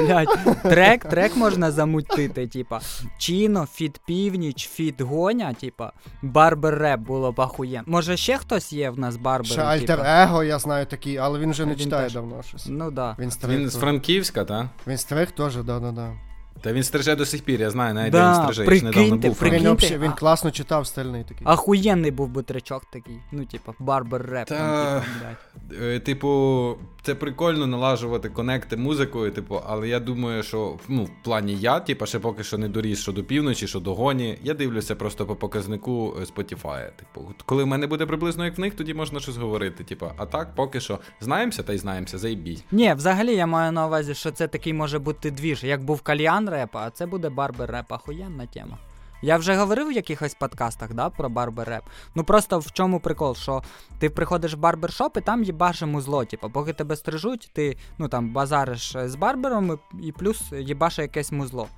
Блять, 0.00 0.62
трек, 0.62 1.04
трек 1.04 1.36
можна 1.36 1.70
замутити, 1.70 2.46
типа. 2.46 2.80
Чіно, 3.18 3.66
фіт 3.72 4.00
північ, 4.06 4.68
фіт 4.68 5.00
гоня, 5.00 5.54
типа. 5.54 5.92
Барбер 6.22 6.74
реп 6.74 7.00
було 7.00 7.32
б 7.32 7.40
ахуєн. 7.40 7.82
Може 7.86 8.16
ще 8.16 8.38
хтось 8.38 8.72
є 8.72 8.90
в 8.90 8.98
нас 8.98 9.16
барбер? 9.16 9.50
Ще 9.50 9.62
альтер-его, 9.62 10.42
я 10.42 10.58
знаю 10.58 10.86
такий, 10.86 11.16
але 11.16 11.38
він 11.38 11.50
вже 11.50 11.66
не 11.66 11.76
читає 11.76 12.10
давно 12.10 12.42
щось. 12.42 12.66
Ну 12.68 12.90
да. 12.90 13.16
Він 13.18 13.30
з 13.30 13.36
теж. 13.36 13.72
Франківська, 13.72 14.44
та? 14.44 14.70
Він 14.86 14.98
стриг 14.98 15.30
теж, 15.30 15.56
да-да-да. 15.56 16.25
Та 16.60 16.72
він 16.72 16.82
стриже 16.82 17.16
до 17.16 17.26
сих 17.26 17.42
пір, 17.42 17.60
я 17.60 17.70
знаю, 17.70 17.94
навіть 17.94 18.12
де 18.12 18.18
Да, 18.18 18.32
він 18.32 18.42
стриже. 18.42 18.64
Я 18.64 18.78
ж 18.78 18.84
недавно 18.84 18.92
прикиньте, 18.92 19.28
був 19.28 19.36
в 19.36 19.42
Він, 19.42 19.48
Прикиньте, 19.50 19.68
вообще, 19.68 19.98
він 19.98 20.10
а- 20.10 20.14
класно 20.14 20.50
читав, 20.50 20.86
стильний 20.86 21.24
такий. 21.24 21.42
Ахуєнний 21.44 22.10
був 22.10 22.28
би 22.28 22.42
тречок 22.42 22.84
такий. 22.92 23.18
Ну, 23.32 23.44
типа, 23.44 23.72
барбер 23.78 24.26
реп. 24.26 24.48
Та- 24.48 24.56
Там, 24.56 25.00
типа, 25.02 25.06
блядь. 25.20 25.82
Е, 25.82 26.00
Типу, 26.00 26.76
це 27.02 27.14
прикольно 27.14 27.66
налажувати 27.66 28.28
конекти 28.28 28.76
музикою, 28.76 29.30
типу, 29.30 29.60
але 29.66 29.88
я 29.88 30.00
думаю, 30.00 30.42
що 30.42 30.76
ну, 30.88 31.04
в 31.04 31.10
плані 31.22 31.54
я, 31.54 31.80
типу, 31.80 32.06
ще 32.06 32.18
поки 32.18 32.44
що 32.44 32.58
не 32.58 32.68
доріс, 32.68 32.98
що 32.98 33.12
до 33.12 33.24
півночі, 33.24 33.66
що 33.66 33.80
до 33.80 33.94
гоні. 33.94 34.38
Я 34.42 34.54
дивлюся 34.54 34.94
просто 34.96 35.26
по 35.26 35.36
показнику 35.36 36.14
е, 36.20 36.24
Spotify. 36.24 36.90
Типу, 36.96 37.26
от 37.30 37.42
коли 37.42 37.64
в 37.64 37.66
мене 37.66 37.86
буде 37.86 38.06
приблизно 38.06 38.44
як 38.44 38.58
в 38.58 38.60
них, 38.60 38.74
тоді 38.74 38.94
можна 38.94 39.20
щось 39.20 39.36
говорити. 39.36 39.84
Типу, 39.84 40.06
а 40.16 40.26
так, 40.26 40.54
поки 40.54 40.80
що 40.80 40.98
знаємося 41.20 41.62
та 41.62 41.72
й 41.72 41.78
знаємося, 41.78 42.18
заїбіть. 42.18 42.64
Ні, 42.72 42.94
взагалі 42.94 43.34
я 43.34 43.46
маю 43.46 43.72
на 43.72 43.86
увазі, 43.86 44.14
що 44.14 44.30
це 44.30 44.48
такий 44.48 44.72
може 44.72 44.98
бути 44.98 45.30
двіж. 45.30 45.64
Як 45.64 45.84
був 45.84 46.00
кальян 46.00 46.45
реп, 46.48 46.76
а 46.76 46.90
це 46.90 47.06
буде 47.06 47.28
барбер 47.28 47.70
реп. 47.70 47.92
Ахуєнна 47.92 48.46
тема. 48.46 48.78
Я 49.22 49.36
вже 49.36 49.54
говорив 49.54 49.88
в 49.88 49.92
якихось 49.92 50.34
подкастах, 50.34 50.94
да, 50.94 51.10
про 51.10 51.28
барбер-реп. 51.28 51.82
Ну 52.14 52.24
просто 52.24 52.58
в 52.58 52.72
чому 52.72 53.00
прикол, 53.00 53.34
що 53.34 53.62
ти 53.98 54.10
приходиш 54.10 54.54
в 54.54 54.58
барбершоп 54.58 55.16
і 55.16 55.20
там 55.20 55.44
їбаше 55.44 55.86
музло. 55.86 56.24
Типу, 56.24 56.50
поки 56.50 56.72
тебе 56.72 56.96
стрижуть, 56.96 57.50
ти 57.52 57.76
ну 57.98 58.08
там 58.08 58.32
базариш 58.32 58.96
з 59.04 59.14
барбером 59.14 59.78
і, 60.02 60.06
і 60.06 60.12
плюс 60.12 60.52
їбаше 60.52 61.02
якесь 61.02 61.32
музло. 61.32 61.68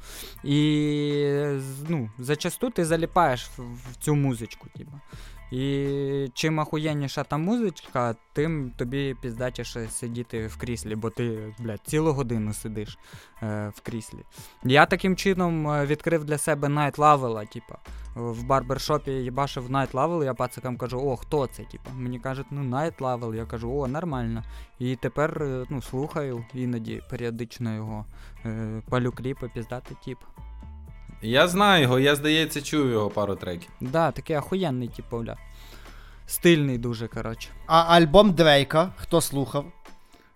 І 0.44 1.58
ну, 1.88 2.10
зачасту 2.18 2.70
ти 2.70 2.84
заліпаєш 2.84 3.48
в, 3.56 3.62
в 3.62 3.96
цю 3.96 4.14
музичку. 4.14 4.68
Типу. 4.76 4.92
І 5.50 6.30
чим 6.34 6.60
ахуєнніша 6.60 7.24
та 7.24 7.36
музичка, 7.36 8.14
тим 8.32 8.72
тобі 8.76 9.16
піздатіше 9.22 9.88
сидіти 9.88 10.46
в 10.46 10.56
кріслі, 10.56 10.94
бо 10.94 11.10
ти, 11.10 11.54
блядь, 11.58 11.80
цілу 11.86 12.12
годину 12.12 12.52
сидиш 12.52 12.98
е, 13.42 13.72
в 13.74 13.80
кріслі. 13.80 14.18
Я 14.64 14.86
таким 14.86 15.16
чином 15.16 15.70
е, 15.70 15.86
відкрив 15.86 16.24
для 16.24 16.38
себе 16.38 16.68
Night 16.68 16.96
Level, 16.96 17.52
типа, 17.52 17.78
в 18.14 18.44
барбершопі 18.44 19.10
їбашив 19.10 19.70
Night 19.70 19.90
Level, 19.90 20.24
я 20.24 20.34
пацикам 20.34 20.76
кажу, 20.76 21.00
о, 21.00 21.16
хто 21.16 21.46
це? 21.46 21.62
Типа. 21.62 21.90
Мені 21.94 22.18
кажуть, 22.18 22.46
ну 22.50 22.76
Night 22.76 22.98
Level, 22.98 23.34
я 23.34 23.46
кажу, 23.46 23.78
о, 23.78 23.86
нормально. 23.86 24.44
І 24.78 24.96
тепер 24.96 25.42
е, 25.42 25.66
ну, 25.70 25.82
слухаю 25.82 26.44
іноді 26.54 27.02
періодично 27.10 27.74
його 27.74 28.06
е, 28.44 28.82
палю 28.88 29.12
кліпи, 29.12 29.50
піздати 29.54 29.94
тип. 30.04 30.18
Я 31.22 31.48
знаю 31.48 31.82
його, 31.82 31.98
я, 31.98 32.16
здається, 32.16 32.62
чув 32.62 32.90
його 32.90 33.10
пару 33.10 33.36
треків. 33.36 33.70
Да, 33.80 34.10
такий 34.10 34.36
охуєнний, 34.36 34.88
типу, 34.88 35.18
бля. 35.18 35.36
Стильний 36.26 36.78
дуже, 36.78 37.08
коротше. 37.08 37.48
А 37.66 37.82
альбом 37.96 38.32
Дрейка, 38.32 38.92
хто 38.96 39.20
слухав? 39.20 39.64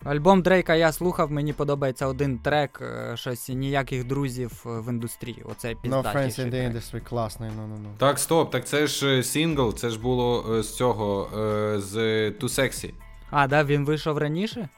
Альбом 0.04 0.42
Дрейка 0.42 0.74
я 0.74 0.92
слухав, 0.92 1.30
мені 1.32 1.52
подобається 1.52 2.06
один 2.06 2.38
трек, 2.38 2.80
е, 2.82 3.16
щось 3.16 3.48
ніяких 3.48 4.04
друзів 4.04 4.64
е, 4.66 4.68
в 4.68 4.88
індустрії. 4.88 5.42
Оце 5.50 5.68
No 5.68 6.02
Friends 6.02 6.40
in 6.40 6.46
the 6.46 6.50
трек. 6.50 6.72
Industry, 6.72 7.00
класний, 7.00 7.50
ну 7.56 7.66
ну 7.68 7.76
ну. 7.82 7.90
Так, 7.98 8.18
стоп, 8.18 8.50
так 8.50 8.66
це 8.66 8.86
ж 8.86 9.18
е, 9.18 9.22
сингл, 9.22 9.74
це 9.74 9.90
ж 9.90 10.00
було 10.00 10.62
з 10.62 10.76
цього, 10.76 11.28
з 11.78 11.96
Too 12.30 12.44
Sexy. 12.44 12.90
А, 13.30 13.46
да, 13.46 13.64
він 13.64 13.84
вийшов 13.84 14.18
раніше? 14.18 14.68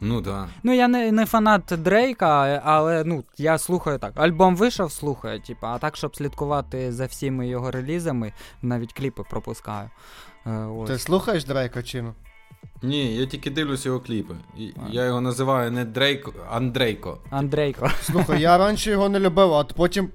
Ну 0.00 0.20
да. 0.20 0.48
Ну, 0.62 0.72
я 0.72 0.88
не, 0.88 1.12
не 1.12 1.26
фанат 1.26 1.62
Дрейка, 1.78 2.60
але 2.64 3.04
ну, 3.04 3.24
я 3.38 3.58
слухаю 3.58 3.98
так. 3.98 4.12
Альбом 4.16 4.56
вийшов, 4.56 4.92
слухаю, 4.92 5.40
типу, 5.40 5.66
а 5.66 5.78
так, 5.78 5.96
щоб 5.96 6.16
слідкувати 6.16 6.92
за 6.92 7.06
всіми 7.06 7.48
його 7.48 7.70
релізами, 7.70 8.32
навіть 8.62 8.92
кліпи 8.92 9.22
пропускаю. 9.30 9.90
Е, 10.46 10.50
ось. 10.50 10.90
Ти 10.90 10.98
слухаєш 10.98 11.44
Дрейка 11.44 11.82
чи 11.82 12.02
ну? 12.02 12.14
Ні, 12.82 13.16
я 13.16 13.26
тільки 13.26 13.50
дивлюсь 13.50 13.86
його 13.86 14.00
кліпи. 14.00 14.34
А. 14.56 14.88
я 14.90 15.04
його 15.04 15.20
називаю 15.20 15.70
не 15.70 15.84
Дрейко, 15.84 16.32
Андрейко. 16.50 17.18
Андрейко. 17.30 17.90
Слухай, 18.02 18.40
я 18.40 18.58
раніше 18.58 18.90
його 18.90 19.08
не 19.08 19.20
любив, 19.20 19.54
а 19.54 19.64
потім. 19.64 20.10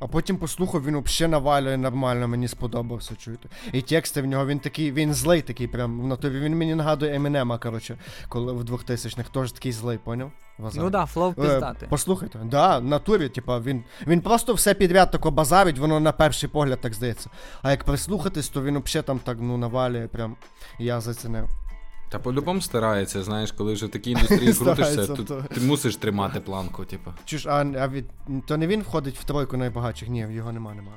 А 0.00 0.06
потім 0.06 0.36
послухав, 0.36 0.84
він 0.84 0.98
взагалі 1.00 1.30
навалює 1.30 1.76
нормально, 1.76 2.28
мені 2.28 2.48
сподобався, 2.48 3.14
чуєте. 3.16 3.48
І 3.72 3.82
тексти 3.82 4.22
в 4.22 4.26
нього, 4.26 4.46
він 4.46 4.58
такий, 4.58 4.92
він 4.92 5.14
злий 5.14 5.42
такий, 5.42 5.66
прям 5.66 6.00
в 6.00 6.06
натурі. 6.06 6.40
Він 6.40 6.56
мені 6.56 6.74
нагадує 6.74 7.14
Емінема, 7.14 7.58
коротше, 7.58 7.98
коли 8.28 8.52
в 8.52 8.60
2000-х 8.60 9.30
теж 9.30 9.52
такий 9.52 9.72
злий, 9.72 9.98
поняв? 9.98 10.32
Ну 10.74 10.90
да, 10.90 11.06
flow 11.06 11.30
Е, 11.30 11.34
піздатий. 11.34 11.86
Послухайте, 11.90 12.38
да, 12.44 12.78
в 12.78 12.84
натурі, 12.84 13.28
типа, 13.28 13.58
він, 13.60 13.84
він 14.06 14.20
просто 14.20 14.54
все 14.54 14.74
підряд 14.74 15.10
тако 15.10 15.30
базарить, 15.30 15.78
воно 15.78 16.00
на 16.00 16.12
перший 16.12 16.48
погляд 16.48 16.80
так 16.80 16.94
здається. 16.94 17.30
А 17.62 17.70
як 17.70 17.84
прислухатись, 17.84 18.48
то 18.48 18.62
він 18.62 18.78
взагалі 18.78 19.06
там 19.06 19.18
так 19.18 19.36
ну 19.40 19.56
навалює, 19.56 20.08
прям 20.08 20.36
я 20.78 21.00
зацінив. 21.00 21.59
Та 22.10 22.18
по-любому 22.18 22.60
старається, 22.60 23.22
знаєш, 23.22 23.52
коли 23.52 23.72
вже 23.72 23.86
в 23.86 23.88
такій 23.88 24.10
індустрії 24.10 24.52
крутишся, 24.58 25.06
то 25.06 25.16
то. 25.16 25.44
ти 25.54 25.60
мусиш 25.60 25.96
тримати 25.96 26.40
планку, 26.40 26.84
типу. 26.84 27.10
Чуш, 27.24 27.46
а, 27.46 27.50
а 27.78 27.88
від, 27.88 28.04
то 28.46 28.56
не 28.56 28.66
він 28.66 28.82
входить 28.82 29.18
в 29.18 29.24
тройку 29.24 29.56
найбагатших? 29.56 30.08
Ні, 30.08 30.26
його 30.30 30.52
нема, 30.52 30.74
нема. 30.74 30.92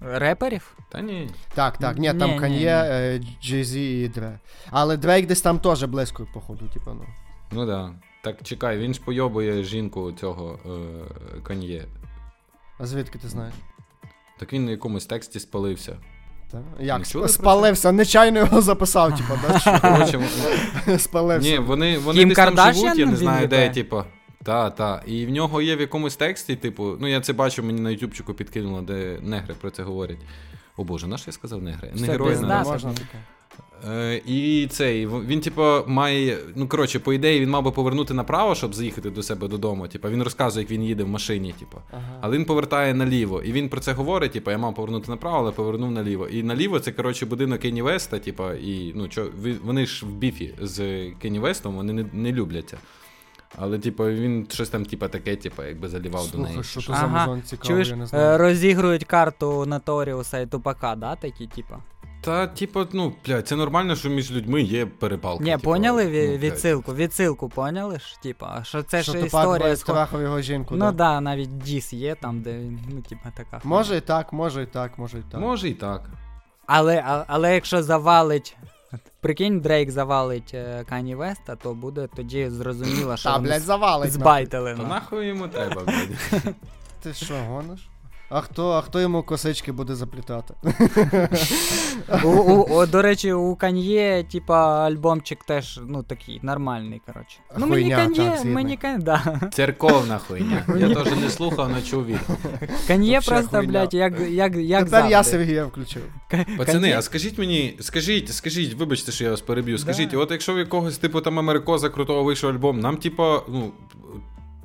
Реперів? 0.00 0.76
Та 0.90 1.00
ні. 1.00 1.30
Так, 1.54 1.78
так, 1.78 1.98
ні, 1.98 2.12
Ні, 2.12 2.18
там 2.18 2.38
Кан'є, 2.38 3.20
ні. 3.22 3.36
Jay-Z 3.42 3.76
і 3.76 4.08
Дре. 4.08 4.38
Але 4.70 4.96
Дрейк 4.96 5.26
десь 5.26 5.40
там 5.40 5.58
теж 5.58 5.84
близько, 5.84 6.26
походу, 6.34 6.68
типу, 6.68 6.90
ну. 6.90 7.04
Ну 7.50 7.66
да. 7.66 7.92
Так 8.22 8.42
чекай, 8.42 8.78
він 8.78 8.94
ж 8.94 9.00
пойобує 9.04 9.62
жінку 9.64 10.12
цього 10.12 10.58
е, 10.66 11.40
Кан'є. 11.42 11.84
А 12.78 12.86
звідки 12.86 13.18
ти 13.18 13.28
знаєш? 13.28 13.54
Так 14.38 14.52
він 14.52 14.64
на 14.64 14.70
якомусь 14.70 15.06
тексті 15.06 15.40
спалився. 15.40 15.96
Та? 16.50 16.62
Як? 16.80 17.06
чули? 17.06 17.28
Спалився, 17.28 17.92
нечайно 17.92 18.38
його 18.38 18.62
записав, 18.62 19.16
типу, 19.16 19.38
да? 19.48 19.80
Короче, 19.80 20.20
Спалився. 20.98 21.50
ні, 21.50 21.58
вони, 21.58 21.98
вони 21.98 22.18
Кім 22.18 22.28
десь 22.28 22.36
там 22.36 22.46
Кардаш'ян 22.46 22.74
живуть, 22.74 22.98
я 22.98 23.06
не 23.06 23.12
він 23.12 23.18
знаю, 23.18 23.48
де, 23.48 23.70
типу. 23.70 24.02
Та, 24.44 24.70
та. 24.70 25.02
І 25.06 25.26
в 25.26 25.30
нього 25.30 25.62
є 25.62 25.76
в 25.76 25.80
якомусь 25.80 26.16
тексті, 26.16 26.56
типу, 26.56 26.96
ну 27.00 27.06
я 27.06 27.20
це 27.20 27.32
бачу, 27.32 27.62
мені 27.62 27.80
на 27.80 27.90
ютубчику 27.90 28.34
підкинуло, 28.34 28.80
де 28.82 29.18
негри 29.22 29.54
про 29.60 29.70
це 29.70 29.82
говорять. 29.82 30.18
О 30.76 30.84
боже, 30.84 31.06
наш 31.06 31.26
я 31.26 31.32
сказав 31.32 31.62
негри? 31.62 31.90
Не 31.94 32.02
Все, 32.02 32.12
герої 32.12 32.36
Не 32.36 32.46
Да, 32.48 32.62
можна 32.62 32.92
таке. 32.92 33.18
Е, 33.88 34.20
і 34.26 34.66
цей, 34.70 35.06
він, 35.06 35.40
типу, 35.40 35.62
має. 35.86 36.38
Ну, 36.56 36.68
коротше, 36.68 36.98
по 36.98 37.12
ідеї, 37.12 37.40
він 37.40 37.50
мав 37.50 37.62
би 37.62 37.70
повернути 37.70 38.14
направо, 38.14 38.54
щоб 38.54 38.74
заїхати 38.74 39.10
до 39.10 39.22
себе 39.22 39.48
додому. 39.48 39.88
Типу, 39.88 40.08
він 40.08 40.22
розказує, 40.22 40.62
як 40.62 40.70
він 40.70 40.82
їде 40.82 41.04
в 41.04 41.08
машині, 41.08 41.54
типу. 41.58 41.78
Ага. 41.90 42.18
Але 42.20 42.36
він 42.36 42.44
повертає 42.44 42.94
наліво. 42.94 43.42
І 43.42 43.52
він 43.52 43.68
про 43.68 43.80
це 43.80 43.92
говорить, 43.92 44.32
типу, 44.32 44.50
я 44.50 44.58
мав 44.58 44.74
повернути 44.74 45.10
направо, 45.10 45.38
але 45.38 45.50
повернув 45.50 45.90
наліво. 45.90 46.28
І 46.28 46.42
наліво 46.42 46.80
це, 46.80 46.92
коротше, 46.92 47.26
будинок 47.26 47.60
Кенні 47.60 47.82
Веста, 47.82 48.18
типу, 48.18 48.52
і 48.52 48.92
ну, 48.94 49.08
чо, 49.08 49.26
вони 49.64 49.86
ж 49.86 50.06
в 50.06 50.12
біфі 50.12 50.54
з 50.62 51.06
Кенні 51.22 51.38
Вестом, 51.38 51.76
вони 51.76 51.92
не, 51.92 52.06
не 52.12 52.32
любляться. 52.32 52.78
Але, 53.58 53.78
типу, 53.78 54.04
він 54.04 54.46
щось 54.50 54.68
там, 54.68 54.84
типу, 54.84 55.08
таке, 55.08 55.36
типу, 55.36 55.62
якби 55.62 55.88
залівав 55.88 56.30
до 56.30 56.38
неї. 56.38 56.62
Що 56.62 56.80
то 56.80 56.92
Ага, 56.92 57.00
за 57.00 57.06
музон 57.06 57.42
цікавий, 57.42 57.74
Чуєш, 57.74 57.88
я 57.88 57.96
не 57.96 58.04
е, 58.04 58.06
знаю. 58.06 58.38
розігрують 58.38 59.04
карту 59.04 59.66
Наторіуса 59.66 60.38
і 60.38 60.46
Тупака, 60.46 60.94
да, 60.94 61.16
такі, 61.16 61.46
типа? 61.46 61.78
Та, 62.24 62.46
типу, 62.46 62.86
ну, 62.92 63.12
блядь, 63.26 63.48
це 63.48 63.56
нормально, 63.56 63.96
що 63.96 64.08
між 64.08 64.32
людьми 64.32 64.62
є 64.62 64.86
перепалки. 64.86 65.44
Ні, 65.44 65.50
типу, 65.50 65.64
поняли 65.64 66.04
ну, 66.04 66.36
відсилку, 66.36 66.94
відсилку, 66.94 67.48
поняли 67.48 67.98
ж? 67.98 68.22
Типа, 68.22 68.64
що 68.64 68.82
це 68.82 69.02
що 69.02 69.12
ж 69.12 69.18
Тупак 69.18 69.42
історія 69.44 69.76
страхав 69.76 70.22
його 70.22 70.40
жінку, 70.40 70.74
Ну 70.76 70.84
да. 70.84 70.92
да, 70.92 71.20
навіть 71.20 71.58
Діс 71.58 71.92
є 71.92 72.14
там, 72.14 72.40
де 72.40 72.52
він, 72.52 72.80
ну, 72.88 73.02
типа 73.02 73.32
така. 73.36 73.60
Може 73.64 73.96
і 73.96 74.00
так, 74.00 74.32
може 74.32 74.62
і 74.62 74.66
так, 74.66 74.98
може 74.98 75.18
і 75.18 75.22
так. 75.30 75.40
Може 75.40 75.68
і 75.68 75.74
так. 75.74 76.02
Але, 76.66 77.04
а- 77.06 77.24
але 77.26 77.54
якщо 77.54 77.82
завалить. 77.82 78.56
Прикинь, 79.20 79.60
Дрейк 79.60 79.90
завалить 79.90 80.54
Кані 80.88 81.14
Веста, 81.14 81.56
то 81.56 81.74
буде 81.74 82.08
тоді 82.16 82.50
зрозуміло, 82.50 83.16
що 83.16 83.30
Та, 83.30 83.38
блядь, 83.38 83.62
завалить. 83.62 84.12
збайтили. 84.12 84.74
Та 84.74 84.82
ну. 84.82 84.88
нахуй 84.88 85.26
йому 85.26 85.48
треба, 85.48 85.82
блядь. 85.82 86.54
Ти 87.02 87.14
що, 87.14 87.34
гониш? 87.48 87.88
А 88.36 88.40
хто, 88.40 88.70
а 88.70 88.80
хто 88.80 89.00
йому 89.00 89.22
косички 89.22 89.72
буде 89.72 89.94
заплітати? 89.94 90.54
У, 92.24 92.28
у, 92.28 92.66
о, 92.70 92.86
до 92.86 93.02
речі, 93.02 93.32
у 93.32 93.56
Кан'є, 93.56 94.24
типа, 94.32 94.86
альбомчик 94.86 95.44
теж, 95.44 95.80
ну, 95.86 96.02
такий 96.02 96.40
нормальний, 96.42 97.02
коротше. 97.06 97.38
Ну, 97.58 97.66
мені 97.66 97.96
згідний. 97.96 98.44
мені 98.44 98.76
Кан'є, 98.76 98.98
да. 98.98 99.40
Церковна 99.52 100.18
хуйня. 100.18 100.66
Я 100.78 100.94
теж 100.94 101.16
не 101.16 101.30
слухав, 101.30 101.70
але 101.72 101.82
чув 101.82 102.06
від. 102.06 102.18
Кан'є 102.86 103.20
просто, 103.20 103.62
блядь, 103.62 103.94
як, 103.94 104.20
як, 104.20 104.56
як 104.56 104.84
Тепер 104.84 105.06
я. 105.10 105.24
Сергія 105.24 105.64
включив. 105.64 106.02
Пацани, 106.58 106.92
а 106.92 107.02
скажіть 107.02 107.38
мені, 107.38 107.76
скажіть, 107.80 108.34
скажіть, 108.34 108.74
вибачте, 108.74 109.12
що 109.12 109.24
я 109.24 109.30
вас 109.30 109.40
переб'ю. 109.40 109.78
Скажіть, 109.78 110.14
от 110.14 110.30
якщо 110.30 110.54
в 110.54 110.58
якогось 110.58 110.98
типу 110.98 111.20
там 111.20 111.38
Америкоза 111.38 111.88
крутого 111.88 112.24
вийшов 112.24 112.50
альбом, 112.50 112.80
нам, 112.80 112.96
типу, 112.96 113.22
ну. 113.48 113.72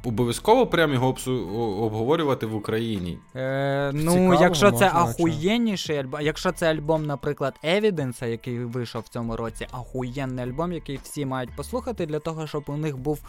Обов'язково 0.03 0.67
прям 0.67 0.93
його 0.93 1.07
обсу- 1.11 1.57
обговорювати 1.83 2.45
в 2.45 2.55
Україні. 2.55 3.17
Е, 3.35 3.91
ну, 3.93 4.11
Цікаво, 4.11 4.33
якщо 4.41 4.71
це 4.71 4.85
ахуєнніший 4.93 5.97
альбом, 5.97 6.21
якщо 6.21 6.51
це 6.51 6.71
альбом, 6.73 7.05
наприклад, 7.05 7.53
Evidence, 7.63 8.27
який 8.27 8.59
вийшов 8.59 9.01
в 9.01 9.07
цьому 9.07 9.35
році, 9.35 9.67
ахуєнний 9.71 10.45
альбом, 10.45 10.73
який 10.73 10.99
всі 11.03 11.25
мають 11.25 11.55
послухати 11.55 12.05
для 12.05 12.19
того, 12.19 12.47
щоб 12.47 12.63
у 12.67 12.77
них 12.77 12.97
був 12.97 13.19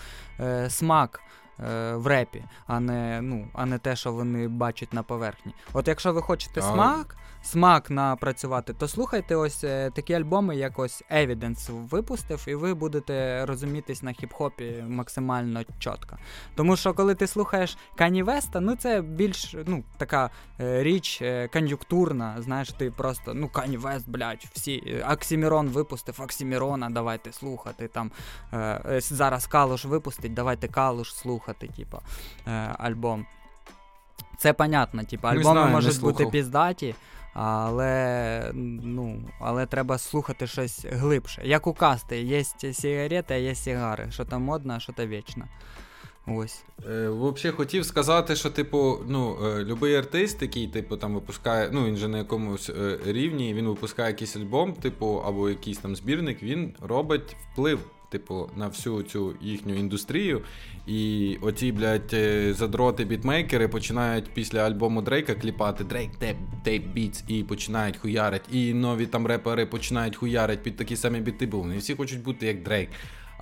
е, 0.41 0.71
смак. 0.71 1.21
е, 1.61 1.95
В 1.95 2.07
репі, 2.07 2.45
а 2.67 2.81
не 2.81 3.21
ну, 3.23 3.49
а 3.55 3.67
не 3.67 3.79
те, 3.79 3.97
що 3.97 4.13
вони 4.13 4.49
бачать 4.49 4.93
на 4.95 5.03
поверхні. 5.03 5.53
От 5.73 5.89
якщо 5.89 6.13
ви 6.13 6.23
хочете 6.23 6.61
А- 6.61 6.73
смак, 6.73 7.17
смак 7.43 7.91
напрацювати, 7.91 8.73
то 8.73 8.89
слухайте 8.89 9.37
ось 9.37 9.65
е, 9.65 9.91
такі 9.95 10.15
альбоми, 10.15 10.57
як 10.57 10.79
ось 10.79 11.03
Evidence 11.13 11.89
випустив, 11.89 12.45
і 12.49 12.55
ви 12.55 12.75
будете 12.75 13.47
розумітись 13.47 14.03
на 14.03 14.11
хіп-хопі 14.11 14.89
максимально 14.89 15.65
чітко. 15.79 16.19
Тому 16.55 16.77
що 16.77 16.95
коли 16.95 17.15
ти 17.15 17.27
слухаєш 17.27 17.79
Кані 17.97 18.23
Веста, 18.23 18.61
ну 18.61 18.77
це 18.77 19.03
більш 19.03 19.57
ну, 19.67 19.85
така 19.97 20.31
е, 20.61 20.83
річ 20.83 21.23
е, 21.23 21.49
кон'юнктурна. 21.49 22.43
Знаєш, 22.43 22.73
ти 22.73 22.91
просто, 22.91 23.35
ну, 23.35 23.49
Кані 23.49 23.77
Вест, 23.77 24.09
блядь, 24.09 24.47
всі. 24.53 25.03
Оксімірон 25.13 25.69
випустив 25.69 26.21
Оксімірона, 26.21 26.91
давайте 26.91 27.33
слухати. 27.33 27.89
Там 27.89 28.11
зараз 28.99 29.47
Калуш 29.47 29.85
випустить, 29.85 30.35
давайте 30.35 30.69
Калуш 30.69 31.15
слухати, 31.15 31.69
типа, 31.77 32.01
альбом. 32.79 33.27
Це 34.39 34.53
понятно, 34.53 35.05
типа, 35.05 35.33
Не 35.33 35.39
альбоми 35.39 35.61
знаю, 35.61 35.73
можуть 35.73 36.01
бути 36.01 36.27
піздаті. 36.27 36.95
Але 37.33 38.51
ну, 38.55 39.23
але 39.41 39.67
треба 39.67 39.99
слухати 39.99 40.47
щось 40.47 40.87
глибше. 40.91 41.43
Як 41.45 41.67
у 41.67 41.75
касти, 41.75 42.23
є 42.23 42.45
сигарети, 42.73 43.35
а 43.35 43.37
є 43.37 43.55
сигари. 43.55 44.11
Що 44.11 44.25
то 44.25 44.41
модно, 44.41 44.81
що 44.81 44.93
то 44.93 45.07
вічно. 45.07 45.45
Ось. 46.27 46.63
Е, 46.91 47.09
Взагалі 47.09 47.57
хотів 47.57 47.87
сказати, 47.87 48.37
що, 48.37 48.51
типу, 48.51 48.99
ну, 49.09 49.39
е, 49.45 49.65
любий 49.65 49.95
артист, 49.95 50.43
який, 50.43 50.69
типу, 50.69 50.97
там 50.97 51.15
випускає, 51.15 51.71
ну, 51.73 51.87
він 51.87 51.97
же 51.97 52.09
на 52.09 52.19
якомусь 52.19 52.71
е, 52.71 52.99
рівні, 53.07 53.55
він 53.55 53.69
випускає 53.69 54.09
якийсь 54.09 54.37
альбом, 54.37 54.73
типу, 54.73 55.23
або 55.27 55.51
якийсь 55.51 55.79
там 55.79 55.97
збірник, 55.97 56.43
він 56.43 56.75
робить 56.81 57.37
вплив. 57.53 57.79
Типу, 58.11 58.51
на 58.57 58.69
всю 58.69 59.03
цю 59.03 59.35
їхню 59.41 59.75
індустрію. 59.75 60.43
І 60.87 61.39
оці, 61.43 61.73
блядь, 61.73 62.11
е, 62.13 62.55
задроти 62.55 63.05
бітмейкери 63.05 63.69
починають 63.69 64.31
після 64.35 64.61
альбому 64.61 65.03
Дрейка 65.03 65.35
кліпати 65.35 65.85
Drake 65.85 66.11
type 66.63 66.87
beats 66.87 67.25
і 67.29 67.43
починають 67.43 67.97
хуярить. 67.97 68.43
І 68.53 68.75
нові 68.75 69.07
там 69.07 69.27
репери 69.27 69.67
починають 69.67 70.17
хуярить 70.17 70.63
під 70.63 70.77
такі 70.77 70.97
самі 70.97 71.21
біти, 71.21 71.47
бо 71.47 71.59
вони 71.59 71.79
всі 71.79 71.95
хочуть 71.95 72.23
бути 72.23 72.47
як 72.47 72.63
Дрейк. 72.63 72.89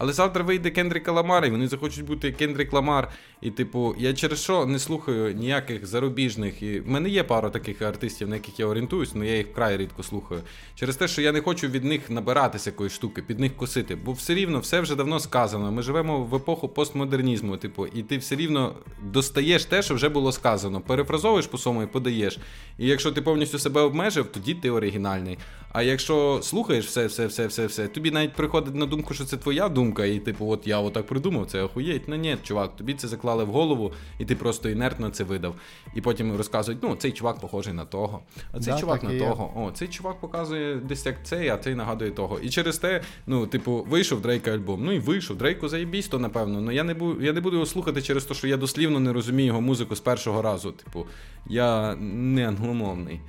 Але 0.01 0.13
завтра 0.13 0.45
вийде 0.45 0.71
Кендрік 0.71 1.09
Ламар, 1.09 1.47
і 1.47 1.51
вони 1.51 1.69
захочуть 1.69 2.05
бути 2.05 2.33
Кендрік 2.33 2.73
Ламар. 2.73 3.09
І, 3.41 3.51
типу, 3.51 3.95
я 3.99 4.15
через 4.15 4.43
що 4.43 4.67
не 4.67 4.79
слухаю 4.79 5.35
ніяких 5.35 5.87
зарубіжних. 5.87 6.63
І 6.63 6.81
в 6.81 6.89
мене 6.89 7.09
є 7.09 7.23
пара 7.25 7.51
таких 7.51 7.83
артистів, 7.83 8.29
на 8.29 8.37
яких 8.37 8.61
я 8.61 8.67
орієнтуюсь, 8.67 9.13
але 9.15 9.27
я 9.27 9.37
їх 9.37 9.47
вкрай 9.47 9.77
рідко 9.77 10.03
слухаю. 10.03 10.41
Через 10.75 10.97
те, 10.97 11.09
що 11.09 11.23
я 11.23 11.33
не 11.33 11.41
хочу 11.41 11.69
від 11.69 11.85
них 11.85 12.11
набиратися 12.11 12.71
якоїсь 12.71 12.93
штуки, 12.93 13.23
під 13.23 13.41
них 13.41 13.57
косити. 13.57 13.97
Бо 13.97 14.13
все 14.13 14.35
рівно 14.35 14.59
все 14.59 14.81
вже 14.81 14.95
давно 14.95 15.21
сказано. 15.21 15.73
Ми 15.73 15.83
живемо 15.83 16.25
в 16.25 16.35
епоху 16.35 16.69
постмодернізму, 16.69 17.57
типу, 17.57 17.87
і 17.87 18.03
ти 18.03 18.19
все 18.19 18.37
рівно 18.37 18.75
достаєш 19.03 19.65
те, 19.65 19.83
що 19.83 19.95
вже 19.95 20.09
було 20.09 20.33
сказано. 20.33 20.81
Перефразовуєш 20.81 21.47
по 21.47 21.59
своєму 21.59 21.83
і 21.83 21.87
подаєш. 21.87 22.39
І 22.79 22.87
якщо 22.87 23.13
ти 23.13 23.23
повністю 23.23 23.59
себе 23.59 23.81
обмежив, 23.81 24.27
тоді 24.27 24.55
ти 24.55 24.71
оригінальний. 24.71 25.39
А 25.73 25.83
якщо 25.83 26.41
слухаєш 26.43 26.87
все, 26.87 27.07
все, 27.07 27.27
все, 27.27 27.47
все, 27.47 27.67
все, 27.67 27.89
тобі 27.89 28.11
навіть 28.11 28.33
приходить 28.33 28.75
на 28.75 28.87
думку, 28.87 29.15
що 29.15 29.25
це 29.25 29.37
твоя 29.37 29.69
думка, 29.69 29.88
і 30.07 30.19
типу, 30.19 30.51
от 30.51 30.67
я 30.67 30.79
отак 30.79 31.07
придумав, 31.07 31.47
це 31.47 31.63
охуєть. 31.63 32.03
Ну 32.09 32.17
ні, 32.17 32.37
чувак, 32.43 32.77
тобі 32.77 32.95
це 32.95 33.09
заклали 33.09 33.45
в 33.45 33.49
голову, 33.49 33.93
і 34.19 34.25
ти 34.25 34.37
просто 34.37 34.69
інертно 34.69 35.11
це 35.11 35.25
видав. 35.25 35.55
І 35.95 36.01
потім 36.01 36.37
розказують, 36.37 36.83
ну, 36.83 36.97
цей 36.97 37.13
чувак 37.13 37.41
похожий 37.41 37.73
на 37.73 37.85
того, 37.85 38.21
а 38.53 38.61
цей 38.61 38.73
Да, 38.73 38.81
чувак 38.81 39.03
на 39.03 39.13
є. 39.13 39.19
того. 39.19 39.53
О, 39.57 39.71
цей 39.71 39.89
чувак 39.89 40.21
показує 40.21 40.77
десь 40.77 41.07
як 41.07 41.27
цей, 41.27 41.49
а 41.49 41.57
цей 41.57 41.75
нагадує 41.75 42.11
того. 42.11 42.39
І 42.39 42.51
через 42.51 42.79
те, 42.79 43.03
ну, 43.27 43.47
типу, 43.47 43.87
вийшов 43.89 44.21
Дрейка 44.21 44.51
альбом. 44.51 44.85
Ну 44.85 44.93
і 44.93 44.99
вийшов. 44.99 45.37
Дрейку 45.37 45.69
заєбісь, 45.69 46.09
то 46.09 46.19
напевно. 46.19 46.61
Ну 46.61 46.71
я 46.73 46.85
не 46.85 46.95
бу... 46.95 47.21
я 47.21 47.33
не 47.33 47.41
буду 47.41 47.57
його 47.57 47.67
слухати 47.67 48.03
через 48.03 48.25
те, 48.25 48.35
що 48.35 48.49
я 48.49 48.57
дослівно 48.57 49.01
не 49.01 49.13
розумію 49.13 49.47
його 49.47 49.61
музику 49.61 49.97
з 49.97 50.01
першого 50.01 50.43
разу. 50.43 50.73
Типу, 50.73 51.07
я 51.47 51.97
не 51.97 52.49
англомовний. 52.49 53.21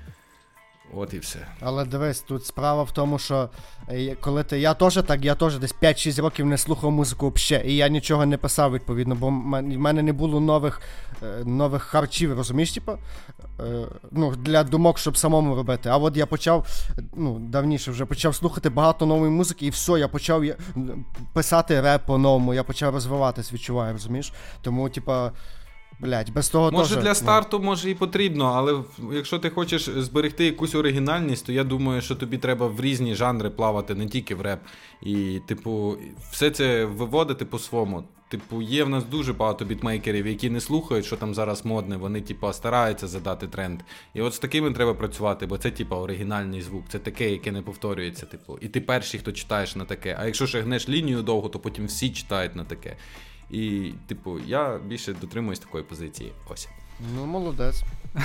От 0.96 1.14
і 1.14 1.20
все. 1.20 1.40
Але 1.62 1.86
дивись, 1.86 2.22
тут 2.22 2.46
справа 2.46 2.84
в 2.84 2.92
тому, 2.92 3.20
що 3.20 3.50
е, 3.90 4.16
коли 4.16 4.44
ти. 4.44 4.60
Я 4.60 4.74
теж 4.74 5.00
так, 5.08 5.26
я 5.26 5.36
теж 5.36 5.58
десь 5.58 5.76
5-6 5.82 6.22
років 6.22 6.46
не 6.46 6.58
слухав 6.58 6.92
музику 6.92 7.34
взагалі, 7.36 7.72
і 7.72 7.76
я 7.76 7.88
нічого 7.88 8.26
не 8.26 8.38
писав 8.38 8.74
відповідно, 8.74 9.16
бо 9.16 9.28
в 9.28 9.32
мене 9.32 10.02
не 10.04 10.14
було 10.14 10.40
нових, 10.40 10.82
е, 11.24 11.44
нових 11.46 11.84
харчів, 11.84 12.34
розумієш, 12.34 12.72
типу? 12.72 12.92
Е, 13.60 13.86
ну, 14.12 14.36
для 14.36 14.64
думок, 14.64 15.00
щоб 15.00 15.18
самому 15.18 15.56
робити. 15.56 15.90
А 15.90 15.98
от 15.98 16.18
я 16.18 16.26
почав, 16.26 16.68
ну, 17.16 17.40
давніше 17.40 17.92
вже 17.92 18.06
почав 18.06 18.36
слухати 18.36 18.70
багато 18.70 19.06
нової 19.06 19.32
музики, 19.32 19.66
і 19.66 19.70
все, 19.70 20.00
я 20.00 20.08
почав 20.08 20.44
писати 21.34 21.82
реп 21.82 22.06
по-новому, 22.06 22.54
я 22.54 22.64
почав 22.64 22.94
розвиватись, 22.94 23.54
відчуваю, 23.54 23.94
розумієш? 23.94 24.34
Тому, 24.62 24.90
типа. 24.90 25.32
Блять, 26.00 26.32
без 26.32 26.50
того 26.50 26.72
Може 26.72 26.96
теж, 26.96 27.04
для 27.04 27.16
старту 27.16 27.60
може 27.60 27.90
і 27.90 27.96
потрібно, 27.96 28.46
але 28.46 28.84
якщо 29.16 29.40
ти 29.40 29.50
хочеш 29.50 29.90
зберегти 29.90 30.46
якусь 30.46 30.76
оригінальність, 30.76 31.46
то 31.46 31.52
я 31.52 31.64
думаю, 31.64 32.02
що 32.02 32.16
тобі 32.16 32.38
треба 32.38 32.68
в 32.68 32.82
різні 32.82 33.16
жанри 33.16 33.50
плавати, 33.50 33.96
не 33.96 34.08
тільки 34.08 34.36
в 34.36 34.42
реп. 34.42 34.60
І, 35.02 35.40
типу, 35.48 35.98
все 36.32 36.52
це 36.52 36.86
виводити 36.86 37.46
по-своєму. 37.46 38.04
Типу, 38.30 38.62
є 38.62 38.84
в 38.84 38.90
нас 38.90 39.04
дуже 39.04 39.34
багато 39.34 39.66
бітмейкерів, 39.66 40.28
які 40.28 40.50
не 40.50 40.62
слухають, 40.62 41.06
що 41.06 41.18
там 41.18 41.36
зараз 41.36 41.66
модне, 41.66 41.98
вони, 41.98 42.22
типу, 42.22 42.54
стараються 42.54 43.08
задати 43.08 43.48
тренд. 43.48 43.80
І 44.14 44.22
от 44.22 44.34
з 44.34 44.40
такими 44.40 44.72
треба 44.72 44.94
працювати, 44.94 45.46
бо 45.46 45.58
це, 45.58 45.72
типу, 45.72 45.96
оригінальний 45.96 46.62
звук, 46.62 46.84
це 46.90 47.00
таке, 47.00 47.32
яке 47.32 47.52
не 47.52 47.62
повторюється. 47.62 48.26
Типу. 48.26 48.58
І 48.62 48.68
ти 48.68 48.82
перший, 48.82 49.20
хто 49.20 49.32
читаєш 49.32 49.76
на 49.76 49.86
таке. 49.86 50.18
А 50.20 50.26
якщо 50.26 50.48
ще 50.48 50.62
гнеш 50.62 50.90
лінію 50.90 51.22
довго, 51.22 51.50
то 51.50 51.60
потім 51.60 51.86
всі 51.86 52.10
читають 52.10 52.56
на 52.56 52.64
таке. 52.64 52.98
І, 53.50 53.94
типу, 54.08 54.40
я 54.40 54.78
більше 54.78 55.14
дотримуюсь 55.14 55.60
такої 55.60 55.84
позиції. 55.84 56.32
Ось. 56.50 56.70
Ну, 57.16 57.26
молодець. 57.26 57.84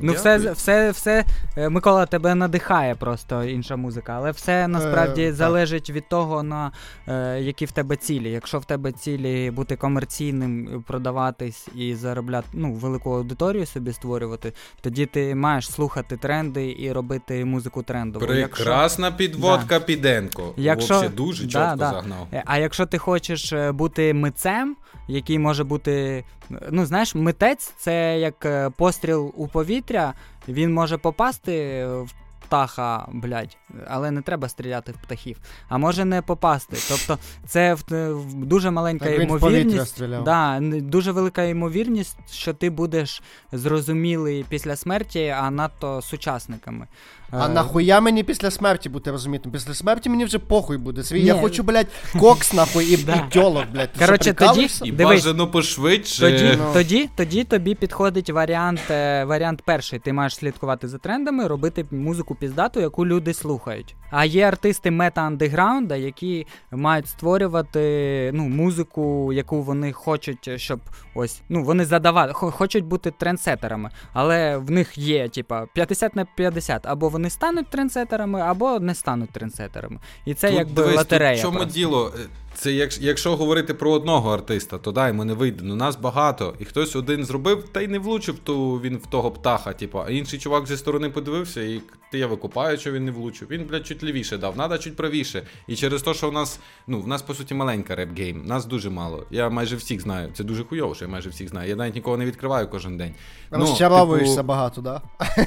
Ну, 0.00 0.12
все, 0.12 0.38
все, 0.52 0.90
все, 0.90 1.24
е, 1.56 1.68
Микола, 1.68 2.06
тебе 2.06 2.34
надихає 2.34 2.94
просто 2.94 3.44
інша 3.44 3.76
музика, 3.76 4.12
але 4.16 4.30
все 4.30 4.68
насправді 4.68 5.22
Е, 5.22 5.26
так. 5.26 5.34
залежить 5.34 5.90
від 5.90 6.08
того, 6.08 6.42
на 6.42 6.72
е, 7.08 7.40
які 7.40 7.64
в 7.64 7.70
тебе 7.72 7.96
цілі. 7.96 8.30
Якщо 8.30 8.58
в 8.58 8.64
тебе 8.64 8.92
цілі 8.92 9.50
бути 9.50 9.76
комерційним, 9.76 10.84
продаватись 10.86 11.68
і 11.74 11.94
заробляти 11.94 12.48
ну, 12.52 12.72
велику 12.72 13.10
аудиторію 13.12 13.66
собі 13.66 13.92
створювати, 13.92 14.52
тоді 14.80 15.06
ти 15.06 15.34
маєш 15.34 15.70
слухати 15.72 16.16
тренди 16.16 16.76
і 16.78 16.92
робити 16.92 17.44
музику 17.44 17.82
трендову. 17.82 18.26
Прекрасна 18.26 19.10
підводка 19.10 19.80
Піденко. 19.80 20.52
Якщо- 20.56 21.08
дуже 21.16 21.42
чітко 21.42 21.74
загнав. 21.78 22.26
А 22.44 22.58
якщо 22.58 22.86
ти 22.86 22.98
хочеш 22.98 23.52
бути 23.72 24.14
митцем, 24.14 24.76
який 25.08 25.38
може 25.38 25.64
бути. 25.64 26.24
Ну, 26.70 26.86
знаєш, 26.86 27.14
митець 27.14 27.74
це 27.78 28.18
як 28.18 28.46
постріл 28.76 29.25
у 29.26 29.48
повітря, 29.48 30.14
він 30.48 30.72
може 30.72 30.98
попасти 30.98 31.86
в 31.86 32.14
птаха, 32.46 33.08
блядь, 33.12 33.56
але 33.86 34.10
не 34.10 34.22
треба 34.22 34.48
стріляти 34.48 34.92
в 34.92 34.96
птахів, 34.96 35.36
а 35.68 35.78
може 35.78 36.04
не 36.04 36.22
попасти. 36.22 36.76
Тобто, 36.88 37.18
це 37.46 37.74
в, 37.74 37.82
в 38.12 38.34
дуже 38.34 38.70
маленька 38.70 39.04
Так 39.04 39.14
ймовірність. 39.22 40.02
Да, 40.24 40.58
дуже 40.62 41.12
велика 41.12 41.42
ймовірність, 41.42 42.18
що 42.30 42.54
ти 42.54 42.70
будеш 42.70 43.22
зрозумілий 43.52 44.44
після 44.48 44.76
смерті, 44.76 45.34
а 45.38 45.50
надто 45.50 46.02
сучасниками. 46.02 46.86
А 47.30 47.46
Е, 47.46 47.48
нахуя 47.48 48.00
мені 48.00 48.22
після 48.22 48.50
смерті 48.50 48.88
бути 48.88 49.10
розумітим? 49.10 49.52
Після 49.52 49.74
смерті 49.74 50.08
мені 50.10 50.24
вже 50.24 50.38
похуй 50.38 50.76
буде. 50.76 51.02
Свій. 51.02 51.24
Я 51.24 51.34
хочу, 51.34 51.62
блядь, 51.62 51.86
кокс 52.20 52.52
нахуй 52.52 52.92
і, 52.94 52.96
тьолок, 53.30 53.64
блядь. 53.72 53.90
Коротше, 53.98 54.32
тоді- 54.34 54.68
І 54.84 54.92
бажано 54.92 55.46
пошвидше. 55.50 56.20
Тоді, 56.20 56.58
Ну. 56.58 56.70
тоді, 56.72 57.08
тоді 57.16 57.44
тобі 57.44 57.74
підходить 57.74 58.30
варіант, 58.30 58.80
е, 58.90 59.24
варіант 59.24 59.62
перший. 59.64 59.98
Ти 59.98 60.12
маєш 60.12 60.34
слідкувати 60.36 60.88
за 60.88 60.98
трендами, 60.98 61.46
робити 61.46 61.84
музику 61.90 62.34
піздату, 62.34 62.80
яку 62.80 63.06
люди 63.06 63.34
слухають. 63.34 63.94
А 64.10 64.24
є 64.24 64.48
артисти 64.48 64.90
мета-андеграунда, 64.90 65.96
які 65.96 66.46
мають 66.70 67.08
створювати 67.08 68.30
ну, 68.34 68.48
музику, 68.48 69.32
яку 69.32 69.62
вони 69.62 69.92
хочуть, 69.92 70.50
щоб 70.60 70.80
ось 71.14 71.42
ну 71.48 71.64
вони 71.64 71.84
задавали, 71.84 72.32
хочуть 72.32 72.84
бути 72.84 73.10
трендсетерами, 73.10 73.90
але 74.12 74.56
в 74.56 74.70
них 74.70 74.98
є, 74.98 75.28
типа, 75.28 75.66
50 75.74 76.16
на 76.16 76.24
50. 76.24 76.86
Або 76.86 77.08
вони 77.08 77.30
стануть 77.30 77.70
трендсетерами, 77.70 78.40
або 78.40 78.80
не 78.80 78.94
стануть 78.94 79.30
трендсетерами. 79.30 79.98
І 80.24 80.34
це 80.34 80.48
Тут, 80.48 80.58
якби 80.58 80.82
дивись, 80.82 80.96
лотерея. 80.96 81.32
Тут 81.32 81.40
в 81.40 81.42
чому 81.42 81.58
просто. 81.58 81.74
діло? 81.74 82.12
Це 82.58 82.72
як, 82.72 83.02
якщо 83.02 83.36
говорити 83.36 83.74
про 83.74 83.92
одного 83.92 84.30
артиста, 84.30 84.78
то 84.78 84.92
дай 84.92 85.12
мене 85.12 85.34
вийде. 85.34 85.60
Ну 85.64 85.74
нас 85.74 85.96
багато. 85.96 86.54
І 86.58 86.64
хтось 86.64 86.96
один 86.96 87.24
зробив, 87.24 87.68
та 87.72 87.80
й 87.80 87.88
не 87.88 87.98
влучив 87.98 88.38
ту 88.38 88.80
він 88.80 88.96
в 88.96 89.06
того 89.06 89.30
птаха. 89.30 89.72
Типу, 89.72 89.98
а 90.06 90.10
інший 90.10 90.38
чувак 90.38 90.66
зі 90.66 90.76
сторони 90.76 91.10
подивився, 91.10 91.62
і 91.62 91.80
ти 92.12 92.18
я 92.18 92.26
викупаю, 92.26 92.78
що 92.78 92.92
він 92.92 93.04
не 93.04 93.10
влучив. 93.10 93.48
Він, 93.50 93.64
блядь, 93.64 93.86
чуть 93.86 94.02
лівіше 94.02 94.38
дав, 94.38 94.56
надо 94.56 94.78
чуть 94.78 94.96
правіше. 94.96 95.42
І 95.66 95.76
через 95.76 96.02
те, 96.02 96.14
що 96.14 96.30
в 96.30 96.32
нас, 96.32 96.60
ну, 96.86 97.00
в 97.00 97.08
нас 97.08 97.22
по 97.22 97.34
суті 97.34 97.54
маленька 97.54 97.94
rap 97.96 98.15
game, 98.15 98.46
нас 98.46 98.66
дуже 98.66 98.90
мало. 98.90 99.26
Я 99.30 99.48
майже 99.48 99.76
всіх 99.76 100.00
знаю. 100.00 100.30
Це 100.34 100.44
дуже 100.44 100.64
хуйово, 100.64 100.94
що 100.94 101.04
я 101.04 101.10
майже 101.10 101.30
всіх 101.30 101.48
знаю. 101.48 101.68
Я 101.68 101.76
навіть 101.76 101.94
нікого 101.94 102.16
не 102.16 102.24
відкриваю 102.24 102.68
кожен 102.68 102.96
день. 102.96 103.14
Ну, 103.52 103.58
Розчаровуєшся 103.58 104.36
типу, 104.36 104.46
багато, 104.46 104.80
да? 104.80 105.02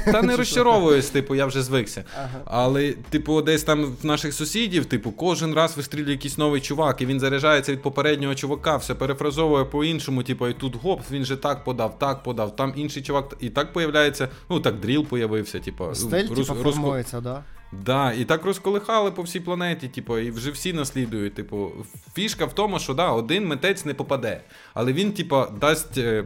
та 0.06 0.22
не 0.22 0.36
розчаровуюсь, 0.36 1.10
типу, 1.10 1.36
я 1.36 1.46
вже 1.46 1.62
звикся. 1.62 2.04
Але, 2.46 2.92
типу, 2.92 3.42
десь 3.42 3.64
там 3.64 3.96
в 4.02 4.06
наших 4.06 4.34
сусідів, 4.34 4.86
типу, 4.86 5.12
кожен 5.12 5.54
раз 5.54 5.78
вистрілює 5.78 6.12
якийсь 6.12 6.38
новий 6.38 6.62
чувак, 6.62 6.99
і 7.02 7.06
він 7.06 7.20
заряджається 7.20 7.72
від 7.72 7.82
попереднього 7.82 8.36
чувака, 8.36 8.78
все 8.78 8.96
перефразовує 8.96 9.66
по-іншому, 9.66 10.24
типу, 10.24 10.48
і 10.48 10.54
тут 10.54 10.76
гоп, 10.76 11.02
він 11.12 11.26
же 11.26 11.38
так 11.38 11.64
подав, 11.64 12.00
так 12.00 12.24
подав, 12.24 12.56
там 12.56 12.74
інший 12.76 13.04
чувак, 13.04 13.36
і 13.40 13.50
так 13.50 13.74
появляється, 13.74 14.30
ну 14.50 14.60
так 14.60 14.80
дріл 14.80 15.06
появився, 15.06 15.60
типу, 15.60 15.96
Стиль, 15.96 16.28
рус- 16.28 16.36
типу, 16.36 16.54
руско- 16.54 16.64
формується, 16.64 17.22
да? 17.22 17.44
Да, 17.72 18.14
і 18.14 18.26
так 18.26 18.46
розколихали 18.46 19.12
по 19.12 19.22
всій 19.22 19.40
планеті, 19.40 19.88
типу, 19.88 20.18
і 20.18 20.32
вже 20.32 20.52
всі 20.52 20.74
наслідують. 20.74 21.34
Типу, 21.34 21.72
фішка 22.14 22.46
в 22.46 22.54
тому, 22.54 22.80
що 22.80 22.94
да, 22.94 23.12
один 23.12 23.48
митець 23.48 23.86
не 23.86 23.94
попаде, 23.94 24.42
але 24.74 24.94
він, 24.94 25.12
типу, 25.12 25.44
дасть 25.62 25.98
е, 25.98 26.24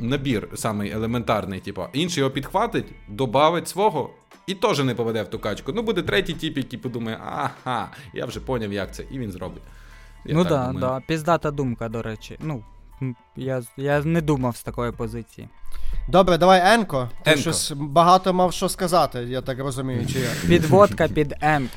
набір 0.00 0.48
самий 0.54 0.90
елементарний, 0.90 1.60
типу, 1.60 1.82
інший 1.92 2.20
його 2.20 2.30
підхватить, 2.30 2.86
добавить 3.08 3.68
свого. 3.68 4.10
І 4.46 4.54
теж 4.54 4.78
не 4.78 4.94
попаде 4.94 5.22
в 5.22 5.28
ту 5.30 5.38
качку. 5.38 5.72
Ну, 5.72 5.82
буде 5.82 6.02
третій 6.02 6.32
тип, 6.34 6.56
який 6.56 6.78
подумає, 6.78 7.18
ага, 7.24 7.90
я 8.14 8.26
вже 8.26 8.40
поняв, 8.40 8.72
як 8.72 8.94
це, 8.94 9.04
і 9.10 9.18
він 9.18 9.32
зробить. 9.32 9.62
Я 10.28 10.34
ну 10.34 10.44
так 10.44 10.52
да, 10.52 10.66
думаю. 10.66 10.80
да, 10.80 11.00
піздата 11.06 11.50
думка, 11.50 11.88
до 11.88 12.02
речі. 12.02 12.36
Ну, 12.40 12.62
я, 13.36 13.62
я 13.76 14.02
не 14.04 14.20
думав 14.20 14.56
з 14.56 14.62
такої 14.62 14.92
позиції. 14.92 15.48
Добре, 16.08 16.38
давай 16.38 16.74
Енко. 16.74 17.08
Ти 17.22 17.30
Енко. 17.30 17.40
щось 17.40 17.72
багато 17.76 18.34
мав 18.34 18.52
що 18.52 18.68
сказати, 18.68 19.18
я 19.18 19.40
так 19.40 19.58
розумію, 19.58 20.06
чи 20.06 20.18
як. 20.18 20.36
Підводка 20.48 21.08
під 21.08 21.34
М. 21.42 21.68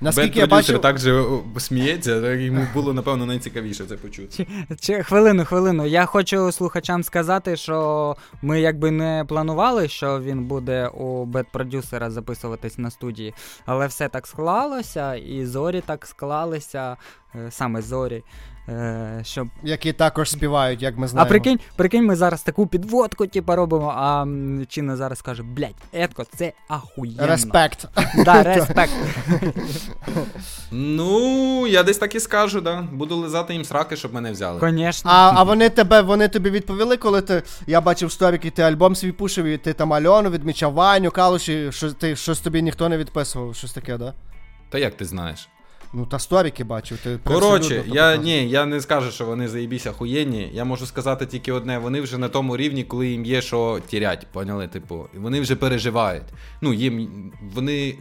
Наскільки 0.00 0.38
я 0.38 0.46
Бенд-продюсер 0.46 0.48
бачив, 0.48 0.80
так 0.80 0.98
же 0.98 1.24
сміється, 1.58 2.32
йому 2.32 2.66
було, 2.74 2.92
напевно, 2.92 3.26
найцікавіше 3.26 3.84
це 3.84 3.96
почути. 3.96 4.46
Чи, 4.80 5.02
хвилину, 5.02 5.44
хвилину. 5.44 5.86
Я 5.86 6.06
хочу 6.06 6.52
слухачам 6.52 7.02
сказати, 7.02 7.56
що 7.56 8.16
ми 8.42 8.60
якби 8.60 8.90
не 8.90 9.24
планували, 9.28 9.88
що 9.88 10.20
він 10.20 10.44
буде 10.44 10.88
у 10.88 11.24
бет-продюсера 11.24 12.10
записуватись 12.10 12.78
на 12.78 12.90
студії, 12.90 13.34
але 13.66 13.86
все 13.86 14.08
так 14.08 14.26
склалося, 14.26 15.14
і 15.14 15.46
зорі 15.46 15.82
так 15.86 16.06
склалися, 16.06 16.96
е, 17.34 17.50
саме 17.50 17.82
зорі. 17.82 18.22
Е, 18.68 19.20
Щоб... 19.24 19.48
які 19.62 19.92
також 19.92 20.30
співають, 20.30 20.82
як 20.82 20.96
ми 20.98 21.04
А 21.04 21.08
знаємо. 21.08 21.28
прикинь, 21.28 21.58
прикинь, 21.76 22.04
ми 22.06 22.16
зараз 22.16 22.42
таку 22.42 22.66
підводку, 22.66 23.26
типу, 23.26 23.54
робимо, 23.56 23.92
а 23.96 24.26
Чіна 24.68 24.96
зараз 24.96 25.22
каже, 25.22 25.42
блядь, 25.42 25.74
Едко, 25.94 26.24
це 26.36 26.52
ахуєнно. 26.68 27.26
Респект. 27.26 27.88
Да, 28.24 28.42
респект. 28.42 28.92
Ну, 30.70 31.66
я 31.66 31.82
десь 31.82 31.98
так 31.98 32.14
і 32.14 32.20
скажу, 32.20 32.60
да. 32.60 32.82
Буду 32.92 33.16
лизати 33.16 33.52
їм 33.54 33.64
сраки, 33.64 33.96
щоб 33.96 34.14
мене 34.14 34.32
взяли. 34.32 34.60
Конечно. 34.60 35.10
А, 35.14 35.32
а 35.36 35.42
вони 35.42 35.68
тебе, 35.68 36.00
вони 36.02 36.28
тобі 36.28 36.50
відповіли, 36.50 36.96
коли 36.96 37.22
ти. 37.22 37.42
Я 37.66 37.80
бачив 37.80 38.12
сторіки, 38.12 38.50
ти 38.50 38.62
альбом 38.62 38.96
свій 38.96 39.12
пушив, 39.12 39.44
і 39.44 39.58
ти 39.58 39.72
там 39.72 39.92
Альону 39.92 40.30
відмічав 40.30 40.72
Ваню, 40.72 41.10
Калуші, 41.10 41.72
що 41.72 41.92
ти 41.92 42.16
щось 42.16 42.40
тобі 42.40 42.62
ніхто 42.62 42.88
не 42.88 42.98
відписував, 42.98 43.54
щось 43.54 43.72
таке, 43.72 43.98
да? 43.98 44.14
Та 44.70 44.78
як 44.78 44.94
ти 44.96 45.04
знаєш? 45.04 45.48
Ну 45.92 46.06
та 46.06 46.18
сторіки 46.18 46.64
бачив. 46.64 46.98
Ти 47.04 47.18
Коротше, 47.24 47.84
я 47.86 48.16
ні, 48.16 48.48
я 48.50 48.66
не 48.66 48.80
скажу, 48.80 49.10
що 49.10 49.24
вони 49.24 49.48
заєбісь 49.48 49.86
охуєнні. 49.86 50.50
Я 50.52 50.64
можу 50.64 50.86
сказати 50.86 51.26
тільки 51.26 51.52
одне: 51.52 51.78
вони 51.78 52.00
вже 52.00 52.18
на 52.18 52.28
тому 52.28 52.56
рівні, 52.56 52.84
коли 52.84 53.08
їм 53.08 53.24
є 53.24 53.42
що 53.42 53.80
тірять, 53.86 54.26
поняли? 54.32 54.68
Типу, 54.68 55.06
і 55.14 55.18
вони 55.18 55.40
вже 55.40 55.56
переживають. 55.56 56.24
Ну, 56.60 56.72
їм 56.72 57.32
вони. 57.54 57.94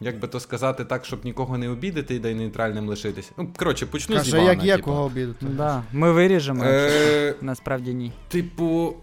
Як 0.00 0.18
би 0.18 0.28
то 0.28 0.40
сказати 0.40 0.84
так, 0.84 1.04
щоб 1.04 1.24
нікого 1.24 1.58
не 1.58 1.68
обідати 1.70 2.14
і 2.14 2.18
да 2.18 2.28
й 2.28 2.34
нейтральним 2.34 2.88
лишитися. 2.88 3.30
Ну, 3.38 3.48
коротше, 3.56 3.86
почну 3.86 4.16
з 4.16 4.18
Каже, 4.18 4.30
Івана. 4.36 4.52
як 4.52 4.64
є 4.64 4.76
типу. 4.76 4.84
кого 4.84 5.02
обідати. 5.04 5.46
Да, 5.46 5.82
ми 5.92 6.12
виріжемо. 6.12 6.64
Е, 6.64 7.34
Насправді 7.40 7.94
ні. 7.94 8.12
Типу, 8.28 8.94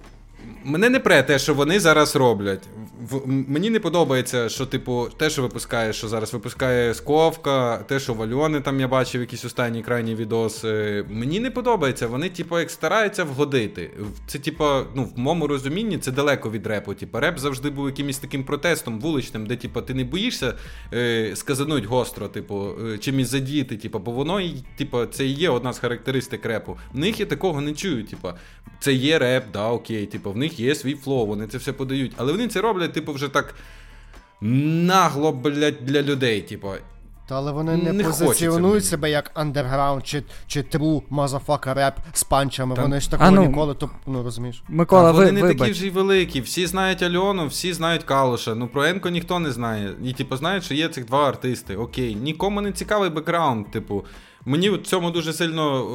мене 0.63 0.89
не 0.89 0.99
пре 0.99 1.23
те, 1.23 1.39
що 1.39 1.53
вони 1.53 1.79
зараз 1.79 2.15
роблять. 2.15 2.63
В, 3.09 3.21
мені 3.27 3.69
не 3.69 3.79
подобається, 3.79 4.49
що, 4.49 4.65
типу, 4.65 5.07
те, 5.17 5.29
що 5.29 5.41
випускає, 5.41 5.93
що 5.93 6.07
зараз 6.07 6.33
випускає 6.33 6.93
Сковка, 6.93 7.77
те, 7.77 7.99
що 7.99 8.13
в 8.13 8.21
Альони 8.21 8.61
там 8.61 8.79
я 8.79 8.87
бачив 8.87 9.21
якісь 9.21 9.45
останні 9.45 9.83
крайні 9.83 10.15
відоси. 10.15 11.05
Мені 11.09 11.39
не 11.39 11.51
подобається. 11.51 12.07
Вони, 12.07 12.29
типу, 12.29 12.59
як 12.59 12.71
стараються 12.71 13.23
вгодити. 13.23 13.91
Це, 14.27 14.39
типу, 14.39 14.65
ну, 14.95 15.03
в 15.03 15.19
моєму 15.19 15.47
розумінні 15.47 15.97
це 15.97 16.11
далеко 16.11 16.51
від 16.51 16.67
репу. 16.67 16.93
Типу, 16.93 17.19
реп 17.19 17.39
завжди 17.39 17.69
був 17.69 17.85
якимось 17.85 18.17
таким 18.17 18.43
протестом 18.43 18.99
вуличним, 18.99 19.45
де, 19.45 19.55
типу, 19.55 19.81
ти 19.81 19.93
не 19.93 20.03
боїшся 20.03 20.53
е, 20.93 21.31
сказануть 21.35 21.85
гостро, 21.85 22.27
типу, 22.27 22.69
е, 22.93 22.97
чимось 22.97 23.27
задіяти, 23.27 23.77
типу, 23.77 23.99
бо 23.99 24.11
воно, 24.11 24.41
типу, 24.77 25.05
це 25.05 25.25
і 25.25 25.31
є 25.31 25.49
одна 25.49 25.73
з 25.73 25.79
характеристик 25.79 26.45
репу. 26.45 26.77
В 26.93 26.99
них 26.99 27.19
я 27.19 27.25
такого 27.25 27.61
не 27.61 27.73
чую. 27.73 28.03
Типу, 28.03 28.29
це 28.79 28.93
є 28.93 29.19
реп, 29.19 29.43
да, 29.53 29.67
окей, 29.69 30.05
типу, 30.05 30.28
в 30.32 30.38
них 30.38 30.59
є 30.59 30.75
свій 30.75 30.95
flow, 30.95 31.25
вони 31.25 31.47
це 31.47 31.57
все 31.57 31.73
подають. 31.73 32.11
Але 32.17 32.32
вони 32.32 32.47
це 32.47 32.61
роблять, 32.61 32.93
типу, 32.93 33.13
вже 33.13 33.27
так 33.27 33.55
нагло, 34.41 35.32
блядь, 35.32 35.86
для 35.86 36.01
людей, 36.01 36.41
типу. 36.41 36.69
Та 37.30 37.36
але 37.36 37.51
вони 37.51 37.77
не, 37.77 37.93
Не 37.93 38.03
позиціонують 38.03 38.86
себе 38.86 39.09
як 39.11 39.32
андерграунд 39.34 40.07
чи, 40.07 40.23
чи 40.47 40.61
true 40.61 41.01
motherfucker 41.11 41.73
реп 41.73 41.93
з 42.13 42.23
панчами. 42.23 42.75
Та- 42.75 42.82
Вони 42.82 42.99
ж 42.99 43.11
такого 43.11 43.32
ну, 43.32 43.45
ніколи, 43.45 43.73
то, 43.73 43.89
ну 44.07 44.23
розумієш. 44.23 44.63
Микола, 44.69 45.09
А 45.09 45.11
вони 45.11 45.25
ви, 45.25 45.32
не 45.32 45.41
вибач. 45.41 45.57
такі 45.57 45.71
вже 45.71 45.88
й 45.88 45.89
великі. 45.89 46.41
Всі 46.41 46.65
знають 46.65 47.03
Альону, 47.03 47.47
всі 47.47 47.73
знають 47.73 48.03
Калуша. 48.03 48.55
Ну 48.55 48.67
про 48.67 48.86
Енко 48.86 49.09
ніхто 49.09 49.39
не 49.39 49.51
знає. 49.51 49.91
І 50.03 50.13
типу 50.13 50.38
знають, 50.38 50.63
що 50.63 50.73
є 50.73 50.88
цих 50.89 51.05
два 51.05 51.27
артисти. 51.27 51.75
Окей, 51.75 52.15
нікому 52.15 52.61
не 52.61 52.71
цікавий 52.71 53.09
бекграунд. 53.09 53.71
Типу, 53.71 54.05
мені 54.45 54.69
в 54.69 54.83
цьому 54.83 55.11
дуже 55.11 55.33
сильно, 55.33 55.87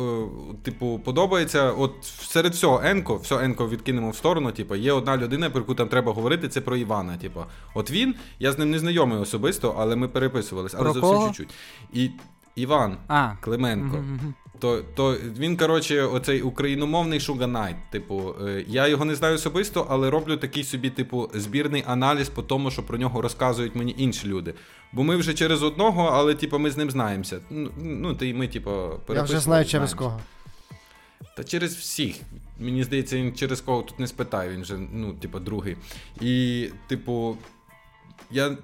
е, 0.52 0.54
типу, 0.62 1.00
подобається. 1.04 1.72
От 1.72 1.92
серед 2.04 2.52
всього 2.52 2.80
Енко, 2.84 3.16
все 3.16 3.44
Енко 3.44 3.68
відкинемо 3.68 4.10
в 4.10 4.16
сторону. 4.16 4.52
Типу, 4.52 4.74
є 4.74 4.92
одна 4.92 5.16
людина, 5.16 5.50
про 5.50 5.60
яку 5.60 5.74
там 5.74 5.88
треба 5.88 6.12
говорити, 6.12 6.48
це 6.48 6.60
про 6.60 6.76
Івана. 6.76 7.16
Типу, 7.16 7.40
от 7.74 7.90
він, 7.90 8.14
я 8.38 8.52
з 8.52 8.58
ним 8.58 8.70
не 8.70 8.78
знайомий 8.78 9.18
особисто, 9.18 9.74
але 9.78 9.96
ми 9.96 10.08
переписувалися, 10.08 10.76
але 10.80 10.92
зовсім 10.92 11.26
чуть-чуть. 11.26 11.54
І 11.92 12.10
Іван 12.56 12.96
А, 13.08 13.32
Клименко. 13.40 13.96
мгм. 13.96 14.34
То, 14.58 14.82
то 14.94 15.16
він, 15.38 15.56
коротше, 15.56 16.02
оцей 16.02 16.42
україномовний 16.42 17.20
Шуганайт. 17.20 17.76
Типу, 17.90 18.34
е, 18.46 18.64
я 18.68 18.88
його 18.88 19.04
не 19.04 19.14
знаю 19.14 19.34
особисто, 19.34 19.86
але 19.90 20.10
роблю 20.10 20.36
такий 20.36 20.64
собі, 20.64 20.90
типу, 20.90 21.30
збірний 21.34 21.84
аналіз 21.86 22.28
по 22.28 22.42
тому, 22.42 22.70
що 22.70 22.82
про 22.82 22.98
нього 22.98 23.22
розказують 23.22 23.74
мені 23.74 23.94
інші 23.98 24.28
люди. 24.28 24.54
Бо 24.94 25.02
ми 25.02 25.16
вже 25.16 25.34
через 25.34 25.62
одного, 25.62 26.04
але 26.04 26.34
типу, 26.34 26.58
ми 26.58 26.70
з 26.70 26.76
ним 26.76 26.90
знаємося. 26.90 27.40
Ну, 27.50 27.70
Ну, 27.78 28.16
й 28.20 28.34
ми, 28.34 28.48
типу, 28.48 28.70
Я 29.08 29.22
вже 29.22 29.40
знаю 29.40 29.64
через 29.64 29.94
кого. 29.94 30.20
Та 31.36 31.44
через 31.44 31.76
всіх. 31.76 32.16
Мені 32.60 32.84
здається, 32.84 33.16
він 33.16 33.34
через 33.34 33.60
кого 33.60 33.82
тут 33.82 33.98
не 33.98 34.06
спитає, 34.06 34.50
він 34.50 34.64
же, 34.64 34.78
ну, 34.92 35.12
типу, 35.12 35.38
другий. 35.38 35.76
І, 36.20 36.68
типу, 36.88 37.36
я 38.30 38.56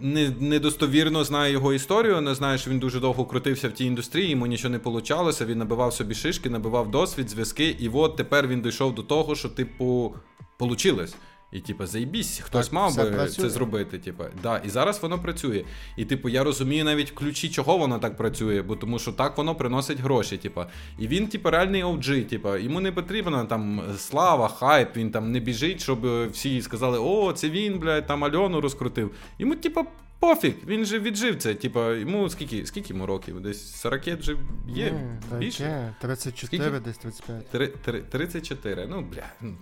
не, 0.00 0.30
недостовірно 0.40 1.24
знаю 1.24 1.52
його 1.52 1.72
історію, 1.72 2.14
але 2.14 2.34
знаю, 2.34 2.58
що 2.58 2.70
він 2.70 2.78
дуже 2.78 3.00
довго 3.00 3.24
крутився 3.24 3.68
в 3.68 3.72
тій 3.72 3.84
індустрії, 3.84 4.30
йому 4.30 4.46
нічого 4.46 4.72
не 4.72 4.78
получалося, 4.78 5.46
він 5.46 5.58
набивав 5.58 5.92
собі 5.92 6.14
шишки, 6.14 6.50
набивав 6.50 6.90
досвід, 6.90 7.30
зв'язки, 7.30 7.76
і 7.78 7.88
от 7.88 8.16
тепер 8.16 8.48
він 8.48 8.62
дійшов 8.62 8.94
до 8.94 9.02
того, 9.02 9.34
що, 9.34 9.48
типу, 9.48 10.14
получилось. 10.58 11.14
І, 11.52 11.60
типу, 11.60 11.86
заїбісь, 11.86 12.38
хтось 12.44 12.66
Так, 12.66 12.74
мав 12.74 12.96
би 12.96 13.04
працює. 13.04 13.44
це 13.44 13.50
зробити. 13.50 13.98
Типу. 13.98 14.24
Да, 14.42 14.58
і 14.58 14.68
зараз 14.68 15.02
воно 15.02 15.18
працює. 15.18 15.64
І, 15.96 16.04
типу, 16.04 16.28
я 16.28 16.44
розумію 16.44 16.84
навіть 16.84 17.10
ключі, 17.10 17.48
чого 17.48 17.78
воно 17.78 17.98
так 17.98 18.16
працює, 18.16 18.62
бо 18.62 18.76
тому 18.76 18.98
що 18.98 19.12
так 19.12 19.38
воно 19.38 19.54
приносить 19.54 20.00
гроші. 20.00 20.36
Типу. 20.36 20.64
І 20.98 21.08
він, 21.08 21.28
типу, 21.28 21.50
реальний 21.50 21.84
OG, 21.84 22.24
типу, 22.24 22.56
йому 22.56 22.80
не 22.80 22.92
потрібна 22.92 23.44
там 23.44 23.82
слава, 23.98 24.48
хайп, 24.48 24.96
він 24.96 25.10
там 25.10 25.32
не 25.32 25.40
біжить, 25.40 25.82
щоб 25.82 26.28
всі 26.30 26.62
сказали, 26.62 26.98
о, 26.98 27.32
це 27.32 27.50
він, 27.50 27.78
блядь, 27.78 28.06
там 28.06 28.24
Альону 28.24 28.60
розкрутив. 28.60 29.10
Йому, 29.38 29.54
типу, 29.54 29.86
пофіг, 30.18 30.54
він 30.66 30.84
же 30.84 30.98
віджив 30.98 31.36
це. 31.38 31.54
Типу, 31.54 31.92
йому 31.92 32.28
скільки, 32.30 32.66
скільки 32.66 32.92
йому 32.92 33.06
років? 33.06 33.40
Десь 33.40 33.72
40 33.76 34.06
вже 34.06 34.36
є 34.68 34.90
Ні, 34.92 35.38
більше. 35.38 35.62
яке? 35.62 35.94
34, 36.00 36.46
Скільки? 36.64 36.80
десь 36.84 36.98
35. 36.98 37.48
Три- 37.50 37.66
три- 37.66 38.02
34. 38.02 38.86
Ну, 38.90 39.00
бля. 39.00 39.22
ну, 39.40 39.54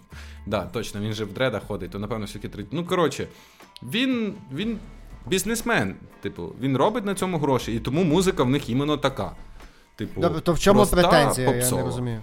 Да, 0.47 0.65
точно, 0.65 1.01
він 1.01 1.13
же 1.13 1.25
в 1.25 1.33
дредах 1.33 1.63
ходить, 1.67 1.91
то 1.91 1.99
напевно 1.99 2.25
все-таки 2.27 2.49
30. 2.49 2.73
Ну, 2.73 2.85
коротше, 2.87 3.27
він, 3.83 4.35
він 4.53 4.79
бізнесмен. 5.27 5.95
Типу, 6.21 6.53
він 6.61 6.77
робить 6.77 7.05
на 7.05 7.15
цьому 7.15 7.39
гроші, 7.39 7.75
і 7.75 7.81
тому 7.81 8.05
музика 8.05 8.43
в 8.43 8.51
них 8.51 8.69
іменно 8.69 8.97
така. 8.97 9.37
Типу, 9.97 10.21
Добре, 10.21 10.41
то 10.41 10.53
в 10.53 10.59
чому 10.59 10.79
проста, 10.79 10.97
претензія, 10.97 11.51
я 11.51 11.71
не 11.71 11.83
розумію. 11.83 12.23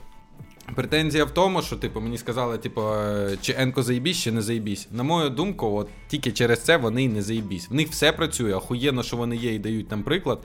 Претензія 0.75 1.25
в 1.25 1.31
тому, 1.31 1.61
що 1.61 1.75
типу, 1.75 2.01
мені 2.01 2.17
сказали, 2.17 2.57
типу, 2.57 2.81
е, 2.81 3.37
чи 3.41 3.55
Енко 3.57 3.83
заїбісь, 3.83 4.17
чи 4.17 4.31
не 4.31 4.41
заїбісь. 4.41 4.87
На 4.91 5.03
мою 5.03 5.29
думку, 5.29 5.75
от 5.75 5.89
тільки 6.07 6.31
через 6.31 6.59
це 6.59 6.77
вони 6.77 7.03
й 7.03 7.07
не 7.07 7.21
заїбісь. 7.21 7.69
В 7.69 7.73
них 7.73 7.89
все 7.89 8.11
працює, 8.11 8.53
охуєнно, 8.53 9.03
що 9.03 9.17
вони 9.17 9.35
є 9.35 9.53
і 9.53 9.59
дають 9.59 9.91
нам 9.91 10.03
приклад. 10.03 10.43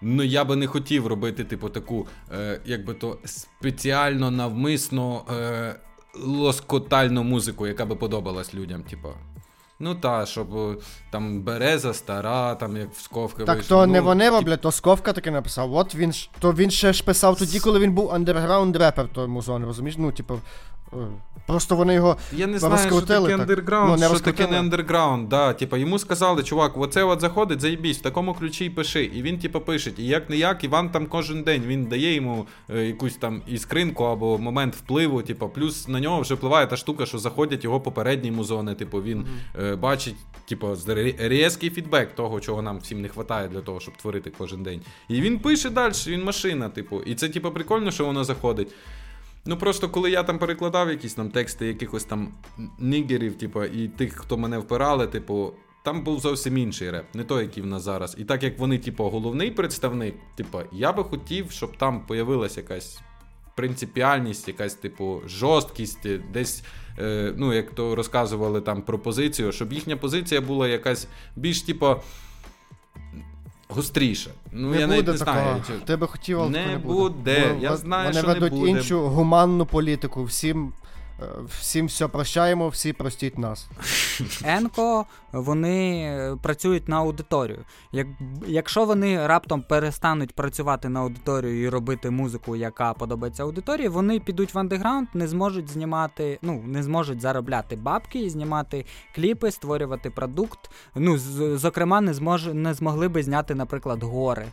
Ну 0.00 0.22
я 0.22 0.44
би 0.44 0.56
не 0.56 0.66
хотів 0.66 1.06
робити, 1.06 1.44
типу, 1.44 1.68
таку, 1.68 2.06
е, 2.32 2.60
як 2.64 2.98
то 2.98 3.18
спеціально 3.24 4.30
навмисно 4.30 5.24
е, 5.30 5.74
лоскотальну 6.14 7.22
музику, 7.22 7.66
яка 7.66 7.86
би 7.86 7.96
подобалась 7.96 8.54
людям. 8.54 8.82
Типу. 8.82 9.08
Ну 9.82 9.94
та, 9.94 10.26
щоб 10.26 10.56
е, 10.56 10.76
там 11.10 11.42
береза 11.42 11.94
стара, 11.94 12.54
там 12.54 12.76
як 12.76 12.92
в 12.92 13.00
сковки 13.00 13.44
Так 13.44 13.56
вийшло. 13.56 13.76
то 13.76 13.86
ну, 13.86 13.92
не 13.92 14.00
вони 14.00 14.24
тип- 14.24 14.32
роблять, 14.32 14.60
то 14.60 14.72
Сковка 14.72 15.12
таки 15.12 15.30
написав. 15.30 15.74
От 15.74 15.94
він 15.94 16.12
ж 16.12 16.30
то 16.38 16.52
він 16.52 16.70
ще 16.70 16.92
ж 16.92 17.04
писав 17.04 17.36
тоді, 17.38 17.60
коли 17.60 17.78
він 17.80 17.92
був 17.92 18.10
андерграунд 18.14 18.76
репер, 18.76 19.08
тому 19.14 19.28
музон, 19.34 19.64
розумієш? 19.64 19.96
Ну, 19.98 20.12
типу, 20.12 20.40
просто 21.46 21.76
вони 21.76 21.94
його. 21.94 22.16
Я 22.32 22.46
не 22.46 22.58
знаю, 22.58 22.90
що 22.90 23.00
таке 23.00 23.28
так. 23.28 23.40
андерграунд, 23.40 24.00
Ну, 24.00 24.08
що 24.08 24.18
таке 24.18 24.46
не 24.46 24.58
андерграунд. 24.58 25.28
Да, 25.28 25.52
типа, 25.52 25.78
йому 25.78 25.98
сказали, 25.98 26.42
чувак, 26.42 26.76
оце 26.76 27.04
от 27.04 27.20
заходить, 27.20 27.60
заїбісь, 27.60 27.98
в 27.98 28.02
такому 28.02 28.34
ключі 28.34 28.64
й 28.64 28.70
пиши. 28.70 29.04
І 29.04 29.22
він, 29.22 29.38
типу, 29.38 29.60
пише. 29.60 29.92
І 29.98 30.06
як 30.06 30.30
не 30.30 30.36
як, 30.36 30.64
Іван 30.64 30.90
там 30.90 31.06
кожен 31.06 31.42
день 31.42 31.62
він 31.66 31.84
дає 31.84 32.14
йому 32.14 32.46
е, 32.70 32.86
якусь 32.86 33.16
там 33.16 33.42
іскринку 33.46 34.04
або 34.04 34.38
момент 34.38 34.76
впливу. 34.76 35.22
Типу, 35.22 35.48
плюс 35.48 35.88
на 35.88 36.00
нього 36.00 36.20
вже 36.20 36.34
впливає 36.34 36.66
та 36.66 36.76
штука, 36.76 37.06
що 37.06 37.18
заходять 37.18 37.64
його 37.64 37.80
попередні 37.80 38.30
музони. 38.30 38.74
Типу, 38.74 39.02
він 39.02 39.26
е, 39.62 39.76
бачить, 39.76 40.16
типу, 40.48 40.76
різкий 41.18 41.70
фідбек 41.70 42.14
того, 42.14 42.40
чого 42.40 42.62
нам 42.62 42.78
всім 42.78 43.00
не 43.00 43.08
вистачає 43.08 43.48
для 43.48 43.60
того, 43.60 43.80
щоб 43.80 43.96
творити 43.96 44.32
кожен 44.38 44.62
день. 44.62 44.80
І 45.08 45.20
він 45.20 45.38
пише 45.38 45.70
далі, 45.70 45.92
він 46.06 46.24
машина, 46.24 46.68
типу. 46.68 47.00
І 47.00 47.14
це, 47.14 47.28
типу, 47.28 47.50
прикольно, 47.50 47.90
що 47.90 48.04
воно 48.04 48.24
заходить. 48.24 48.68
Ну 49.46 49.56
просто 49.56 49.88
коли 49.88 50.10
я 50.10 50.22
там 50.22 50.38
перекладав 50.38 50.90
якісь 50.90 51.14
там 51.14 51.30
тексти 51.30 51.66
якихось 51.66 52.04
там 52.04 52.34
нігерів, 52.78 53.38
типу, 53.38 53.64
і 53.64 53.88
тих, 53.88 54.14
хто 54.14 54.36
мене 54.36 54.58
впирали, 54.58 55.06
типу, 55.06 55.52
там 55.84 56.04
був 56.04 56.20
зовсім 56.20 56.58
інший 56.58 56.90
реп, 56.90 57.14
не 57.14 57.24
той, 57.24 57.42
який 57.42 57.62
в 57.62 57.66
нас 57.66 57.82
зараз. 57.82 58.16
І 58.18 58.24
так 58.24 58.42
як 58.42 58.58
вони, 58.58 58.78
типу, 58.78 59.04
головний 59.04 59.50
представник, 59.50 60.14
типу, 60.36 60.58
я 60.72 60.92
би 60.92 61.04
хотів, 61.04 61.50
щоб 61.50 61.76
там 61.76 62.06
появилася 62.06 62.60
якась 62.60 63.00
принципіальність, 63.56 64.48
якась, 64.48 64.74
типу, 64.74 65.22
жорсткість, 65.26 66.08
десь, 66.32 66.62
е, 66.98 67.34
ну, 67.36 67.52
як 67.52 67.70
то 67.70 67.94
розказували 67.94 68.60
там 68.60 68.82
про 68.82 68.98
позицію, 68.98 69.52
щоб 69.52 69.72
їхня 69.72 69.96
позиція 69.96 70.40
була 70.40 70.68
якась 70.68 71.08
більш, 71.36 71.62
типу. 71.62 71.96
Гостріше. 73.70 74.30
Ну, 74.52 74.70
не 74.70 74.80
я 74.80 74.86
буде 74.86 75.12
не 75.12 75.18
знаю. 75.18 75.62
чи- 75.66 75.72
Тебе 75.72 76.06
хотів, 76.06 76.40
але 76.40 76.50
Не 76.50 76.66
не 76.66 76.78
буде. 76.78 76.84
буде. 76.94 77.56
Я 77.60 77.76
знаю, 77.76 78.08
вони 78.08 78.18
що 78.18 78.28
не 78.28 78.34
ведуть 78.34 78.52
буде. 78.52 78.70
іншу 78.70 79.00
гуманну 79.00 79.66
політику. 79.66 80.24
Всім, 80.24 80.72
всім 81.60 81.86
все 81.86 82.08
прощаємо, 82.08 82.68
всі 82.68 82.92
простіть 82.92 83.38
нас. 83.38 83.68
Енко 84.44 85.06
вони 85.32 86.02
е, 86.02 86.36
працюють 86.42 86.88
на 86.88 86.96
аудиторію. 86.96 87.64
Як, 87.92 88.06
якщо 88.46 88.84
вони 88.84 89.26
раптом 89.26 89.62
перестануть 89.62 90.34
працювати 90.34 90.88
на 90.88 91.00
аудиторію 91.00 91.62
і 91.62 91.68
робити 91.68 92.10
музику, 92.10 92.56
яка 92.56 92.92
подобається 92.94 93.42
аудиторії, 93.42 93.88
вони 93.88 94.20
підуть 94.20 94.54
в 94.54 94.58
андеграунд, 94.58 95.08
не 95.14 95.28
зможуть 95.28 95.68
знімати, 95.70 96.38
ну 96.42 96.62
не 96.66 96.82
зможуть 96.82 97.20
заробляти 97.20 97.76
бабки 97.76 98.18
і 98.18 98.30
знімати 98.30 98.84
кліпи, 99.14 99.50
створювати 99.50 100.10
продукт. 100.10 100.70
Ну, 100.94 101.18
з- 101.18 101.58
зокрема, 101.58 102.00
не 102.00 102.14
змож, 102.14 102.46
не 102.46 102.74
змогли 102.74 103.08
би 103.08 103.22
зняти, 103.22 103.54
наприклад, 103.54 104.02
гори. 104.02 104.46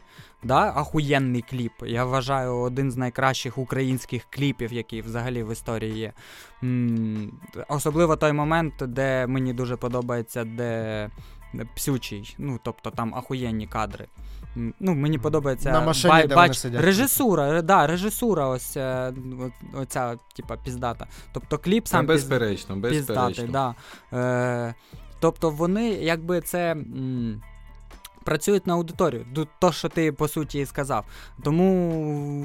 Да? 0.47 0.73
Ахуєнний 0.75 1.41
кліп. 1.49 1.71
Я 1.85 2.05
вважаю 2.05 2.55
один 2.57 2.91
з 2.91 2.97
найкращих 2.97 3.57
українських 3.57 4.23
кліпів, 4.29 4.73
які 4.73 5.01
взагалі 5.01 5.43
в 5.43 5.51
історії 5.51 5.97
є. 5.99 6.13
М, 6.63 7.31
Особливо 7.69 8.15
той 8.15 8.33
момент, 8.33 8.73
де 8.79 9.27
мені 9.27 9.53
дуже 9.53 9.75
подобається, 9.77 10.43
де 10.43 11.09
псючий. 11.75 12.35
Ну, 12.37 12.59
тобто 12.63 12.89
там 12.91 13.15
ахуєнні 13.15 13.67
кадри. 13.67 14.07
М, 14.57 14.73
Ну, 14.79 14.93
мені 14.95 15.17
подобається 15.17 15.71
На 15.71 15.81
машині, 15.81 16.23
де 16.27 16.35
вони 16.35 16.53
сидять. 16.53 16.81
режисура, 16.81 17.61
да, 17.61 17.87
режисура, 17.87 18.47
ось 18.47 18.77
е, 18.77 19.13
оця, 19.73 20.15
типа, 20.35 20.57
піздата. 20.57 21.07
Тобто 21.33 21.57
кліп 21.57 21.87
сам 21.87 22.05
піз- 22.05 22.07
безперечно, 22.07 22.75
безперечно. 22.75 23.43
піздатий, 23.45 23.47
да. 23.47 23.75
Е, 24.69 24.73
тобто 25.19 25.49
вони, 25.49 25.89
якби 25.89 26.41
це. 26.41 26.71
М- 26.71 27.41
Працюють 28.27 28.67
на 28.67 28.73
аудиторію, 28.73 29.25
то, 29.59 29.71
що 29.71 29.89
ти 29.89 30.11
по 30.11 30.27
суті 30.27 30.59
і 30.59 30.65
сказав. 30.65 31.05
Тому 31.43 31.91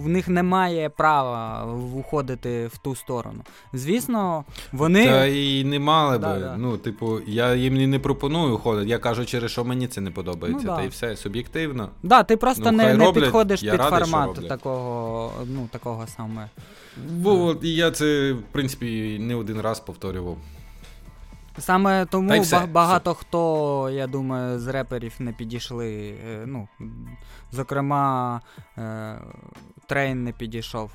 в 0.05 0.09
них 0.09 0.28
немає 0.28 0.89
права 0.89 1.64
уходити 1.95 2.66
в 2.66 2.78
ту 2.78 2.95
сторону. 2.95 3.43
Звісно, 3.72 4.45
вони. 4.72 5.07
Та 5.07 5.26
і 5.26 5.64
не 5.64 5.78
мали 5.78 6.18
би. 6.18 6.24
Да, 6.24 6.39
да. 6.39 6.57
Ну, 6.57 6.76
типу, 6.76 7.20
я 7.26 7.55
їм 7.55 7.91
не 7.91 7.99
пропоную 7.99 8.59
ходити. 8.59 8.91
Я 8.91 8.99
кажу, 8.99 9.24
через 9.24 9.51
що 9.51 9.64
мені 9.64 9.87
це 9.87 10.01
не 10.01 10.11
подобається. 10.11 10.66
Ну, 10.66 10.70
да. 10.70 10.76
Та 10.76 10.83
й 10.83 10.89
все, 10.89 11.16
суб'єктивно. 11.16 11.89
Да, 12.03 12.22
ти 12.22 12.37
просто 12.37 12.64
Ну, 12.64 12.76
не, 12.76 12.95
не 12.95 13.05
роблять, 13.05 13.24
підходиш 13.24 13.62
я 13.62 13.70
під 13.70 13.80
радий, 13.80 13.99
формат 13.99 14.49
такого, 14.49 15.33
ну, 15.47 15.68
такого 15.70 16.07
саме. 16.07 16.51
Бо 17.11 17.57
я 17.62 17.91
це, 17.91 18.33
в 18.33 18.43
принципі, 18.53 19.18
не 19.20 19.35
один 19.35 19.61
раз 19.61 19.80
повторював. 19.80 20.37
Саме 21.59 22.07
тому 22.07 22.44
Та 22.44 22.66
багато 22.66 23.12
все, 23.12 23.20
хто, 23.20 23.90
я 23.92 24.07
думаю, 24.07 24.59
з 24.59 24.66
реперів 24.66 25.14
не 25.18 25.32
підійшли. 25.32 26.18
е, 26.26 26.44
Ну, 26.46 26.68
зокрема, 27.53 28.40
е, 28.78 29.18
Трейн 29.86 30.24
не 30.24 30.32
підійшов. 30.32 30.90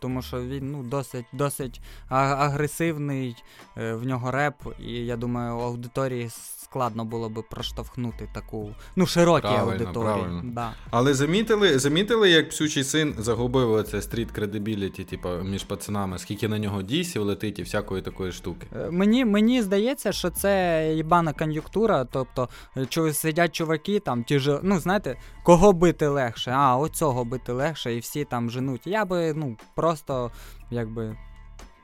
Тому 0.00 0.22
що 0.22 0.42
він 0.42 0.72
ну, 0.72 0.82
досить, 0.82 1.26
досить 1.32 1.80
агресивний, 2.08 3.36
е, 3.76 3.92
в 3.94 4.06
нього 4.06 4.30
реп, 4.30 4.54
і 4.80 4.92
я 4.92 5.16
думаю, 5.16 5.58
аудиторії 5.58 6.30
складно 6.76 7.04
було 7.04 7.28
би 7.28 7.42
проштовхнути 7.42 8.28
таку. 8.32 8.74
Ну, 8.96 9.06
широкі 9.06 9.46
аудиторії. 9.46 10.26
Да. 10.44 10.72
Але 10.90 11.14
замітили, 11.14 11.78
замітили, 11.78 12.30
як 12.30 12.50
псючий 12.50 12.84
син 12.84 13.14
загубив 13.18 13.72
оце 13.72 14.02
стріт 14.02 14.30
кредибіліті, 14.30 15.04
типу, 15.04 15.28
між 15.28 15.64
пацанами, 15.64 16.18
скільки 16.18 16.48
на 16.48 16.58
нього 16.58 16.82
дійсів 16.82 17.22
летить 17.22 17.58
і 17.58 17.62
всякої 17.62 18.02
такої 18.02 18.32
штуки. 18.32 18.66
Е, 18.76 18.90
Мені, 18.90 19.24
мені 19.24 19.62
здається, 19.62 20.12
що 20.12 20.30
це 20.30 20.82
їбана 20.94 21.32
кон'юнктура, 21.32 22.04
тобто 22.04 22.48
е, 22.96 23.12
сидять 23.12 23.54
чуваки, 23.54 24.00
там 24.00 24.24
ті 24.24 24.38
ж, 24.38 24.60
ну 24.62 24.80
знаєте, 24.80 25.16
кого 25.42 25.72
бити 25.72 26.06
легше, 26.06 26.50
а 26.50 26.76
оцього 26.76 27.24
бити 27.24 27.52
легше, 27.52 27.94
і 27.94 27.98
всі 27.98 28.24
там 28.24 28.50
женуть. 28.50 28.86
Я 28.86 29.04
би, 29.04 29.32
ну, 29.34 29.56
просто 29.74 30.30
якби. 30.70 31.16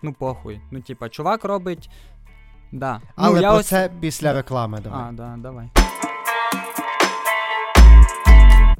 Ну, 0.03 0.13
похуй. 0.13 0.61
Ну, 0.71 0.81
типа, 0.81 1.09
чувак 1.09 1.45
робить. 1.45 1.91
Да. 2.73 3.01
Але 3.17 3.35
ну, 3.35 3.43
я 3.43 3.51
про 3.51 3.59
ось... 3.59 3.67
це 3.67 3.91
після 4.01 4.33
реклами. 4.33 4.81
Давай. 4.85 5.01
А, 5.09 5.13
да, 5.13 5.35
давай. 5.39 5.69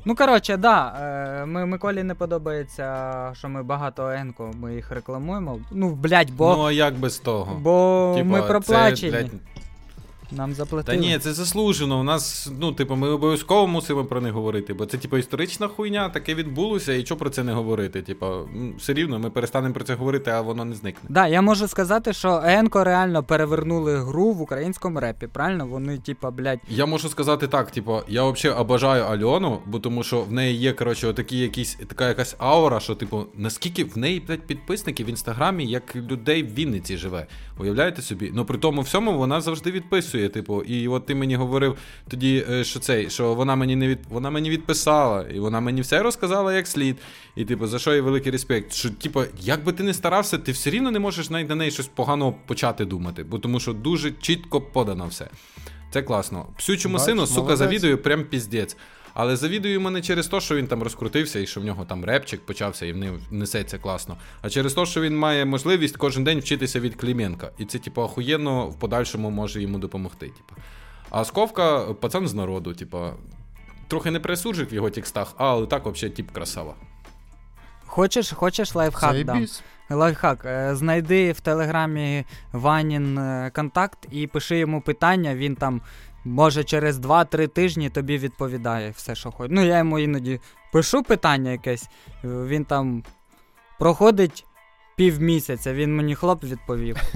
Ну, 0.05 0.15
коротше, 0.15 0.57
да. 0.57 0.95
Е, 1.43 1.47
ми, 1.47 1.67
Миколі 1.67 2.03
не 2.03 2.15
подобається, 2.15 3.31
що 3.35 3.49
ми 3.49 3.63
багато 3.63 4.11
енко, 4.11 4.51
ми 4.61 4.75
їх 4.75 4.91
рекламуємо. 4.91 5.59
Ну, 5.71 5.95
блядь, 5.95 6.31
бо, 6.31 6.57
Ну 6.57 6.63
а 6.63 6.73
як 6.73 6.95
без 6.95 7.19
того? 7.19 7.55
бо 7.61 8.13
Типа, 8.17 8.29
ми 8.29 8.61
це, 8.61 9.11
блядь, 9.11 9.31
Нам 10.37 10.55
Та 10.85 10.95
ні, 10.97 11.19
це 11.19 11.33
заслужено. 11.33 12.01
У 12.01 12.03
нас, 12.03 12.51
ну, 12.61 12.73
типу, 12.73 12.97
ми 12.97 13.09
обов'язково 13.09 13.67
мусимо 13.67 14.05
про 14.05 14.21
них 14.21 14.33
говорити, 14.33 14.75
бо 14.75 14.87
це, 14.87 14.99
типу, 14.99 15.17
історична 15.17 15.69
хуйня, 15.69 16.09
таке 16.09 16.35
відбулося, 16.35 16.93
і 16.93 17.05
що 17.05 17.17
про 17.17 17.31
це 17.31 17.45
не 17.45 17.53
говорити? 17.53 18.03
Типу, 18.03 18.27
все 18.79 18.93
рівно 18.93 19.19
ми 19.19 19.31
перестанемо 19.31 19.75
про 19.75 19.85
це 19.85 19.95
говорити, 19.95 20.31
а 20.31 20.41
воно 20.41 20.65
не 20.65 20.75
зникне. 20.75 21.09
Да, 21.09 21.27
я 21.27 21.43
можу 21.43 21.69
сказати, 21.69 22.13
що 22.13 22.43
Енко 22.45 22.85
реально 22.85 23.23
перевернули 23.23 23.97
гру 23.97 24.33
в 24.33 24.41
українському 24.43 25.01
репі. 25.01 25.27
Правильно? 25.27 25.67
Вони, 25.67 25.99
типа, 25.99 26.31
блядь, 26.31 26.61
Я 26.69 26.87
можу 26.87 27.09
сказати 27.09 27.49
так: 27.49 27.71
типу, 27.71 28.01
я 28.09 28.25
взагалі 28.25 28.61
обожаю 28.61 29.05
Альону, 29.05 29.59
бо 29.67 29.79
тому 29.79 30.03
що 30.03 30.21
в 30.21 30.33
неї 30.33 30.57
є, 30.59 30.73
коротше, 30.73 31.07
отакі 31.07 31.39
якісь, 31.39 31.79
така 31.89 32.09
якась 32.09 32.37
аура, 32.39 32.81
що, 32.81 32.95
типу, 32.95 33.27
наскільки 33.37 33.85
в 33.85 33.99
неї 33.99 34.21
блядь, 34.21 34.41
підписників 34.41 35.07
в 35.07 35.11
інстаграмі, 35.11 35.67
як 35.67 35.97
людей 35.97 36.43
в 36.43 36.55
Вінниці 36.55 36.97
живе. 36.97 37.27
Уявляєте 37.63 38.03
собі? 38.03 38.31
Ну 38.35 38.45
при 38.45 38.59
тому 38.59 38.81
всьому 38.83 39.19
вона 39.19 39.41
завжди 39.41 39.71
відписує. 39.71 40.29
Типу, 40.29 40.63
і 40.63 40.89
от 40.89 41.07
ти 41.07 41.15
мені 41.15 41.37
говорив 41.37 41.77
тоді, 42.09 42.47
е, 42.51 42.65
що 42.65 42.81
цей, 42.81 43.11
що 43.11 43.35
вона 43.35 43.57
мені 43.57 43.77
не 43.77 43.89
від 43.89 43.99
вона 44.09 44.31
мені 44.31 44.51
відписала, 44.51 45.23
і 45.23 45.39
вона 45.41 45.61
мені 45.61 45.81
все 45.81 46.03
розказала 46.03 46.55
як 46.55 46.67
слід. 46.67 46.97
І, 47.37 47.45
типу, 47.45 47.67
за 47.67 47.79
що 47.79 47.95
їй 47.95 48.01
великий 48.01 48.33
респект. 48.33 48.73
Що, 48.73 48.91
типу, 48.91 49.23
як 49.41 49.65
би 49.65 49.73
ти 49.73 49.83
не 49.83 49.95
старався, 49.95 50.39
ти 50.39 50.53
все 50.53 50.71
рівно 50.71 50.91
не 50.91 50.99
можеш 50.99 51.31
навіть 51.31 51.49
на 51.49 51.55
неї 51.55 51.71
щось 51.71 51.87
поганого 51.87 52.35
почати 52.47 52.85
думати, 52.85 53.25
бо 53.25 53.39
тому 53.39 53.61
що 53.61 53.73
дуже 53.73 54.11
чітко 54.11 54.61
подано 54.61 55.07
все. 55.07 55.29
Це 55.93 56.03
класно. 56.03 56.47
Псючому 56.59 56.97
Бач, 56.97 57.05
сину, 57.05 57.27
сука, 57.27 57.41
молодець. 57.41 57.59
завідую 57.59 57.99
прям 57.99 58.25
піздець. 58.25 58.77
Але 59.15 59.37
завідую 59.37 59.75
йому 59.75 59.91
не 59.91 60.03
через 60.03 60.27
те, 60.27 60.41
що 60.41 60.57
він 60.57 60.67
там 60.67 60.83
розкрутився 60.83 61.39
і 61.39 61.47
що 61.47 61.61
в 61.61 61.65
нього 61.65 61.85
там 61.85 62.05
репчик 62.05 62.41
почався 62.41 62.87
і 62.87 62.93
в 62.93 62.97
ним 62.97 63.21
несеться 63.31 63.79
класно. 63.79 64.17
А 64.43 64.51
через 64.51 64.75
те, 64.75 64.87
що 64.87 65.01
він 65.01 65.19
має 65.19 65.45
можливість 65.45 65.97
кожен 65.97 66.25
день 66.25 66.39
вчитися 66.39 66.81
від 66.81 66.95
Кліменка. 66.95 67.51
І 67.59 67.65
це, 67.65 67.79
типу, 67.79 68.03
охуєнно 68.03 68.67
в 68.67 68.79
подальшому 68.79 69.31
може 69.31 69.63
йому 69.63 69.79
допомогти. 69.79 70.27
Типу. 70.27 70.61
А 71.11 71.25
Сковка 71.25 71.81
пацан 71.81 72.29
з 72.29 72.35
народу, 72.35 72.75
типу, 72.75 73.07
трохи 73.89 74.11
не 74.11 74.21
присуджик 74.21 74.73
в 74.73 74.75
його 74.75 74.91
текстах, 74.91 75.35
але 75.37 75.67
так 75.67 75.87
взагалі 75.87 76.17
тип 76.17 76.31
красава. 76.31 76.75
хочеш, 77.87 78.33
хочеш 78.33 78.75
лайфхак 78.75 79.25
дам. 79.25 79.47
Лайфхак. 79.91 80.45
Е, 80.45 80.75
Знайди 80.75 81.33
в 81.33 81.41
телеграмі 81.41 82.25
Ванін 82.53 83.19
е, 83.19 83.51
контакт 83.55 83.99
і 84.11 84.27
пиши 84.27 84.59
йому 84.59 84.81
питання, 84.81 85.35
він 85.35 85.57
там. 85.57 85.81
Може, 86.25 86.65
через 86.65 86.99
2-3 86.99 87.49
тижні 87.49 87.91
тобі 87.91 88.19
відповідає 88.19 88.91
все, 88.91 89.15
що 89.15 89.31
хоче. 89.31 89.55
Ну, 89.55 89.65
я 89.65 89.79
йому 89.79 89.99
іноді 89.99 90.41
пишу 90.73 91.03
питання 91.03 91.51
якесь, 91.51 91.89
е, 92.09 92.19
він 92.25 92.65
там 92.65 93.05
проходить 93.79 94.45
півмісяця, 94.97 95.75
він 95.75 95.97
мені 95.97 96.15
хлоп 96.15 96.45
відповів. 96.45 96.97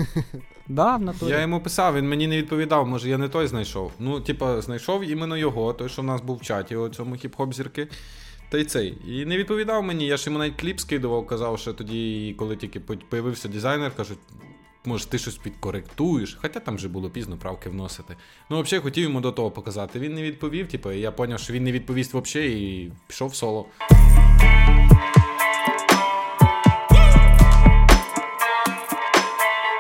Да, 0.68 0.96
в 0.96 1.02
натурі. 1.02 1.30
Я 1.30 1.40
йому 1.40 1.60
писав, 1.60 1.94
він 1.94 2.08
мені 2.08 2.26
не 2.26 2.36
відповідав, 2.36 2.86
може 2.86 3.08
я 3.08 3.18
не 3.18 3.28
той 3.28 3.46
знайшов. 3.46 3.92
Ну, 3.98 4.20
типа, 4.20 4.60
знайшов 4.60 5.04
іменно 5.04 5.36
його, 5.36 5.72
той, 5.72 5.88
що 5.88 6.02
в 6.02 6.04
нас 6.04 6.20
був 6.20 6.36
в 6.36 6.42
чаті, 6.42 6.76
у 6.76 6.88
цьому 6.88 7.14
хіп-хоп 7.14 7.52
зірки. 7.52 7.88
Та 8.48 8.58
й 8.58 8.64
цей. 8.64 8.98
І 9.06 9.24
не 9.24 9.38
відповідав 9.38 9.82
мені. 9.82 10.06
Я 10.06 10.16
ж 10.16 10.24
йому 10.26 10.38
навіть 10.38 10.60
кліп 10.60 10.80
скидував, 10.80 11.26
казав, 11.26 11.58
що 11.58 11.72
тоді, 11.72 12.34
коли 12.38 12.56
тільки 12.56 12.80
появився 12.80 13.48
дизайнер, 13.48 13.96
кажуть, 13.96 14.18
може, 14.86 15.06
ти 15.06 15.18
щось 15.18 15.36
підкоректуєш. 15.36 16.38
Хоча 16.42 16.60
там 16.60 16.76
вже 16.76 16.88
було 16.88 17.10
пізно 17.10 17.36
правки 17.36 17.70
вносити. 17.70 18.16
Ну, 18.50 18.60
взагалі 18.62 18.82
хотів 18.82 19.04
йому 19.04 19.20
до 19.20 19.32
того 19.32 19.50
показати. 19.50 19.98
Він 19.98 20.14
не 20.14 20.22
відповів, 20.22 20.68
типу, 20.68 20.92
і 20.92 21.00
я 21.00 21.12
зрозумів, 21.16 21.38
що 21.40 21.52
він 21.52 21.64
не 21.64 21.72
відповість 21.72 22.14
взагалі 22.14 22.52
і 22.62 22.92
пішов 23.06 23.28
в 23.28 23.34
соло. 23.34 23.66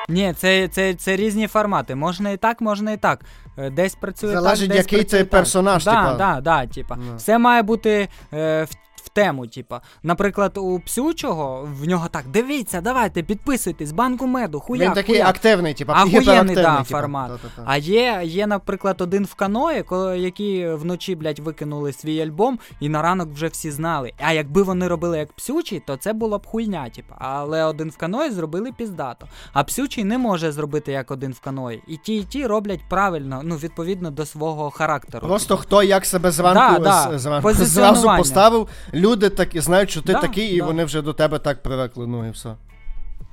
Ні, 0.08 0.34
це, 0.36 0.68
це, 0.68 0.94
це 0.94 1.16
різні 1.16 1.46
формати. 1.46 1.94
Можна 1.94 2.30
і 2.30 2.36
так, 2.36 2.60
можна 2.60 2.92
і 2.92 2.96
так. 2.96 3.20
Е, 3.58 3.70
Десь 3.70 3.94
працює 3.94 4.32
Залежить, 4.32 4.68
так, 4.68 4.76
десь 4.76 4.84
який 4.86 4.98
працює 4.98 5.10
цей 5.10 5.20
так. 5.20 5.30
персонаж, 5.30 5.84
Да, 5.84 5.90
типа. 5.90 6.14
да, 6.14 6.40
да, 6.40 6.66
типа. 6.66 6.96
Ну. 6.96 7.16
Все 7.16 7.38
має 7.38 7.62
бути 7.62 8.08
е, 8.32 8.64
в 8.64 8.74
тему. 9.16 9.46
Типа, 9.46 9.80
наприклад, 10.02 10.52
у 10.58 10.80
псючого 10.80 11.68
в 11.80 11.88
нього 11.88 12.08
так: 12.08 12.24
дивіться, 12.28 12.80
давайте, 12.80 13.22
підписуйтесь, 13.22 13.92
банку 13.92 14.26
меду, 14.26 14.60
хуяк, 14.60 14.86
Він 14.86 14.92
такий 14.92 15.14
хуяк. 15.14 15.28
активний, 15.28 15.74
типу, 15.74 15.92
Ахуєнний, 15.92 16.54
да, 16.54 16.76
типу. 16.76 16.84
формат. 16.84 17.30
Та-та-та. 17.30 17.62
А 17.66 17.76
є, 17.76 18.20
є, 18.24 18.46
наприклад, 18.46 19.00
один 19.00 19.24
в 19.24 19.34
каної, 19.34 19.84
які 20.16 20.68
вночі, 20.68 21.14
блядь, 21.14 21.38
викинули 21.38 21.92
свій 21.92 22.20
альбом, 22.20 22.58
і 22.80 22.88
на 22.88 23.02
ранок 23.02 23.28
вже 23.32 23.46
всі 23.46 23.70
знали. 23.70 24.12
А 24.18 24.32
якби 24.32 24.62
вони 24.62 24.88
робили 24.88 25.18
як 25.18 25.32
псючий, 25.32 25.82
то 25.86 25.96
це 25.96 26.12
була 26.12 26.38
б 26.38 26.46
хуйня, 26.46 26.88
типу. 26.90 27.14
Але 27.18 27.64
один 27.64 27.90
в 27.90 27.96
каної 27.96 28.30
зробили 28.30 28.72
піздато. 28.72 29.26
А 29.52 29.64
псючий 29.64 30.04
не 30.04 30.18
може 30.18 30.52
зробити 30.52 30.92
як 30.92 31.10
один 31.10 31.32
в 31.32 31.40
каної. 31.40 31.82
І 31.86 31.96
ті, 31.96 32.16
і 32.16 32.24
ті 32.24 32.46
роблять 32.46 32.80
правильно, 32.90 33.40
ну, 33.44 33.56
відповідно 33.56 34.10
до 34.10 34.26
свого 34.26 34.70
характеру. 34.70 35.26
Просто 35.28 35.56
хто 35.56 35.82
як 35.82 36.06
себе 36.06 36.30
зранку, 36.30 36.82
Да, 36.82 37.06
да. 37.10 37.18
зранку 37.18 37.52
зразу 37.52 38.08
поставив, 38.18 38.68
люди 39.06 39.30
так 39.30 39.48
знають, 39.54 39.90
що 39.90 40.02
ти 40.02 40.12
Да, 40.12 40.20
такий, 40.20 40.54
і 40.54 40.58
да. 40.58 40.64
вони 40.64 40.84
вже 40.84 41.02
до 41.02 41.12
тебе 41.12 41.38
так 41.38 41.62
привикли. 41.62 42.06
Ну 42.06 42.28
і 42.28 42.30
все. 42.30 42.54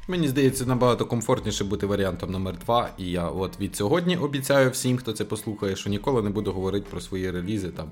Мені 0.08 0.28
здається, 0.28 0.66
набагато 0.66 1.06
комфортніше 1.06 1.64
бути 1.64 1.86
варіантом 1.86 2.32
номер 2.32 2.56
два. 2.66 2.90
І 2.98 3.12
я 3.12 3.28
от 3.28 3.60
від 3.60 3.76
сьогодні 3.76 4.18
обіцяю 4.18 4.70
всім, 4.70 4.98
хто 4.98 5.14
це 5.14 5.26
послухає, 5.26 5.76
що 5.76 5.90
ніколи 5.90 6.22
не 6.22 6.30
буду 6.30 6.52
говорити 6.52 6.88
про 6.92 7.02
свої 7.02 7.32
релізи. 7.32 7.70
Там 7.70 7.88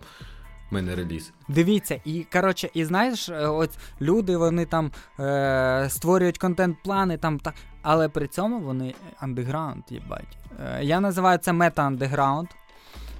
в 0.71 0.73
мене 0.73 0.95
реліз. 0.95 1.31
Дивіться, 1.47 2.01
і 2.05 2.25
коротше, 2.33 2.69
і 2.73 2.85
знаєш, 2.85 3.29
е, 3.29 3.47
от 3.47 3.69
люди 4.01 4.37
вони 4.37 4.65
там 4.65 4.91
е, 5.19 5.87
створюють 5.89 6.37
контент-плани, 6.37 7.17
там 7.17 7.39
так, 7.39 7.53
але 7.81 8.09
при 8.09 8.27
цьому 8.27 8.59
вони 8.59 8.93
андеграунд, 9.19 9.83
їбать. 9.89 10.37
Е, 10.59 10.83
я 10.83 10.99
називаю 10.99 11.37
це 11.37 11.53
мета-андеграунд. 11.53 12.47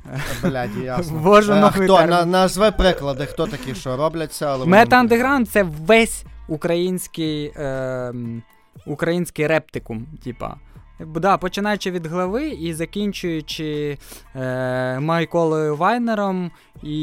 Блядь, 0.43 0.78
ясно. 0.84 1.20
Боже, 1.20 1.54
Е, 1.54 1.60
новий 1.60 1.84
хто? 1.88 1.97
термін. 1.97 2.10
На, 2.10 2.26
назви 2.26 2.72
приклади, 2.72 3.26
хто 3.26 3.47
такі, 3.47 3.76
що 3.76 3.97
роблять 3.97 4.34
це, 4.34 4.45
але 4.45 4.58
вони- 4.58 4.72
Мета 4.72 4.95
андеграунд 4.95 5.49
це 5.49 5.64
весь 5.64 6.24
український, 6.47 7.45
е, 7.56 8.14
український 8.86 9.47
рептикум, 9.47 10.08
типа. 10.24 10.56
Да, 11.16 11.38
починаючи 11.38 11.91
від 11.91 12.06
глави 12.08 12.49
і 12.49 12.74
закінчуючи 12.74 13.97
е, 14.36 14.99
Майколою 14.99 15.76
Вайнером 15.76 16.52
і 16.84 16.97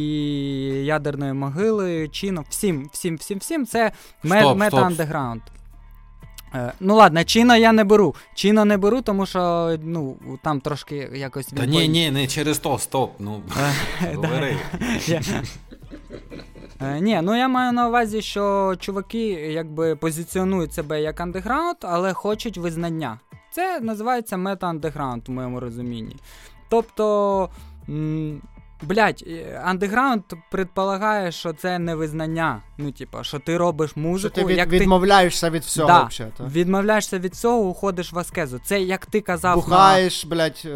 ядерною 0.84 1.34
могилою, 1.34 2.08
чином, 2.08 2.44
всім, 2.48 2.88
всім, 2.92 3.16
всім, 3.16 3.38
всім, 3.38 3.66
це 3.66 3.92
ме- 4.22 4.40
Стоп, 4.40 4.58
мета 4.58 4.70
стоп. 4.76 4.84
андеграунд. 4.86 5.42
Е, 6.54 6.72
ну 6.80 6.94
ладно, 6.96 7.24
Чіно 7.24 7.56
я 7.56 7.72
не 7.72 7.84
беру. 7.84 8.14
Чіно 8.34 8.64
не 8.64 8.76
беру, 8.76 9.02
тому 9.02 9.26
що 9.26 9.76
ну, 9.82 10.16
там 10.42 10.60
трошки 10.60 11.10
якось 11.14 11.46
Та 11.46 11.62
він 11.62 11.70
ні, 11.70 11.88
ні, 11.88 12.10
не 12.10 12.26
через 12.26 12.58
то, 12.58 12.78
стоп. 12.78 13.12
Ну 13.18 13.42
говори. 14.14 14.56
Я- 15.06 15.22
Е, 16.82 17.00
Ні, 17.00 17.20
ну 17.22 17.36
я 17.36 17.48
маю 17.48 17.72
на 17.72 17.88
увазі, 17.88 18.22
що 18.22 18.74
чуваки 18.80 19.28
якби 19.30 19.96
позиціонують 19.96 20.72
себе 20.74 21.02
як 21.02 21.20
андеграунд, 21.20 21.76
але 21.80 22.12
хочуть 22.12 22.58
визнання. 22.58 23.18
Це 23.50 23.80
називається 23.80 24.36
мета-андеграунд 24.36 25.22
у 25.28 25.32
моєму 25.32 25.60
розумінні. 25.60 26.16
Тобто, 26.68 27.48
м, 27.88 28.42
блядь, 28.82 29.24
е, 29.26 29.62
андеграунд 29.64 30.22
предполагає, 30.50 31.32
що 31.32 31.52
це 31.52 31.78
не 31.78 31.94
визнання. 31.94 32.62
Ну, 32.78 32.92
типа, 32.92 33.24
що 33.24 33.38
ти 33.38 33.56
робиш 33.56 33.90
Що 33.90 34.00
музику, 34.00 34.34
ти 34.34 34.44
від, 34.44 34.56
як 34.56 34.68
відмовляєшся 34.68 35.50
від 35.50 35.62
всього 35.62 35.88
Да. 35.88 36.04
взагалі. 36.04 36.32
та? 36.38 36.44
відмовляєшся 36.44 37.18
від 37.18 37.34
цього, 37.34 37.58
уходиш 37.58 38.12
в 38.12 38.18
аскезу. 38.18 38.60
Це 38.64 38.80
як 38.80 39.06
ти 39.06 39.20
казав. 39.20 39.54
Бухаєш, 39.54 40.24
на... 40.24 40.30
блять, 40.30 40.66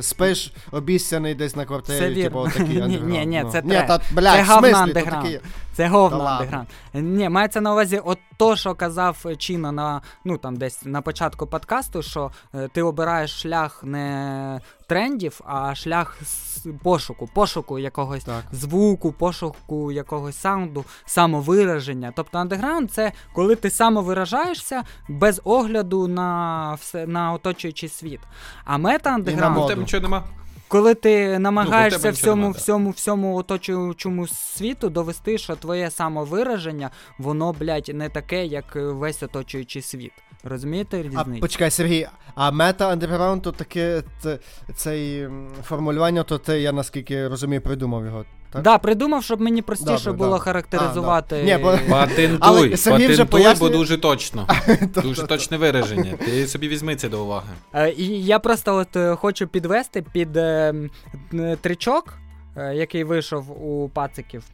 спиш 0.00 0.52
обіцяний 0.70 1.34
десь 1.34 1.56
на 1.56 1.64
квартирі, 1.64 2.22
типу, 2.22 2.38
отакий 2.38 2.80
андеграунд. 2.80 3.02
ні, 3.10 3.26
ні, 3.26 3.26
ні, 3.26 3.44
це 3.52 3.62
ну. 3.64 3.74
та, 3.86 3.98
це 3.98 4.42
в 4.42 4.46
говна 4.46 4.78
андеграунд. 4.78 5.40
Це 5.72 5.88
говно 5.88 6.24
андеграунд. 6.24 6.66
Ні, 6.94 7.28
мається 7.28 7.60
на 7.60 7.72
увазі, 7.72 8.00
от 8.04 8.18
то, 8.36 8.56
що 8.56 8.74
казав 8.74 9.24
Чіно 9.38 9.72
на 9.72 10.00
ну 10.24 10.38
там 10.38 10.56
десь 10.56 10.84
на 10.84 11.02
початку 11.02 11.46
подкасту, 11.46 12.02
що 12.02 12.30
е, 12.54 12.68
ти 12.68 12.82
обираєш 12.82 13.40
шлях 13.42 13.80
не 13.84 14.60
трендів, 14.86 15.40
а 15.46 15.74
шлях 15.74 16.16
с- 16.22 16.66
пошуку, 16.82 17.28
пошуку 17.34 17.78
якогось 17.78 18.24
Так. 18.24 18.42
звуку, 18.52 19.12
пошуку 19.12 19.92
якогось 19.92 20.36
саунду, 20.36 20.84
самовираження. 21.06 22.12
Тобто 22.16 22.38
андеграунд 22.38 22.90
це 22.92 23.12
коли 23.34 23.56
ти 23.56 23.70
самовиражаєшся 23.70 24.82
без 25.08 25.40
огляду 25.44 26.08
на 26.08 26.74
все 26.80 27.06
на 27.06 27.32
оточуючий 27.32 27.88
світ. 27.88 28.20
А 28.64 28.78
мета 28.78 29.10
І 29.10 29.12
на 29.12 29.16
андеграунд 29.16 29.56
моду. 29.56 30.00
нема. 30.00 30.24
Коли 30.72 30.94
ти 30.94 31.32
Ну, 31.32 31.38
намагаєшся 31.38 32.08
ну, 32.08 32.12
всьому, 32.12 32.42
нема, 32.42 32.52
да. 32.52 32.58
всьому, 32.58 32.90
всьому 32.90 33.36
оточуючому 33.36 34.26
світу 34.26 34.90
довести, 34.90 35.38
що 35.38 35.56
твоє 35.56 35.90
самовираження, 35.90 36.90
воно, 37.18 37.52
блядь, 37.52 37.90
не 37.94 38.08
таке, 38.08 38.46
як 38.46 38.76
е, 38.76 38.80
весь 38.80 39.22
оточуючий 39.22 39.82
світ. 39.82 40.12
Розумієте 40.44 40.98
А 40.98 41.02
різницю? 41.02 41.40
почекай, 41.40 41.70
Сергій, 41.70 42.08
а 42.34 42.50
мета 42.50 42.88
андерграунд, 42.88 43.42
то 43.42 43.52
таке 43.52 44.02
це, 44.20 44.38
цей 44.74 45.28
формулювання, 45.64 46.22
то 46.22 46.38
ти, 46.38 46.60
я 46.60 46.72
наскільки 46.72 47.28
розумію, 47.28 47.60
придумав 47.60 48.04
його. 48.04 48.24
Так? 48.52 48.62
Да, 48.62 48.78
придумав, 48.78 49.24
щоб 49.24 49.40
мені 49.40 49.62
простіше 49.62 50.04
Добре, 50.04 50.12
було 50.12 50.30
добре. 50.30 50.44
характеризувати. 50.44 51.36
А, 51.36 51.38
да. 51.38 51.44
Ні, 51.44 51.62
бо- 51.62 51.78
Патентуй, 51.90 52.38
Але 52.40 52.76
Сергій 52.76 53.06
вже 53.06 53.24
патентуй, 53.24 53.60
бо 53.60 53.68
дуже 53.76 53.98
точно. 53.98 54.46
Дуже 55.02 55.26
точне 55.26 55.56
вираження. 55.56 56.12
Ти 56.24 56.46
собі 56.46 56.68
візьми 56.68 56.96
це 56.96 57.08
до 57.08 57.24
уваги. 57.24 57.48
Е, 57.74 57.90
І 57.90 58.24
я 58.24 58.38
просто 58.38 58.76
от 58.76 58.96
е, 58.96 59.14
хочу 59.16 59.46
підвести 59.46 60.02
під 60.02 60.36
е, 60.36 60.68
м, 60.68 60.90
е, 61.34 61.56
тричок, 61.60 62.14
е, 62.56 62.74
який 62.74 63.04
вийшов 63.04 63.64
у 63.66 63.88
пациків. 63.88 64.44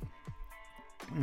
Е, 1.18 1.20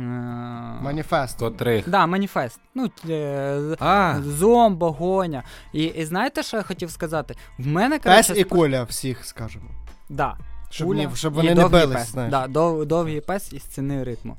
Маніфест. 0.82 1.38
Котрих. 1.38 1.88
Да, 1.88 2.06
маніфест. 2.06 2.60
Ну, 2.74 2.90
е, 3.10 3.60
А, 3.80 4.14
Зомбо, 4.24 4.92
гоня. 4.92 5.42
І, 5.72 5.84
і 5.84 6.04
знаєте, 6.04 6.42
що 6.42 6.56
я 6.56 6.62
хотів 6.62 6.90
сказати? 6.90 7.34
В 7.58 7.66
мене 7.66 7.98
Пес 7.98 8.26
коротше, 8.26 8.40
і 8.40 8.44
куля 8.44 8.82
всіх, 8.82 9.24
скажемо. 9.24 9.64
Да. 10.08 10.36
Щоб, 10.70 10.86
Куля 10.88 10.98
ні, 11.04 11.08
щоб 11.14 11.32
і 11.32 11.36
вони 11.36 11.48
не 11.48 11.54
довгий 11.62 11.80
бились, 11.80 11.96
пес. 11.98 12.08
знаєш. 12.12 12.30
Да, 12.30 12.46
дов, 12.46 12.86
довгий 12.86 13.20
пес 13.20 13.52
із 13.52 13.62
ціни 13.62 14.04
ритму. 14.04 14.36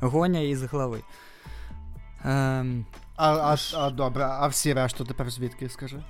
Гоня 0.00 0.40
із 0.40 0.62
голови. 0.62 1.00
Ем, 2.24 2.84
А, 3.16 3.32
а, 3.34 3.56
а 3.76 3.90
добре, 3.90 4.24
а 4.24 4.46
всі 4.46 4.72
решту 4.72 5.04
тепер 5.04 5.30
звідки, 5.30 5.68
скажи? 5.68 6.02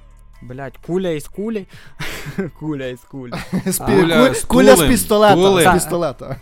блять, 0.43 0.79
куля 0.87 1.09
із 1.09 1.29
кулі. 1.29 1.67
куля 2.59 2.87
із 2.87 3.01
кулі. 3.01 3.33
З 3.67 3.81
пі- 3.81 4.01
Куля 4.01 4.29
ку- 4.29 4.35
з 4.35 4.45
куля 4.45 4.77
з 4.77 4.83
пістолета. 4.89 5.35
Тулем. 5.35 5.71
З 5.71 5.75
пістолета. 5.83 6.37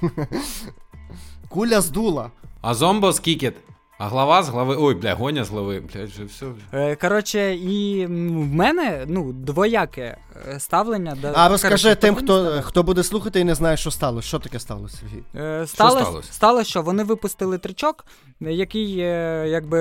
Куля 1.49 1.81
з 1.81 1.91
дула. 1.91 2.31
а 2.61 2.75
зомбо 2.75 3.13
з 3.13 3.21
кікет. 3.21 3.55
А 4.03 4.09
глава 4.09 4.43
з 4.43 4.49
глави. 4.49 4.77
Ой, 4.79 4.95
бля, 4.95 5.15
гоня 5.15 5.45
з 5.45 5.51
глави. 5.51 5.81
Блядь, 5.81 6.09
вже 6.09 6.25
все. 6.25 6.47
Е, 6.73 6.97
Коротше, 6.97 7.55
і 7.55 8.07
в 8.07 8.11
мене 8.55 9.05
ну, 9.09 9.33
двояке 9.33 10.17
е, 10.49 10.61
ставлення. 10.61 11.17
до- 11.23 11.29
А 11.35 11.49
розкажи 11.49 11.83
коротше, 11.83 12.01
тим, 12.01 12.15
хто, 12.15 12.61
хто 12.63 12.83
буде 12.83 13.03
слухати 13.03 13.41
і 13.41 13.45
не 13.45 13.55
знає, 13.55 13.77
що 13.77 13.91
сталося. 13.91 14.29
Що 14.29 14.39
таке 14.39 14.59
сталося, 14.61 14.97
Сергій? 14.97 15.23
Е, 15.35 15.67
Сталося, 15.67 16.05
сталося? 16.05 16.33
сталося, 16.33 16.71
що 16.71 16.83
вони 16.83 17.05
випустили 17.05 17.59
тричок, 17.59 18.05
який 18.41 18.99
е, 18.99 19.45
якби 19.49 19.79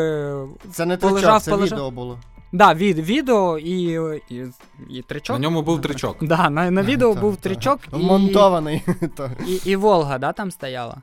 Це 0.72 0.86
не 0.86 0.98
Полежав, 0.98 1.22
тричок, 1.32 1.42
це 1.44 1.52
полежав. 1.52 1.78
відео 1.78 1.92
було. 1.92 2.20
Да, 2.52 2.74
від, 2.74 3.00
відео 3.00 3.58
і, 3.58 3.82
і, 4.30 4.44
і 4.90 5.02
тричок. 5.02 5.34
На 5.36 5.40
ньому 5.40 5.62
був 5.62 5.82
тричок. 5.82 6.18
Да, 6.24 6.50
на, 6.50 6.72
на 6.72 6.84
відео 6.92 7.14
був 7.14 7.38
тричок 7.38 7.80
і, 7.94 7.96
Вмонтований. 7.96 8.82
І, 9.48 9.54
і 9.72 9.76
Волга, 9.76 10.18
да, 10.18 10.34
там 10.34 10.52
стояла. 10.52 10.98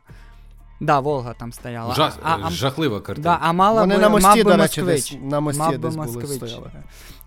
Да, 0.80 1.00
Волга 1.00 1.34
там 1.34 1.52
стояла. 1.52 1.94
Жах, 1.94 2.18
а, 2.22 2.38
а, 2.42 2.50
жахлива 2.50 2.98
да, 2.98 3.04
картина. 3.04 3.38
а 3.40 3.52
мала 3.52 3.80
Вони 3.80 3.94
би, 3.94 4.00
на 4.00 4.08
мості, 4.08 4.26
мав 4.28 4.36
би 4.36 4.42
до 4.44 4.56
речі, 4.56 4.80
москвич. 4.82 5.10
десь 5.12 5.18
на 5.30 5.40
мості 5.40 5.60
Мав 5.62 5.78
десь 5.78 5.96
були 5.96 6.06
москвич. 6.12 6.36
стояли. 6.36 6.70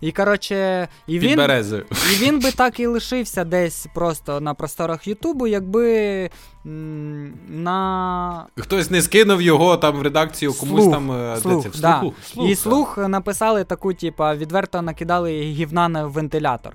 І 0.00 0.12
коротше, 0.12 0.88
і 1.06 1.12
Під 1.18 1.22
він, 1.30 1.36
березою. 1.36 1.86
і 1.90 2.14
він 2.24 2.40
би 2.40 2.50
так 2.52 2.80
і 2.80 2.86
лишився 2.86 3.44
десь 3.44 3.86
просто 3.94 4.40
на 4.40 4.54
просторах 4.54 5.06
Ютубу, 5.06 5.46
якби 5.46 6.30
м, 6.66 7.32
на 7.48 8.46
Хтось 8.58 8.90
не 8.90 9.02
скинув 9.02 9.42
його 9.42 9.76
там 9.76 9.96
в 9.96 10.02
редакцію, 10.02 10.54
комусь 10.54 10.82
Слух, 10.82 10.92
там 10.94 11.12
е, 11.12 11.36
слух, 11.36 11.62
це, 11.62 11.68
в 11.68 11.80
да. 11.80 12.00
слуху. 12.00 12.14
і 12.46 12.48
так. 12.50 12.58
слух 12.58 12.98
написали 12.98 13.64
таку, 13.64 13.94
типа, 13.94 14.34
відверто 14.34 14.82
накидали 14.82 15.40
гівна 15.40 15.88
на 15.88 16.06
вентилятор. 16.06 16.72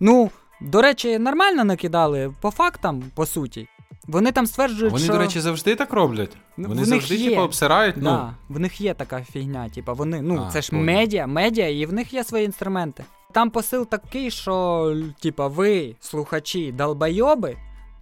Ну, 0.00 0.30
до 0.60 0.82
речі, 0.82 1.18
нормально 1.18 1.64
накидали 1.64 2.32
по 2.40 2.50
фактам, 2.50 3.02
по 3.14 3.26
суті. 3.26 3.68
Вони 4.08 4.32
там 4.32 4.46
стверджують, 4.46 4.92
Вони, 4.92 5.04
що... 5.04 5.12
до 5.12 5.18
речі, 5.18 5.40
завжди 5.40 5.74
так 5.74 5.92
роблять. 5.92 6.36
Ну, 6.56 6.68
Вони 6.68 6.82
в 6.82 6.88
них 6.88 7.00
завжди, 7.00 7.14
є. 7.14 7.30
типу, 7.30 7.42
обсирають. 7.42 7.94
Ну, 7.98 8.30
в 8.48 8.60
них 8.60 8.80
є 8.80 8.94
така 8.94 9.22
фігня, 9.22 9.68
типа, 9.68 9.92
вони, 9.92 10.22
ну, 10.22 10.44
А, 10.48 10.50
це 10.50 10.62
ж 10.62 10.70
понял. 10.70 10.84
медіа, 10.86 11.26
медіа, 11.26 11.68
і 11.68 11.86
в 11.86 11.92
них 11.92 12.14
є 12.14 12.24
свої 12.24 12.44
інструменти. 12.44 13.04
Там 13.32 13.50
посил 13.50 13.86
такий, 13.86 14.30
що, 14.30 14.96
типа, 15.22 15.46
ви, 15.46 15.96
слухачі, 16.00 16.72
долбойоби, 16.72 17.56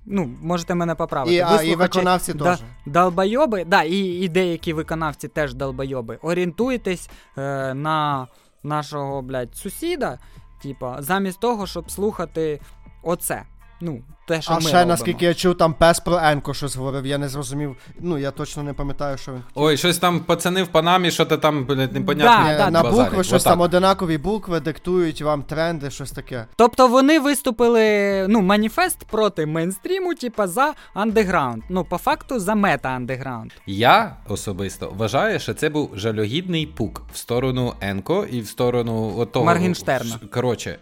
ну, 0.06 0.30
можете 0.42 0.74
мене 0.74 0.94
поправити. 0.94 1.34
І, 1.36 1.42
ви, 1.42 1.48
а, 1.50 1.62
і 1.62 1.74
виконавці 1.74 2.32
да, 2.32 2.44
теж. 2.44 2.62
Долбойоби, 2.86 3.64
да, 3.64 3.82
і, 3.82 3.98
і 3.98 4.28
деякі 4.28 4.72
виконавці 4.72 5.28
теж 5.28 5.54
долбойоби. 5.54 6.18
Орієнтуйтесь 6.22 7.10
е, 7.38 7.74
на 7.74 8.26
нашого, 8.62 9.22
блядь, 9.22 9.56
сусіда, 9.56 10.18
типа, 10.62 11.02
замість 11.02 11.40
того, 11.40 11.66
щоб 11.66 11.90
слухати 11.90 12.60
оце. 13.02 13.42
Ну, 13.80 14.00
те, 14.28 14.42
що 14.42 14.52
А 14.52 14.54
ми 14.54 14.60
ще, 14.60 14.72
робимо. 14.72 14.88
наскільки 14.88 15.24
я 15.24 15.34
чув, 15.34 15.56
там 15.58 15.74
пес 15.74 16.00
про 16.00 16.18
Енко 16.18 16.54
щось 16.54 16.76
говорив, 16.76 17.06
я 17.06 17.18
не 17.18 17.28
зрозумів. 17.28 17.76
Ну, 18.00 18.18
я 18.18 18.30
точно 18.30 18.62
не 18.62 18.72
пам'ятаю, 18.72 19.18
що 19.18 19.32
він. 19.32 19.42
Ой, 19.54 19.76
щось 19.76 19.98
там 19.98 20.20
пацани 20.20 20.62
в 20.62 20.66
Панамі, 20.68 21.10
що 21.10 21.24
то 21.24 21.36
там, 21.36 21.64
блядь, 21.66 21.92
непонятно. 21.92 22.48
Да, 22.48 22.58
да, 22.58 22.70
на 22.70 22.90
букви 22.90 23.24
щось 23.24 23.42
Отак. 23.42 23.52
там 23.52 23.60
одинакові 23.60 24.18
букви, 24.18 24.60
диктують 24.60 25.22
вам 25.22 25.42
тренди, 25.42 25.90
щось 25.90 26.10
таке. 26.10 26.46
Тобто 26.56 26.88
вони 26.88 27.20
виступили, 27.20 28.26
ну, 28.28 28.40
маніфест 28.40 29.04
проти 29.04 29.46
мейнстріму, 29.46 30.14
типа 30.14 30.46
за 30.48 30.74
андеграунд. 30.94 31.62
Ну, 31.68 31.84
по 31.84 31.98
факту 31.98 32.40
за 32.40 32.54
мета 32.54 32.88
андеграунд. 32.88 33.50
Я 33.66 34.16
особисто 34.28 34.92
вважаю, 34.96 35.40
що 35.40 35.54
це 35.54 35.68
був 35.68 35.90
жалюгідний 35.94 36.66
пук 36.66 37.02
в 37.12 37.16
сторону 37.16 37.74
Енко 37.80 38.26
і 38.30 38.40
в 38.40 38.48
сторону 38.48 39.14
отого. 39.18 39.44
Моргенштерна. 39.44 40.20
Коротше, 40.32 40.78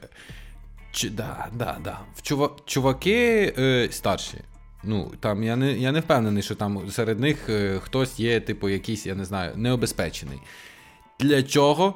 ч, 0.96 1.10
да, 1.10 1.48
да, 1.52 1.76
да. 1.84 1.98
В 2.16 2.22
чува, 2.22 2.50
чуваки 2.64 3.54
е, 3.58 3.88
старші. 3.90 4.38
Ну, 4.84 5.12
там 5.20 5.42
я 5.42 5.56
не, 5.56 5.72
я 5.72 5.92
не 5.92 6.00
впевнений, 6.00 6.42
що 6.42 6.54
там 6.54 6.90
серед 6.90 7.20
них 7.20 7.48
е, 7.48 7.78
хтось 7.82 8.20
є, 8.20 8.40
типу, 8.40 8.68
якийсь, 8.68 9.06
я 9.06 9.14
не 9.14 9.24
знаю, 9.24 9.52
необезпечений. 9.56 10.38
Для 11.20 11.42
чого 11.42 11.94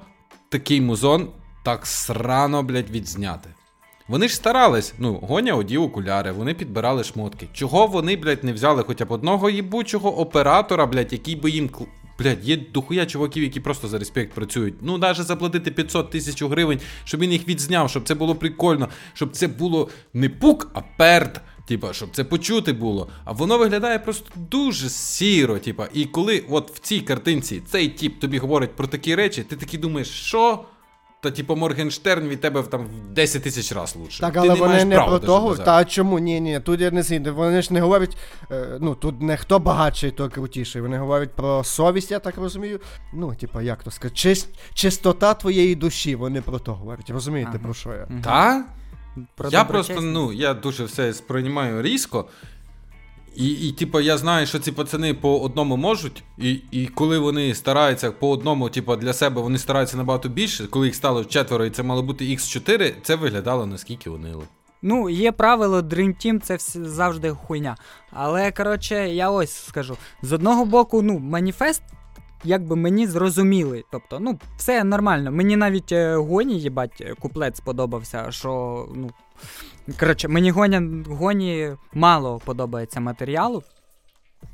такий 0.49 0.81
музон 0.81 1.29
так 1.65 1.87
срано, 1.87 2.63
блядь, 2.63 2.91
відзняти? 2.91 3.49
Вони 4.09 4.29
ж 4.29 4.35
старались, 4.35 4.95
ну, 4.99 5.15
Гоня 5.15 5.55
одів 5.55 5.83
окуляри, 5.83 6.33
вони 6.33 6.55
підбирали 6.55 7.05
шмотки. 7.05 7.49
Чого 7.53 7.87
вони, 7.87 8.17
блядь, 8.17 8.45
не 8.45 8.53
взяли 8.53 8.83
хоча 8.83 9.05
б 9.05 9.13
одного 9.13 9.51
їбучого 9.51 10.19
оператора, 10.21 10.87
блядь, 10.87 11.13
який 11.13 11.37
би 11.37 11.51
їм. 11.51 11.71
Блядь, 12.21 12.49
є 12.49 12.57
дохуя 12.57 13.07
чуваків, 13.07 13.43
які 13.43 13.61
просто 13.61 13.89
за 13.89 13.99
респект 13.99 14.33
працюють. 14.33 14.75
Ну, 14.81 14.99
навіть 14.99 15.23
заплатити 15.23 15.71
500 15.71 16.11
тисяч 16.11 16.43
гривень, 16.43 16.81
щоб 17.05 17.21
він 17.21 17.33
їх 17.33 17.49
відзняв, 17.49 17.91
щоб 17.91 18.09
це 18.09 18.15
було 18.15 18.35
прикольно, 18.35 18.89
щоб 19.15 19.31
це 19.33 19.49
було 19.49 19.89
не 20.15 20.29
пук, 20.29 20.71
а 20.75 20.81
перт. 20.97 21.41
Типа, 21.69 21.93
щоб 21.93 22.09
це 22.13 22.25
почути 22.25 22.73
було. 22.73 23.09
А 23.25 23.33
воно 23.33 23.59
виглядає 23.59 23.99
просто 23.99 24.27
дуже 24.37 24.89
сіро. 24.89 25.59
Типа, 25.59 25.89
і 25.95 26.05
коли 26.05 26.45
от 26.51 26.71
в 26.71 26.79
цій 26.79 27.01
картинці 27.01 27.63
цей 27.67 27.89
тіп 27.89 28.21
тобі 28.21 28.39
говорить 28.39 28.77
про 28.77 28.87
такі 28.87 29.15
речі, 29.15 29.43
ти 29.43 29.57
такий 29.57 29.81
думаєш, 29.81 30.09
що? 30.09 30.65
Та 31.23 31.31
типу 31.31 31.57
Моргенштерн 31.57 32.29
від 32.29 32.41
тебе 32.41 32.63
там 32.63 32.87
в 32.87 33.13
10 33.15 33.43
тисяч 33.43 33.73
раз 33.73 33.97
лучше. 33.97 34.21
Так, 34.21 34.33
Ти 34.33 34.39
але 34.39 34.49
не 34.49 34.55
вони 34.55 34.67
маєш 34.73 34.85
не 34.85 34.95
права 34.95 35.19
про 35.19 35.27
того. 35.27 35.57
Та 35.57 35.85
чому? 35.85 36.19
Ні, 36.19 36.41
ні, 36.41 36.61
тут 36.61 36.81
я 36.81 36.91
не 36.91 37.03
згідний. 37.03 37.33
Вони 37.33 37.63
ж 37.63 37.75
не 37.75 37.81
говорять, 37.81 38.17
е, 38.51 38.67
ну 38.81 38.95
тут 38.95 39.23
не 39.23 39.37
хто 39.37 39.59
багатший, 39.59 40.11
то 40.11 40.29
крутіший. 40.29 40.83
Вони 40.83 40.99
говорять 40.99 41.31
про 41.31 41.65
совість, 41.65 42.11
я 42.11 42.19
так 42.19 42.37
розумію. 42.39 42.81
Ну, 43.13 43.35
типа, 43.35 43.63
як 43.63 43.83
то 43.83 43.91
сказати, 43.91 44.17
чист, 44.17 44.49
чистота 44.75 45.35
твоєї 45.35 45.75
душі, 45.75 46.15
вони 46.15 46.43
про 46.43 46.59
то 46.59 46.75
говорять. 46.75 47.11
Розумієте, 47.11 47.51
Ага. 47.55 47.63
про 47.65 47.75
що 47.75 47.91
я? 47.91 48.09
Та? 48.25 48.65
Про 49.37 49.49
я 49.51 49.59
доброчесність. 49.65 50.01
просто, 50.01 50.03
ну, 50.03 50.33
я 50.33 50.55
дуже 50.55 50.85
все 50.85 51.13
сприймаю 51.13 51.83
різко. 51.83 52.29
І, 53.37 53.51
і 53.69 53.73
типу, 53.73 54.01
я 54.01 54.19
знаю, 54.19 54.47
що 54.47 54.59
ці 54.59 54.73
пацани 54.73 55.15
по 55.15 55.39
одному 55.41 55.77
можуть, 55.77 56.23
і, 56.39 56.53
і 56.71 56.87
коли 56.87 57.19
вони 57.19 57.55
стараються 57.55 58.13
по 58.13 58.31
одному, 58.31 58.69
типу, 58.69 58.97
для 58.97 59.13
себе 59.13 59.41
вони 59.43 59.59
стараються 59.59 59.97
набагато 59.97 60.29
більше, 60.29 60.67
коли 60.67 60.87
їх 60.87 60.95
стало 60.95 61.25
четверо, 61.25 61.65
і 61.65 61.71
це 61.71 61.83
мало 61.83 62.03
бути 62.03 62.25
X4, 62.25 62.93
це 63.03 63.17
виглядало 63.17 63.67
наскільки 63.67 64.11
унило. 64.11 64.43
Ну, 64.83 65.09
є 65.09 65.33
правило 65.33 65.81
Dream 65.81 66.27
Team, 66.27 66.41
це 66.41 66.55
вс- 66.55 66.85
завжди 66.85 67.31
хуйня. 67.31 67.77
Але, 68.13 68.53
коротше, 68.53 69.09
я 69.09 69.31
ось 69.31 69.53
скажу: 69.53 69.97
з 70.23 70.33
одного 70.33 70.65
боку, 70.65 71.03
ну, 71.03 71.19
маніфест. 71.19 71.83
Якби 72.45 72.77
мені 72.77 73.07
зрозуміли, 73.07 73.85
тобто, 73.93 74.21
ну, 74.21 74.39
все 74.57 74.85
нормально. 74.85 75.33
Мені 75.33 75.57
навіть 75.57 75.93
е, 75.93 76.17
гоні, 76.17 76.61
їбать, 76.61 77.03
куплет 77.21 77.57
сподобався, 77.57 78.27
що, 78.31 78.87
ну. 78.95 79.11
Коротше, 80.01 80.29
мені 80.29 80.51
гоні, 80.51 81.05
гоні 81.09 81.71
мало 81.93 82.41
подобається 82.45 83.01
матеріалу. 83.01 83.63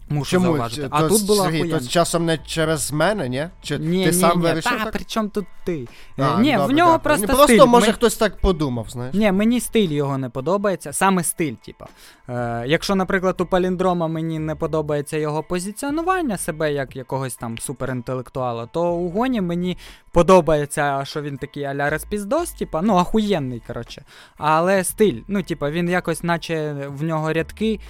Мушу 0.09 0.31
Чому? 0.31 0.45
зауважити. 0.47 0.89
А 0.91 1.03
то, 1.03 1.09
тут 1.09 1.27
була 1.27 1.45
Сергій, 1.45 1.71
то 1.71 1.81
часом 1.81 2.25
не 2.25 2.39
через 2.39 2.93
мене, 2.93 3.29
ні? 3.29 3.49
Чи 3.63 3.79
Ні, 3.79 4.05
ти 4.05 4.11
ні, 4.11 4.17
сам 4.17 4.37
ні, 4.39 4.43
вирішив 4.43 4.73
та, 4.79 4.85
так? 4.85 4.93
при 4.93 5.05
чому 5.05 5.29
тут 5.29 5.47
ти? 5.65 5.89
А, 6.19 6.23
Е, 6.23 6.41
ні, 6.41 6.53
добре, 6.53 6.67
в 6.67 6.77
нього 6.77 6.91
дякую. 6.91 7.01
просто 7.03 7.27
просто 7.27 7.45
стиль. 7.47 7.67
може 7.67 7.87
Ми- 7.87 7.93
хтось 7.93 8.17
так 8.17 8.41
подумав, 8.41 8.87
знаєш. 8.91 9.15
Ні, 9.15 9.33
мені 9.33 9.61
стиль 9.61 9.89
його 9.89 10.19
не 10.19 10.29
подобається, 10.29 10.93
саме 10.93 11.25
стиль, 11.25 11.55
типа. 11.55 11.87
Е, 12.29 12.65
якщо, 12.67 12.95
наприклад, 12.95 13.41
у 13.41 13.47
Паліндрома 13.47 14.09
мені 14.09 14.39
не 14.39 14.55
подобається 14.55 15.17
його 15.17 15.43
позиціонування 15.43 16.39
себе 16.39 16.73
як 16.73 16.97
якогось 16.97 17.35
там 17.35 17.59
суперінтелектуала, 17.59 18.67
то 18.67 18.93
у 18.93 19.11
Гоні 19.11 19.41
мені 19.41 19.79
подобається, 20.13 21.05
що 21.05 21.23
він 21.23 21.39
такий 21.39 21.65
аля 21.65 21.91
розпіздос, 21.91 22.51
типа, 22.53 22.83
ну, 22.83 22.97
ахуєнний, 22.97 23.63
коротше. 23.67 24.05
Але 24.37 24.85
стиль, 24.85 25.21
ну, 25.29 25.43
типа, 25.43 25.71
він 25.71 25.89
якось, 25.89 26.23
наче 26.23 26.73
в 26.89 27.03
нього 27.03 27.33
рядки, 27.33 27.81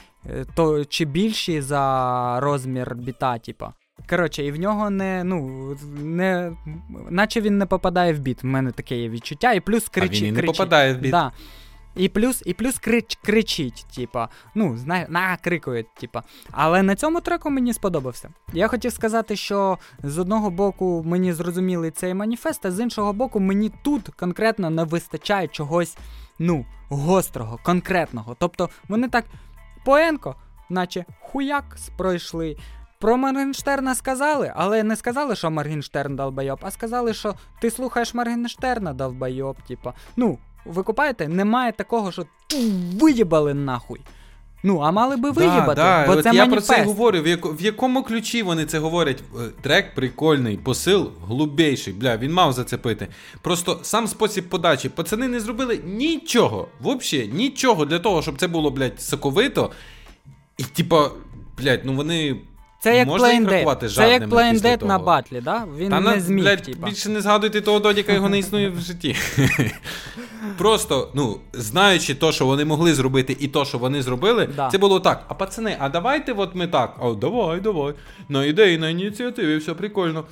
то 0.54 0.84
чи 0.84 1.04
більші 1.04 1.60
за 1.60 2.40
розмір 2.40 2.94
біта, 2.94 3.38
типа. 3.38 3.72
Коротше, 4.10 4.44
і 4.44 4.52
в 4.52 4.60
нього 4.60 4.90
не, 4.90 5.24
ну, 5.24 5.76
не, 6.02 6.52
наче 7.10 7.40
він 7.40 7.58
не 7.58 7.66
попадає 7.66 8.12
в 8.12 8.18
біт. 8.18 8.42
В 8.42 8.46
мене 8.46 8.72
таке 8.72 8.96
є 8.96 9.08
відчуття, 9.08 9.52
і 9.52 9.60
плюс 9.60 9.88
кричить. 9.88 10.22
а 10.22 10.24
він 10.24 10.28
і 10.28 10.32
не 10.32 10.38
кричить. 10.38 10.56
попадає 10.56 10.94
в 10.94 10.98
біт. 10.98 11.10
Да. 11.10 11.32
І 11.96 12.08
плюс, 12.08 12.42
і 12.46 12.54
плюс 12.54 12.78
крич, 12.78 13.18
кричить, 13.24 13.86
типа, 13.96 14.28
ну, 14.54 14.76
знає, 14.76 15.06
накрикують, 15.08 15.94
типа. 15.94 16.22
Але 16.50 16.82
на 16.82 16.94
цьому 16.94 17.20
треку 17.20 17.50
мені 17.50 17.72
сподобався. 17.72 18.30
Я 18.52 18.68
хотів 18.68 18.92
сказати, 18.92 19.36
що 19.36 19.78
з 20.02 20.18
одного 20.18 20.50
боку 20.50 21.02
мені 21.06 21.32
зрозумілий 21.32 21.90
цей 21.90 22.14
маніфест, 22.14 22.66
а 22.66 22.70
з 22.70 22.80
іншого 22.80 23.12
боку, 23.12 23.40
мені 23.40 23.72
тут 23.82 24.08
конкретно 24.08 24.70
не 24.70 24.84
вистачає 24.84 25.48
чогось, 25.48 25.96
ну, 26.38 26.66
гострого, 26.88 27.58
конкретного. 27.62 28.36
Тобто 28.38 28.70
вони 28.88 29.08
так 29.08 29.24
поенко, 29.86 30.34
наче 30.68 31.06
хуяк 31.20 31.76
пройшли. 31.96 32.56
Про 32.98 33.16
Моргенштерна 33.16 33.94
сказали, 33.94 34.52
але 34.56 34.82
не 34.82 34.96
сказали, 34.96 35.36
що 35.36 35.50
Моргенштерн 35.50 36.16
долбайоб, 36.16 36.58
а 36.62 36.70
сказали, 36.70 37.14
що 37.14 37.34
ти 37.60 37.70
слухаєш 37.70 38.14
Моргенштерна 38.14 38.92
долбайоб, 38.92 39.56
типа. 39.68 39.94
Ну, 40.16 40.38
ви 40.64 40.82
купаєте, 40.82 41.28
немає 41.28 41.72
такого, 41.72 42.12
що 42.12 42.26
«Ту, 42.46 42.56
виїбали 43.00 43.54
нахуй. 43.54 44.00
Ну, 44.66 44.78
а 44.78 44.90
мали 44.90 45.16
би 45.16 45.30
виїбати, 45.30 45.74
да, 45.74 46.06
бо 46.06 46.12
от 46.12 46.22
це 46.22 46.30
я 46.34 46.44
маніфест. 46.44 46.68
про 46.68 46.76
це 46.76 46.84
говорю. 46.84 47.22
В, 47.22 47.26
яко, 47.26 47.56
в 47.58 47.62
якому 47.62 48.02
ключі 48.02 48.42
вони 48.42 48.66
це 48.66 48.78
говорять? 48.78 49.22
Е, 49.36 49.48
Трек 49.62 49.94
прикольний, 49.94 50.56
посил 50.56 51.10
глубейший. 51.26 51.92
Бля, 51.92 52.16
він 52.16 52.32
мав 52.32 52.52
зацепити. 52.52 53.08
Просто 53.42 53.80
сам 53.82 54.08
спосіб 54.08 54.48
подачі. 54.48 54.88
Пацани 54.88 55.28
не 55.28 55.40
зробили 55.40 55.80
нічого. 55.84 56.68
Взагалі, 56.80 57.30
нічого 57.32 57.84
для 57.84 57.98
того, 57.98 58.22
щоб 58.22 58.38
це 58.38 58.48
було, 58.48 58.70
блядь, 58.70 59.00
соковито. 59.00 59.70
І 60.58 60.62
типа, 60.62 61.10
блядь, 61.58 61.80
ну 61.84 61.92
вони. 61.94 62.36
Це 62.80 62.96
як 62.96 63.08
Можна 63.08 63.32
їх 63.32 63.42
Plain 63.42 63.50
рахувати 63.50 63.86
Dead. 63.86 63.94
Це 63.94 64.12
як 64.12 64.22
Plain 64.22 64.60
Dead 64.60 64.84
на 64.84 64.98
батлі, 64.98 65.40
да? 65.40 65.64
Він 65.78 65.90
Та 65.90 66.00
не 66.00 66.10
на, 66.10 66.20
зміг, 66.20 66.44
блядь, 66.44 66.62
типа. 66.62 66.86
більше 66.86 67.08
не 67.08 67.20
згадуйте 67.20 67.60
того 67.60 67.78
додіка, 67.78 68.12
його 68.12 68.28
не 68.28 68.38
існує 68.38 68.68
в 68.68 68.80
житті. 68.80 69.16
Просто, 70.58 71.10
ну, 71.14 71.40
знаючи 71.52 72.14
то, 72.14 72.32
що 72.32 72.46
вони 72.46 72.64
могли 72.64 72.94
зробити, 72.94 73.36
і 73.40 73.48
то, 73.48 73.64
що 73.64 73.78
вони 73.78 74.02
зробили, 74.02 74.48
Да. 74.56 74.68
це 74.70 74.78
було 74.78 75.00
так. 75.00 75.24
А 75.28 75.34
пацани, 75.34 75.76
а 75.80 75.88
давайте 75.88 76.32
от 76.32 76.54
ми 76.54 76.66
так. 76.66 76.96
А 77.02 77.12
давай, 77.12 77.60
давай. 77.60 77.94
На 78.28 78.44
ідеї, 78.44 78.78
на 78.78 78.88
ініціативі, 78.90 79.56
все 79.56 79.74
прикольно. 79.74 80.24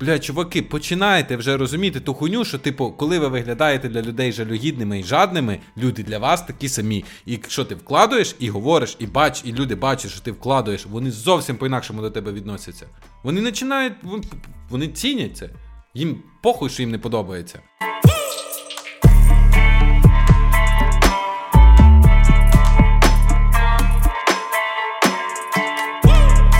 Бля, 0.00 0.18
чуваки, 0.18 0.62
починаєте 0.62 1.36
вже 1.36 1.56
розуміти 1.56 2.00
ту 2.00 2.14
хуйню, 2.14 2.44
що, 2.44 2.58
типу, 2.58 2.90
коли 2.92 3.18
ви 3.18 3.28
виглядаєте 3.28 3.88
для 3.88 4.02
людей 4.02 4.32
жалюгідними 4.32 5.00
і 5.00 5.02
жадними, 5.04 5.58
люди 5.78 6.02
для 6.02 6.18
вас 6.18 6.42
такі 6.42 6.68
самі. 6.68 7.04
І 7.26 7.32
якщо 7.32 7.64
ти 7.64 7.74
вкладуєш 7.74 8.36
і 8.38 8.48
говориш, 8.50 8.96
і 8.98 9.06
бач, 9.06 9.42
і 9.44 9.52
люди 9.52 9.74
бачать, 9.74 10.10
що 10.10 10.20
ти 10.20 10.32
вкладуєш, 10.32 10.86
вони 10.86 11.10
зовсім 11.10 11.56
по-інакшому 11.56 12.00
до 12.02 12.10
тебе 12.10 12.32
відносяться. 12.32 12.86
Вони 13.22 13.42
починають, 13.42 13.92
вон- 14.02 14.24
вони 14.70 14.88
цінять 14.88 15.36
це. 15.36 15.50
Їм 15.94 16.22
похуй, 16.42 16.70
що 16.70 16.82
їм 16.82 16.90
не 16.90 16.98
подобається. 16.98 17.58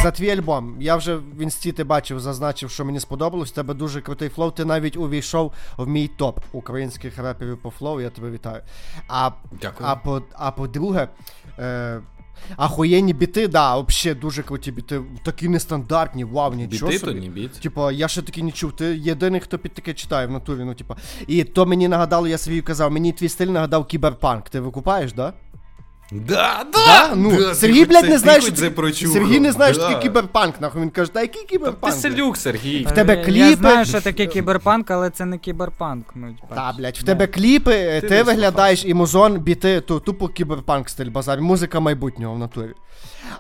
За 0.03 0.11
твій 0.11 0.31
альбом. 0.31 0.77
Я 0.81 0.97
вже 0.97 1.17
в 1.17 1.41
інсті 1.41 1.73
ти 1.73 1.85
бачив, 1.85 2.21
зазначив, 2.21 2.71
що 2.71 2.85
мені 2.85 3.01
сподобалось. 3.01 3.51
У 3.51 3.55
тебе 3.55 3.75
дуже 3.75 4.01
крутий 4.01 4.29
flow. 4.29 4.51
Ти 4.51 4.65
навіть 4.65 4.97
увійшов 4.97 5.53
в 5.77 5.89
мій 5.89 6.09
топ 6.09 6.41
українських 6.53 7.19
реперів 7.19 7.59
по 7.63 7.71
flow. 7.71 8.01
Я 8.01 8.11
тебе 8.11 8.31
вітаю. 8.31 8.63
А, 9.09 9.31
Дякую. 9.61 9.89
а, 9.91 9.97
по, 9.97 10.23
а 10.33 10.51
по-друге, 10.51 11.09
е, 11.59 12.01
ахуєнні 12.57 13.13
біти, 13.13 13.49
да, 13.49 13.79
взагалі 13.79 14.21
дуже 14.21 14.43
круті 14.43 14.73
біти. 14.73 15.01
Такі 15.25 15.49
нестандартні, 15.49 16.25
вау, 16.25 16.55
нічого 16.55 16.91
Біти 16.91 17.07
то 17.07 17.13
не 17.13 17.29
біт. 17.29 17.53
Типа, 17.53 17.93
я 17.93 18.09
ще 18.09 18.23
таки 18.23 18.43
не 18.43 18.53
чув. 18.53 18.73
Ти 18.73 18.97
єдиний, 18.97 19.41
хто 19.41 19.59
під 19.59 19.75
таке 19.75 19.95
читає 19.95 20.27
в 20.27 20.31
натурі. 20.31 20.65
Ну, 20.65 20.75
типа. 20.75 20.97
І 21.27 21.45
то 21.45 21.67
мені 21.67 21.89
нагадало, 21.89 22.29
я 22.29 22.39
собі 22.39 22.63
казав, 22.63 22.93
мені 22.93 23.13
твій 23.13 23.29
стиль 23.29 23.47
нагадав 23.47 23.87
кіберпанк. 23.87 24.49
Ти 24.49 24.61
викупаєш, 24.61 25.13
да? 25.13 25.33
Да, 26.15 26.65
Да? 26.73 27.15
Ну, 27.17 27.37
да, 27.37 27.55
Сергій, 27.55 27.81
ти 27.81 27.85
блядь, 27.87 28.09
не 28.09 28.19
знає, 28.19 28.41
що 28.41 28.53
це 28.53 28.71
прочухав. 28.71 29.13
Сергій 29.15 29.41
не 29.41 29.53
знає, 29.53 29.75
що 29.75 29.83
таке 29.83 30.01
кіберпанк, 30.01 30.61
нахуй. 30.61 30.83
Він 30.83 30.91
каже, 30.91 31.13
та 31.13 31.21
який 31.21 31.43
Та 31.43 31.49
кіберпанк? 31.49 31.95
Ти 31.95 32.01
селюк, 32.01 32.37
Сергій. 32.37 32.85
В 32.85 32.93
тебе 32.93 33.17
Я 33.17 33.25
кліпи. 33.25 33.57
знаю, 33.57 33.85
що 33.85 34.01
таке 34.01 34.27
кіберпанк, 34.27 34.91
але 34.91 35.11
це 35.11 35.25
не 35.25 35.39
кіберпанк. 35.39 36.07
Ну. 36.15 36.35
Та, 36.55 36.75
блядь, 36.79 36.97
в 36.97 37.03
тебе 37.03 37.27
кліпи, 37.27 37.73
е, 37.73 38.01
Ти 38.01 38.09
ти, 38.09 38.23
виглядаєш 38.23 38.85
і 38.85 38.95
музон, 38.95 39.39
біти, 39.39 39.81
то 39.81 40.01
тупо 40.01 40.29
кіберпанк 40.29 40.89
стиль 40.89 41.11
базар, 41.11 41.41
музика 41.41 41.81
майбутнього 41.81 42.35
в 42.35 42.39
натурі. 42.39 42.71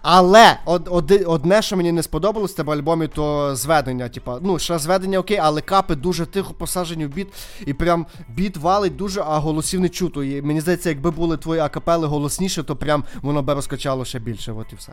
Але 0.02 0.58
од, 0.64 0.88
оди- 0.90 1.24
одне, 1.24 1.62
що 1.62 1.76
мені 1.76 1.92
не 1.92 2.02
сподобалось 2.02 2.52
в 2.52 2.54
тебе 2.54 2.72
альбомі, 2.72 3.08
то 3.08 3.56
зведення. 3.56 4.08
Типа, 4.08 4.38
ну, 4.42 4.58
ще 4.58 4.78
зведення 4.78 5.18
окей, 5.18 5.36
але 5.36 5.60
капи 5.60 5.94
дуже 5.94 6.26
тихо 6.26 6.54
посаджені 6.54 7.06
в 7.06 7.14
біт, 7.14 7.28
і 7.66 7.74
прям 7.74 8.06
біт 8.28 8.56
валить 8.56 8.96
дуже, 8.96 9.20
а 9.20 9.38
голосів 9.38 9.80
не 9.80 9.88
чуто. 9.88 10.24
І 10.24 10.42
мені 10.42 10.60
здається, 10.60 10.88
якби 10.88 11.10
були 11.10 11.36
твої 11.36 11.60
акапели 11.60 12.06
голосніше, 12.06 12.62
то 12.62 12.76
прям 12.76 13.04
воно 13.22 13.42
би 13.42 13.54
розкачало 13.54 14.04
ще 14.04 14.18
більше, 14.18 14.52
от 14.52 14.72
і 14.72 14.76
все. 14.76 14.92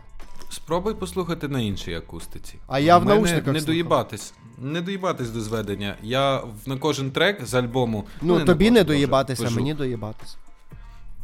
Спробуй 0.50 0.94
послухати 0.94 1.48
на 1.48 1.60
іншій 1.60 1.94
акустиці. 1.94 2.54
А 2.66 2.78
я 2.78 2.98
в 2.98 3.04
наушниках 3.04 3.54
Не 3.54 3.60
доїбатись. 3.60 4.34
Не 4.58 4.80
доїбатись 4.80 5.30
до 5.30 5.40
зведення. 5.40 5.96
Я 6.02 6.42
на 6.66 6.76
кожен 6.76 7.10
трек 7.10 7.46
з 7.46 7.54
альбому. 7.54 8.04
Ну, 8.22 8.38
на 8.38 8.44
тобі 8.44 8.70
не 8.70 8.84
доїбатися, 8.84 9.42
пишу. 9.42 9.56
мені 9.56 9.74
доїбатися. 9.74 10.36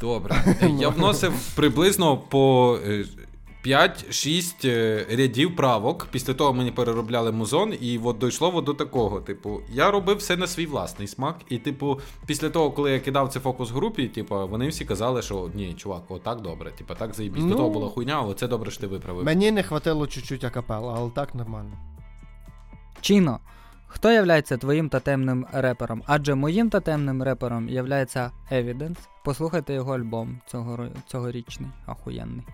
Добре. 0.00 0.44
Я 0.78 0.88
вносив 0.88 1.32
приблизно 1.54 2.16
по 2.16 2.78
е, 2.86 3.04
5-6 3.66 4.68
е, 4.68 5.06
рядів 5.10 5.56
правок. 5.56 6.06
Після 6.10 6.34
того 6.34 6.52
мені 6.52 6.70
переробляли 6.70 7.32
музон, 7.32 7.74
і 7.80 7.98
от 7.98 8.18
дійшло 8.18 8.60
до 8.60 8.74
такого. 8.74 9.20
Типу, 9.20 9.60
я 9.72 9.90
робив 9.90 10.16
все 10.16 10.36
на 10.36 10.46
свій 10.46 10.66
власний 10.66 11.08
смак. 11.08 11.36
І, 11.48 11.58
типу, 11.58 12.00
після 12.26 12.50
того, 12.50 12.70
коли 12.70 12.92
я 12.92 13.00
кидав 13.00 13.28
це 13.28 13.40
фокус 13.40 13.70
групі, 13.70 14.08
типу, 14.08 14.48
вони 14.48 14.68
всі 14.68 14.84
казали, 14.84 15.22
що 15.22 15.50
ні, 15.54 15.74
чувак, 15.74 16.02
отак 16.08 16.40
добре. 16.40 16.70
Типу, 16.70 16.94
так 16.94 17.14
заїбісь. 17.14 17.42
Ну. 17.42 17.48
До 17.48 17.54
того 17.54 17.70
була 17.70 17.88
хуйня, 17.88 18.16
але 18.18 18.34
це 18.34 18.48
добре, 18.48 18.70
що 18.70 18.80
ти 18.80 18.86
виправив. 18.86 19.24
Мені 19.24 19.50
не 19.50 19.62
хватило 19.62 20.06
чуть-чуть 20.06 20.44
акапел, 20.44 20.90
але 20.90 21.10
так 21.10 21.34
нормально. 21.34 21.72
Чіно, 23.00 23.40
хто 23.86 24.10
являється 24.10 24.56
твоїм 24.56 24.88
тотемним 24.88 25.46
репером? 25.52 26.02
Адже 26.06 26.34
моїм 26.34 26.70
тотемним 26.70 27.22
репером 27.22 27.68
являється 27.68 28.30
Evidence. 28.52 28.98
Послухайте 29.24 29.74
його 29.74 29.94
альбом 29.94 30.40
цього, 30.46 30.86
цьогорічний, 31.06 31.70
ахуєнний. 31.86 32.44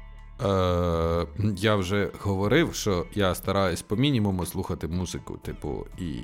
Е, 0.44 1.26
я 1.56 1.76
вже 1.76 2.10
говорив, 2.20 2.74
що 2.74 3.06
я 3.14 3.34
стараюсь 3.34 3.82
по 3.82 3.96
мінімуму 3.96 4.46
слухати 4.46 4.88
музику, 4.88 5.38
типу, 5.42 5.86
і 5.98 6.14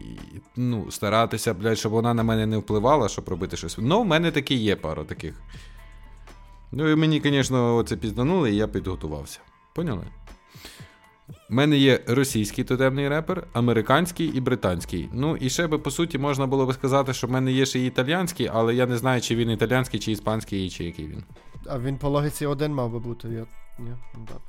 ну, 0.56 0.90
старатися, 0.90 1.54
блядь, 1.54 1.78
щоб 1.78 1.92
вона 1.92 2.14
на 2.14 2.22
мене 2.22 2.46
не 2.46 2.56
впливала, 2.56 3.08
щоб 3.08 3.28
робити 3.28 3.56
щось. 3.56 3.78
Ну, 3.78 4.02
в 4.02 4.06
мене 4.06 4.30
такі 4.30 4.54
є 4.54 4.76
пару 4.76 5.04
таких. 5.04 5.34
Ну, 6.72 6.88
і 6.88 6.96
мені, 6.96 7.20
звісно, 7.24 7.76
оце 7.76 7.96
пізнанули, 7.96 8.50
і 8.50 8.56
я 8.56 8.68
підготувався. 8.68 9.40
Поняли? 9.74 10.04
У 11.50 11.54
мене 11.54 11.78
є 11.78 12.00
російський 12.06 12.64
тотемний 12.64 13.08
репер, 13.08 13.46
американський 13.52 14.26
і 14.26 14.40
британський. 14.40 15.08
Ну, 15.12 15.36
і 15.36 15.50
ще 15.50 15.66
би, 15.66 15.78
по 15.78 15.90
суті, 15.90 16.18
можна 16.18 16.46
було 16.46 16.66
би 16.66 16.72
сказати, 16.72 17.12
що 17.12 17.26
в 17.26 17.30
мене 17.30 17.52
є 17.52 17.66
ще 17.66 17.78
і 17.78 17.86
італіянський, 17.86 18.50
але 18.52 18.74
я 18.74 18.86
не 18.86 18.96
знаю, 18.96 19.20
чи 19.20 19.36
він 19.36 19.50
італіянський, 19.50 20.00
чи 20.00 20.12
іспанський, 20.12 20.70
чи 20.70 20.84
який 20.84 21.06
він. 21.06 21.24
А 21.70 21.78
він 21.78 21.98
по 21.98 22.08
логіці 22.08 22.46
один 22.46 22.74
мав 22.74 22.90
би 22.90 22.98
бути. 22.98 23.28
Я... 23.28 23.46
Ні, 23.78 23.90
ну 24.14 24.26
так. 24.28 24.40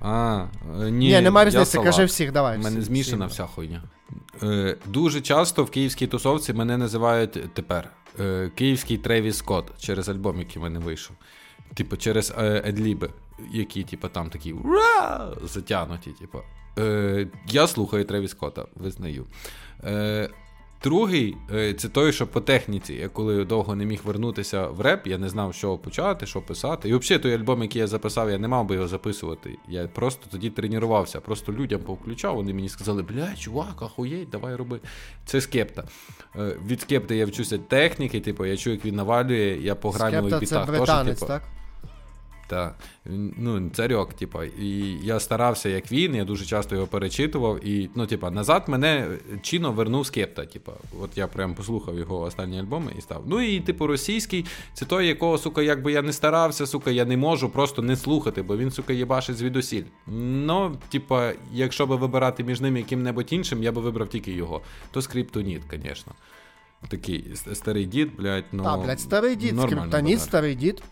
А, 0.00 0.46
е, 0.80 0.90
ні, 0.90 1.08
Ні, 1.08 1.20
немає 1.20 1.46
різниці, 1.46 1.78
кажи 1.78 2.04
всіх, 2.04 2.32
давай. 2.32 2.58
У 2.58 2.60
мене 2.60 2.76
всіх, 2.76 2.84
змішана 2.84 3.26
всіх. 3.26 3.34
вся 3.34 3.54
хуйня. 3.54 3.82
Е, 4.42 4.76
дуже 4.86 5.20
часто 5.20 5.64
в 5.64 5.70
київській 5.70 6.06
тусовці 6.06 6.52
мене 6.52 6.76
називають 6.76 7.54
тепер 7.54 7.90
е, 8.20 8.50
Київський 8.54 8.98
Тревіс 8.98 9.36
Скотт 9.36 9.78
через 9.78 10.08
альбом, 10.08 10.38
який 10.38 10.58
в 10.58 10.62
мене 10.62 10.78
вийшов. 10.78 11.16
Типу, 11.74 11.96
через 11.96 12.32
е, 12.38 12.62
едліби, 12.64 13.10
які, 13.52 13.82
типу, 13.82 14.08
там 14.08 14.30
такі 14.30 14.52
«Ура!» 14.52 15.30
затягнуті. 15.42 16.10
Типу. 16.10 16.38
Е, 16.78 17.26
я 17.46 17.66
слухаю 17.66 18.04
Тревіс 18.04 18.30
Скотта, 18.30 18.66
визнаю. 18.74 19.26
Е, 19.84 20.28
Другий 20.82 21.36
е, 21.54 21.74
це 21.74 21.88
той, 21.88 22.12
що 22.12 22.26
по 22.26 22.40
техніці. 22.40 22.94
Я 22.94 23.08
коли 23.08 23.44
довго 23.44 23.74
не 23.74 23.84
міг 23.84 24.00
вернутися 24.04 24.66
в 24.66 24.80
реп, 24.80 25.06
я 25.06 25.18
не 25.18 25.28
знав, 25.28 25.54
що 25.54 25.78
почати, 25.78 26.26
що 26.26 26.42
писати. 26.42 26.88
І 26.88 26.94
взагалі 26.94 27.22
той 27.22 27.34
альбом, 27.34 27.62
який 27.62 27.80
я 27.80 27.86
записав, 27.86 28.30
я 28.30 28.38
не 28.38 28.48
мав 28.48 28.66
би 28.66 28.74
його 28.74 28.88
записувати. 28.88 29.58
Я 29.68 29.88
просто 29.88 30.26
тоді 30.30 30.50
тренувався. 30.50 31.20
Просто 31.20 31.52
людям 31.52 31.80
повключав, 31.80 32.36
вони 32.36 32.54
мені 32.54 32.68
сказали, 32.68 33.02
бля, 33.02 33.34
чувак, 33.38 33.82
ахуєть, 33.82 34.30
давай 34.30 34.54
роби. 34.54 34.80
Це 35.24 35.40
скепта. 35.40 35.84
Е, 36.36 36.56
Від 36.66 36.80
скепти 36.80 37.16
я 37.16 37.26
вчуся 37.26 37.58
техніки, 37.58 38.20
типу, 38.20 38.46
я 38.46 38.56
чую, 38.56 38.76
як 38.76 38.84
він 38.84 38.94
навалює, 38.94 39.58
я 39.60 39.74
по 39.74 39.92
Скепта 39.92 40.30
це 40.30 40.38
бітах 40.38 40.66
теж, 40.66 40.78
британець, 40.78 41.18
типу, 41.18 41.26
так? 41.26 41.42
Та, 42.52 42.74
ну, 43.36 43.70
царьок, 43.70 44.14
типа. 44.14 44.44
І 44.44 44.96
я 45.02 45.20
старався, 45.20 45.68
як 45.68 45.92
він, 45.92 46.14
я 46.14 46.24
дуже 46.24 46.44
часто 46.44 46.74
його 46.74 46.86
перечитував. 46.86 47.66
І, 47.66 47.90
ну, 47.94 48.06
типа, 48.06 48.30
назад 48.30 48.64
мене 48.68 49.08
чино 49.42 49.72
вернув 49.72 50.06
скепта. 50.06 50.46
Типа, 50.46 50.72
от 51.00 51.18
я 51.18 51.26
прям 51.26 51.54
послухав 51.54 51.98
його 51.98 52.20
останні 52.20 52.60
альбоми 52.60 52.92
і 52.98 53.00
став. 53.00 53.22
Ну 53.26 53.40
і, 53.40 53.60
типу, 53.60 53.86
російський, 53.86 54.44
це 54.74 54.84
той, 54.84 55.06
якого, 55.06 55.38
сука, 55.38 55.62
якби 55.62 55.92
я 55.92 56.02
не 56.02 56.12
старався, 56.12 56.66
сука, 56.66 56.90
я 56.90 57.04
не 57.04 57.16
можу 57.16 57.48
просто 57.48 57.82
не 57.82 57.96
слухати, 57.96 58.42
бо 58.42 58.56
він, 58.56 58.70
сука, 58.70 58.92
єбашить 58.92 59.36
звідусіль. 59.36 59.84
Ну, 60.06 60.76
типа, 60.88 61.32
якщо 61.52 61.86
би 61.86 61.96
вибирати 61.96 62.44
між 62.44 62.60
ним 62.60 62.76
яким-небудь 62.76 63.32
іншим, 63.32 63.62
я 63.62 63.72
би 63.72 63.80
вибрав 63.80 64.08
тільки 64.08 64.32
його. 64.32 64.60
То 64.90 65.02
скриптоніт, 65.02 65.62
звісно. 65.70 66.12
Такий 66.88 67.24
старий 67.52 67.86
дід, 67.86 68.16
блядь, 68.16 68.44
ну. 68.52 68.64
Так, 68.64 68.80
блядь, 68.80 69.00
старий 69.00 69.36
дід, 69.36 69.60
скриптоніт, 69.60 70.20
старий 70.20 70.54
дід. 70.54 70.82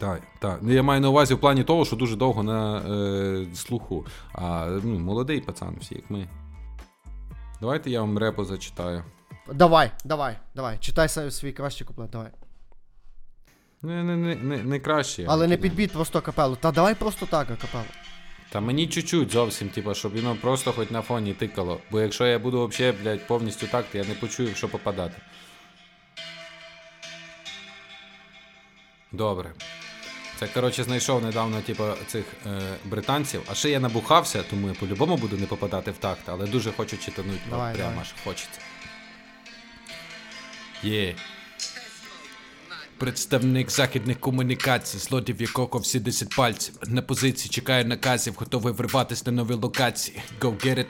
Так, 0.00 0.22
так. 0.38 0.58
Ну, 0.62 0.72
я 0.72 0.82
маю 0.82 1.00
на 1.00 1.08
увазі 1.08 1.34
в 1.34 1.40
плані 1.40 1.64
того, 1.64 1.84
що 1.84 1.96
дуже 1.96 2.16
довго 2.16 2.42
на 2.42 2.78
е, 2.78 3.46
слуху. 3.54 4.06
А 4.32 4.66
ну, 4.82 4.98
молодий 4.98 5.40
пацан, 5.40 5.76
всі 5.80 5.94
як 5.94 6.10
ми. 6.10 6.28
Давайте 7.60 7.90
я 7.90 8.00
вам 8.00 8.18
репо 8.18 8.44
зачитаю. 8.44 9.04
Давай, 9.52 9.90
давай, 10.04 10.36
давай. 10.54 10.78
Читай 10.80 11.08
свій 11.08 11.52
кращий 11.52 11.86
куплет, 11.86 12.10
давай. 12.10 12.30
Не, 13.82 14.02
не, 14.02 14.16
не, 14.16 14.34
не, 14.34 14.56
не 14.56 14.80
краще. 14.80 15.26
Але 15.28 15.46
не 15.46 15.54
який, 15.54 15.70
підбіть 15.70 15.92
просто 15.92 16.20
капелу. 16.20 16.56
Та 16.56 16.72
давай 16.72 16.94
просто 16.94 17.26
так, 17.26 17.50
акапелу. 17.50 17.84
Та 18.50 18.60
мені 18.60 18.86
чуть-чуть 18.86 19.32
зовсім, 19.32 19.68
типа, 19.68 19.94
щоб 19.94 20.16
воно 20.16 20.36
просто 20.40 20.72
хоч 20.72 20.90
на 20.90 21.02
фоні 21.02 21.34
тикало. 21.34 21.78
Бо 21.90 22.00
якщо 22.00 22.26
я 22.26 22.38
буду 22.38 22.66
взагалі, 22.66 22.96
блядь, 23.02 23.26
повністю 23.26 23.66
так, 23.66 23.84
то 23.92 23.98
я 23.98 24.04
не 24.04 24.14
почую, 24.14 24.54
що 24.54 24.68
попадати. 24.68 25.16
Добре. 29.12 29.52
Це, 30.40 30.48
коротше, 30.48 30.84
знайшов 30.84 31.22
недавно, 31.22 31.60
типу, 31.60 31.84
цих 32.06 32.24
е, 32.46 32.60
британців. 32.84 33.42
А 33.50 33.54
ще 33.54 33.70
я 33.70 33.80
набухався, 33.80 34.42
тому 34.42 34.68
я 34.68 34.74
по-любому 34.74 35.16
буду 35.16 35.36
не 35.36 35.46
попадати 35.46 35.90
в 35.90 35.98
такт, 35.98 36.22
але 36.26 36.46
дуже 36.46 36.72
хочу 36.72 36.96
читануть. 36.96 37.40
Давай, 37.50 37.74
прямо 37.74 37.90
давай. 37.90 38.04
аж 38.04 38.24
хочеться. 38.24 38.60
Є. 40.82 41.14
Представник 43.00 43.70
західних 43.70 44.20
комунікацій, 44.20 44.98
злодів 44.98 45.40
якого 45.40 45.78
всі 45.78 46.00
10 46.00 46.36
пальців. 46.36 46.74
На 46.86 47.02
позиції 47.02 47.50
чекає 47.50 47.84
наказів, 47.84 48.34
готовий 48.36 48.72
вриватись 48.74 49.26
на 49.26 49.32
нові 49.32 49.54
локації. 49.54 50.22
Go 50.40 50.66
get 50.66 50.78
it. 50.78 50.86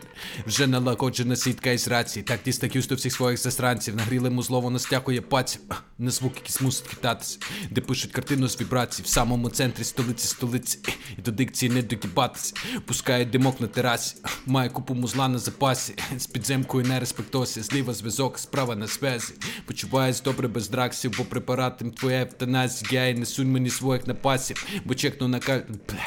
Вже 0.46 0.66
налагоджена 0.66 1.36
сітка 1.36 1.70
із 1.70 1.88
рації. 1.88 2.22
Так 2.22 2.40
дістаюсь 2.44 2.88
до 2.88 2.94
всіх 2.94 3.12
своїх 3.12 3.40
засранців. 3.40 3.96
Нагріли 3.96 4.30
музло, 4.30 4.60
воно 4.60 4.78
стягує 4.78 5.20
пальців. 5.20 5.60
На 5.98 6.10
звук, 6.10 6.36
якийсь 6.36 6.60
мусить 6.60 6.86
хитатися. 6.86 7.38
Де 7.70 7.80
пишуть 7.80 8.12
картину 8.12 8.48
з 8.48 8.60
вібрацій. 8.60 9.02
В 9.02 9.06
самому 9.06 9.48
центрі 9.48 9.84
столиці 9.84 10.28
столиці. 10.28 10.78
І 11.18 11.22
до 11.22 11.30
дикції 11.30 11.72
не 11.72 11.82
догибатися. 11.82 12.54
Пускає 12.86 13.24
димок 13.24 13.60
на 13.60 13.66
терасі. 13.66 14.16
Має 14.46 14.68
купу 14.68 14.94
музла 14.94 15.28
на 15.28 15.38
запасі. 15.38 15.94
З 16.18 16.26
підземкою 16.26 16.86
на 16.86 17.00
респектосі. 17.00 17.62
Зліва 17.62 17.94
зв'язок, 17.94 18.38
справа 18.38 18.76
на 18.76 18.86
зв'язі. 18.86 19.34
Почуваюсь 19.66 20.22
добре 20.22 20.48
без 20.48 20.68
драксів, 20.68 21.14
бо 21.18 21.24
препаратом 21.24 21.90
ФПФ, 22.00 22.92
я 22.92 23.08
і 23.08 23.14
несунь 23.14 23.52
мені 23.52 23.70
своїх 23.70 24.06
напасів, 24.06 24.66
бо 24.84 24.94
чекну 24.94 25.28
на 25.28 25.38
кар... 25.38 25.62
Блін. 25.68 25.98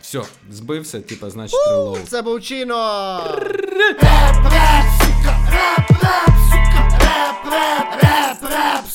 Все, 0.00 0.22
збився, 0.50 1.00
типа, 1.00 1.30
значить, 1.30 1.58
релоу. 1.68 1.98
Це 2.08 2.22
був 2.22 2.42
Чіно! 2.42 3.20
Реп, 3.38 4.02
реп, 4.02 4.84
сука, 5.00 5.38
реп, 5.52 5.90
реп, 5.90 6.34
сука, 6.50 6.98
реп, 7.00 7.52
реп, 7.52 8.02
реп, 8.02 8.42
реп. 8.42 8.89